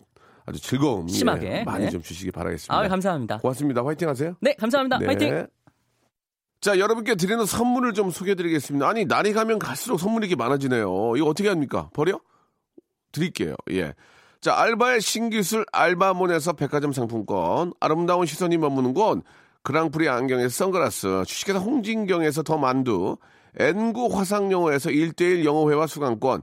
아주 0.46 0.60
즐거움 0.60 1.08
예, 1.08 1.12
심하게, 1.12 1.64
많이 1.64 1.84
네. 1.84 1.90
좀 1.90 2.00
주시기 2.00 2.30
바라겠습니다. 2.30 2.74
아, 2.74 2.88
감사합니다. 2.88 3.38
고맙습니다. 3.38 3.84
화이팅 3.84 4.08
하세요. 4.08 4.36
네, 4.40 4.54
감사합니다. 4.54 4.98
화이팅! 5.04 5.46
자, 6.60 6.78
여러분께 6.78 7.16
드리는 7.16 7.44
선물을 7.44 7.92
좀 7.92 8.10
소개해 8.10 8.34
드리겠습니다. 8.36 8.88
아니, 8.88 9.04
날이 9.04 9.32
가면 9.32 9.58
갈수록 9.58 9.98
선물이 9.98 10.26
이렇게 10.26 10.36
많아지네요. 10.36 11.16
이거 11.16 11.26
어떻게 11.26 11.48
합니까? 11.48 11.90
버려? 11.92 12.20
드릴게요. 13.12 13.54
예. 13.72 13.92
자, 14.40 14.56
알바의 14.56 15.00
신기술 15.00 15.66
알바몬에서 15.72 16.52
백화점 16.52 16.92
상품권, 16.92 17.72
아름다운 17.80 18.26
시선이 18.26 18.58
머무는 18.58 18.94
곳, 18.94 19.22
그랑프리 19.62 20.08
안경에서 20.08 20.48
선글라스, 20.48 21.24
주식회사 21.26 21.58
홍진경에서 21.58 22.44
더 22.44 22.56
만두, 22.56 23.16
N구 23.58 24.08
화상영어에서 24.16 24.90
1대1 24.90 25.44
영어회화 25.44 25.86
수강권, 25.86 26.42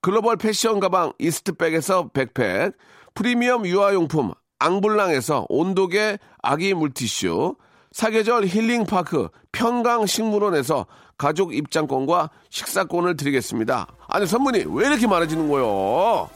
글로벌 0.00 0.36
패션 0.36 0.78
가방 0.80 1.12
이스트백에서 1.18 2.08
백팩, 2.08 2.72
프리미엄 3.14 3.66
유아용품 3.66 4.32
앙블랑에서 4.60 5.46
온도계 5.48 6.18
아기 6.42 6.74
물티슈, 6.74 7.56
사계절 7.90 8.46
힐링파크 8.46 9.28
평강식물원에서 9.52 10.86
가족 11.16 11.52
입장권과 11.52 12.30
식사권을 12.50 13.16
드리겠습니다. 13.16 13.86
아니 14.06 14.26
선물이 14.26 14.66
왜 14.68 14.86
이렇게 14.86 15.06
많아지는 15.06 15.48
거요? 15.48 16.30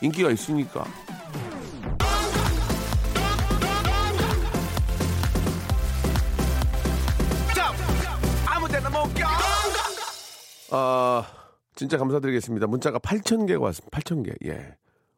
인기가 0.00 0.30
있으니까. 0.30 0.84
아, 10.70 11.24
진짜 11.74 11.98
감사드리겠습니다. 11.98 12.66
문자가 12.66 12.98
8,000개가 12.98 13.60
왔습니다. 13.60 13.98
8,000개. 13.98 14.34
예. 14.46 14.76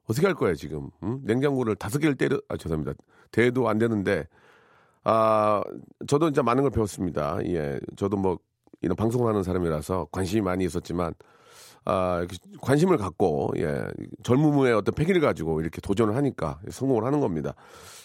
어떻게 0.08 0.26
할 0.26 0.34
거야, 0.34 0.54
지금? 0.54 0.90
응? 1.02 1.20
냉장고를 1.24 1.76
다섯 1.76 1.98
개를 1.98 2.16
때려, 2.16 2.40
아, 2.48 2.56
죄송합니다. 2.56 2.92
대도 3.32 3.68
안 3.68 3.78
되는데, 3.78 4.26
아, 5.04 5.62
저도 6.06 6.26
진짜 6.30 6.42
많은 6.42 6.62
걸 6.62 6.70
배웠습니다. 6.70 7.38
예. 7.46 7.78
저도 7.96 8.16
뭐, 8.16 8.38
이런 8.82 8.94
방송을 8.96 9.28
하는 9.28 9.42
사람이라서 9.42 10.08
관심이 10.12 10.42
많이 10.42 10.64
있었지만, 10.64 11.12
아, 11.84 12.24
관심을 12.62 12.96
갖고, 12.96 13.52
예. 13.58 13.84
젊음의 14.22 14.72
어떤 14.74 14.94
패기를 14.94 15.20
가지고 15.20 15.60
이렇게 15.60 15.80
도전을 15.80 16.14
하니까 16.16 16.60
성공을 16.70 17.04
하는 17.04 17.20
겁니다. 17.20 17.54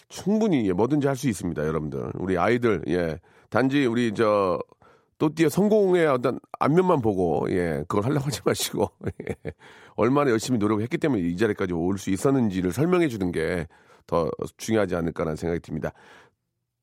충분히, 0.08 0.68
예, 0.68 0.72
뭐든지 0.72 1.06
할 1.06 1.16
수 1.16 1.28
있습니다, 1.28 1.66
여러분들. 1.66 2.12
우리 2.18 2.36
아이들, 2.36 2.82
예. 2.88 3.18
단지 3.48 3.86
우리 3.86 4.12
저, 4.14 4.58
또띠의 5.18 5.50
성공의 5.50 6.06
어떤 6.06 6.40
앞면만 6.58 7.00
보고 7.00 7.46
예 7.50 7.84
그걸 7.88 8.04
하려고 8.04 8.26
하지 8.26 8.40
마시고 8.44 8.90
예, 9.28 9.52
얼마나 9.94 10.30
열심히 10.30 10.58
노력했기 10.58 10.98
때문에 10.98 11.22
이 11.22 11.36
자리까지 11.36 11.74
올 11.74 11.98
수 11.98 12.10
있었는지를 12.10 12.72
설명해 12.72 13.08
주는 13.08 13.30
게 13.32 13.66
더 14.06 14.30
중요하지 14.56 14.96
않을까라는 14.96 15.36
생각이 15.36 15.60
듭니다. 15.60 15.92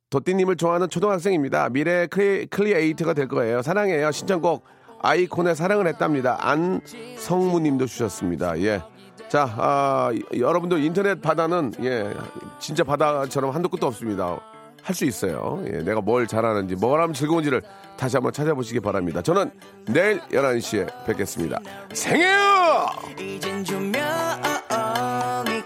도띠님을 0.09 0.55
좋아하는 0.55 0.89
초등학생입니다. 0.89 1.69
미래 1.69 2.07
클리, 2.07 2.47
클리에이터가 2.47 3.13
될 3.13 3.27
거예요. 3.27 3.61
사랑해요. 3.61 4.11
신청곡 4.11 4.63
아이콘의 5.01 5.55
사랑을 5.55 5.87
했답니다. 5.87 6.37
안성무님도 6.39 7.85
주셨습니다. 7.85 8.59
예. 8.61 8.81
자, 9.29 9.53
아, 9.57 10.11
여러분들 10.35 10.83
인터넷 10.83 11.21
바다는 11.21 11.71
예 11.83 12.11
진짜 12.59 12.83
바다처럼 12.83 13.51
한도 13.53 13.69
끝도 13.69 13.87
없습니다. 13.87 14.39
할 14.81 14.95
수 14.95 15.05
있어요. 15.05 15.61
예, 15.67 15.83
내가 15.83 16.01
뭘 16.01 16.25
잘하는지, 16.25 16.75
뭘 16.75 17.01
하면 17.01 17.13
즐거운지를 17.13 17.61
다시 17.99 18.15
한번 18.15 18.31
찾아보시기 18.31 18.79
바랍니다. 18.79 19.21
저는 19.21 19.51
내일 19.87 20.21
11시에 20.21 21.05
뵙겠습니다. 21.05 21.59
생해요! 21.91 22.85
이젠 23.19 23.61
조명이 23.61 23.91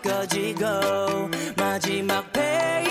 꺼지고 0.02 0.66
마지막 1.56 2.34
페이지 2.34 2.83